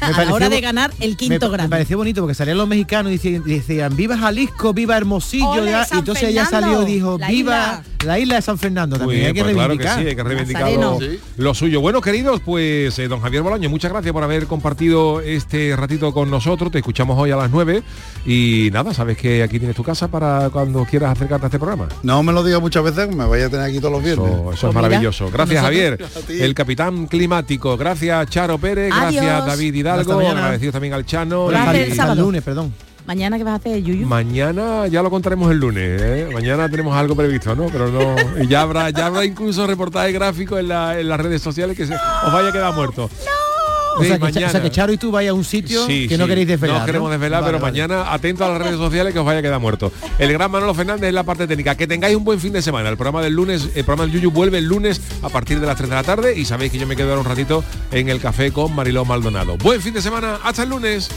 a 0.00 0.24
la 0.24 0.32
hora 0.32 0.48
de 0.48 0.60
ganar 0.60 0.90
el 1.00 1.10
Me, 1.10 1.16
quinto 1.16 1.48
me 1.48 1.56
Grammy. 1.56 1.70
pareció 1.70 1.96
bonito 1.96 2.20
porque 2.22 2.34
salían 2.34 2.58
los 2.58 2.68
mexicanos 2.68 3.12
y 3.12 3.16
decían, 3.16 3.42
decían, 3.44 3.96
viva 3.96 4.16
Jalisco, 4.16 4.72
viva 4.72 4.96
Hermosillo, 4.96 5.50
Ole, 5.50 5.70
ya", 5.70 5.84
San 5.84 5.98
y 5.98 6.00
entonces 6.00 6.28
ella 6.28 6.46
salió 6.46 6.82
y 6.82 6.86
dijo, 6.86 7.18
la 7.18 7.28
viva 7.28 7.82
la 8.04 8.18
isla 8.18 8.36
de 8.36 8.42
San 8.42 8.58
Fernando 8.58 8.98
también, 8.98 9.26
hay 9.26 9.32
que 9.32 9.42
pues 9.42 9.54
claro 9.54 9.76
que 9.76 9.84
reivindicar. 9.84 10.00
sí, 10.00 10.08
hay 10.08 10.16
que 10.16 10.22
reivindicar 10.24 10.72
lo, 10.72 10.98
lo 11.36 11.54
suyo. 11.54 11.80
Bueno, 11.80 12.00
queridos, 12.00 12.40
pues 12.40 12.98
eh, 12.98 13.08
don 13.08 13.20
Javier 13.20 13.42
Bolaño, 13.42 13.70
muchas 13.70 13.90
gracias 13.92 14.12
por 14.12 14.22
haber 14.24 14.46
compartido 14.46 15.20
este 15.20 15.74
ratito 15.76 16.12
con 16.12 16.30
nosotros. 16.30 16.72
Te 16.72 16.78
escuchamos 16.78 17.18
hoy 17.18 17.30
a 17.30 17.36
las 17.36 17.50
9 17.50 17.82
y 18.26 18.70
nada, 18.72 18.92
sabes 18.94 19.16
que 19.16 19.42
aquí 19.42 19.58
tienes 19.58 19.76
tu 19.76 19.84
casa 19.84 20.08
para 20.08 20.50
cuando 20.50 20.84
quieras 20.84 21.12
acercarte 21.12 21.46
a 21.46 21.48
este 21.48 21.58
programa. 21.58 21.88
No 22.02 22.22
me 22.22 22.32
lo 22.32 22.42
digas 22.42 22.60
muchas 22.60 22.82
veces, 22.82 23.14
me 23.14 23.24
voy 23.24 23.40
a 23.40 23.48
tener 23.48 23.66
aquí 23.66 23.78
todos 23.78 23.92
los 23.92 24.02
viernes. 24.02 24.32
Eso, 24.32 24.52
eso 24.52 24.68
es 24.68 24.74
maravilloso. 24.74 25.30
Gracias 25.30 25.62
Javier, 25.62 26.04
el 26.28 26.54
capitán 26.54 27.06
climático. 27.06 27.76
Gracias 27.76 28.28
Charo 28.30 28.58
Pérez, 28.58 28.92
Adiós. 28.92 29.22
gracias 29.22 29.46
David 29.46 29.71
Hidalgo, 29.76 30.16
mañana. 30.16 30.40
agradecidos 30.40 30.72
también 30.72 30.94
al 30.94 31.04
Chano. 31.06 31.48
¿Qué 31.48 31.82
el 31.92 32.18
lunes, 32.18 32.42
perdón. 32.42 32.72
Mañana 33.06 33.36
que 33.36 33.42
vas 33.42 33.54
a 33.54 33.56
hacer, 33.56 33.82
Yuyu. 33.82 34.06
Mañana 34.06 34.86
ya 34.86 35.02
lo 35.02 35.10
contaremos 35.10 35.50
el 35.50 35.58
lunes, 35.58 36.00
¿eh? 36.00 36.28
mañana 36.32 36.68
tenemos 36.68 36.96
algo 36.96 37.16
previsto, 37.16 37.56
¿no? 37.56 37.66
Pero 37.66 37.88
no. 37.90 38.14
Y 38.40 38.46
ya 38.46 38.62
habrá, 38.62 38.90
ya 38.90 39.06
habrá 39.06 39.24
incluso 39.24 39.66
reportaje 39.66 40.12
gráfico 40.12 40.56
en, 40.56 40.68
la- 40.68 40.98
en 41.00 41.08
las 41.08 41.18
redes 41.20 41.42
sociales 41.42 41.76
que 41.76 41.84
se, 41.84 41.94
os 41.94 42.32
vaya 42.32 42.50
a 42.50 42.52
quedar 42.52 42.72
muerto. 42.74 43.10
O 43.96 44.02
Sí, 44.02 44.08
sea, 44.08 44.16
que, 44.16 44.20
Cha- 44.20 44.28
o 44.28 44.32
mañana. 44.32 44.48
sea, 44.52 44.62
que 44.62 44.70
Charo 44.70 44.92
y 44.92 44.96
tú 44.96 45.10
vayas 45.10 45.30
a 45.30 45.34
un 45.34 45.44
sitio 45.44 45.86
Sí, 45.86 46.08
que 46.08 46.16
no 46.16 46.24
sí. 46.24 46.28
queréis 46.30 46.48
desvelar. 46.48 46.80
No 46.80 46.86
queremos 46.86 47.10
desvelar, 47.10 47.42
Vale, 47.42 47.52
pero 47.52 47.62
vale. 47.62 47.72
mañana 47.72 48.12
atento 48.12 48.44
a 48.44 48.48
las 48.48 48.58
redes 48.62 48.76
sociales 48.76 49.12
que 49.12 49.18
os 49.18 49.26
vaya 49.26 49.40
a 49.40 49.42
quedar 49.42 49.60
muerto. 49.60 49.92
El 50.18 50.32
gran 50.32 50.50
Manolo 50.50 50.72
Fernández 50.74 51.08
es 51.08 51.14
la 51.14 51.24
parte 51.24 51.46
técnica. 51.46 51.74
Que 51.74 51.86
tengáis 51.86 52.16
un 52.16 52.24
buen 52.24 52.40
fin 52.40 52.52
de 52.52 52.62
semana. 52.62 52.88
El 52.88 52.96
programa 52.96 53.22
del 53.22 53.34
lunes, 53.34 53.68
el 53.74 53.84
programa 53.84 54.04
del 54.10 54.12
Yuyu 54.20 54.30
vuelve 54.30 54.58
el 54.58 54.64
lunes 54.66 55.00
a 55.22 55.28
partir 55.28 55.60
de 55.60 55.66
las 55.66 55.76
3 55.76 55.90
de 55.90 55.96
la 55.96 56.02
tarde 56.02 56.38
y 56.38 56.44
sabéis 56.44 56.72
que 56.72 56.78
yo 56.78 56.86
me 56.86 56.96
quedo 56.96 57.10
ahora 57.10 57.20
un 57.20 57.26
ratito 57.26 57.62
en 57.90 58.08
el 58.08 58.20
café 58.20 58.50
con 58.52 58.74
Mariló 58.74 59.04
Maldonado. 59.04 59.56
Buen 59.58 59.80
fin 59.82 59.92
de 59.94 60.00
semana, 60.02 60.38
hasta 60.42 60.62
el 60.62 60.70
lunes. 60.70 61.10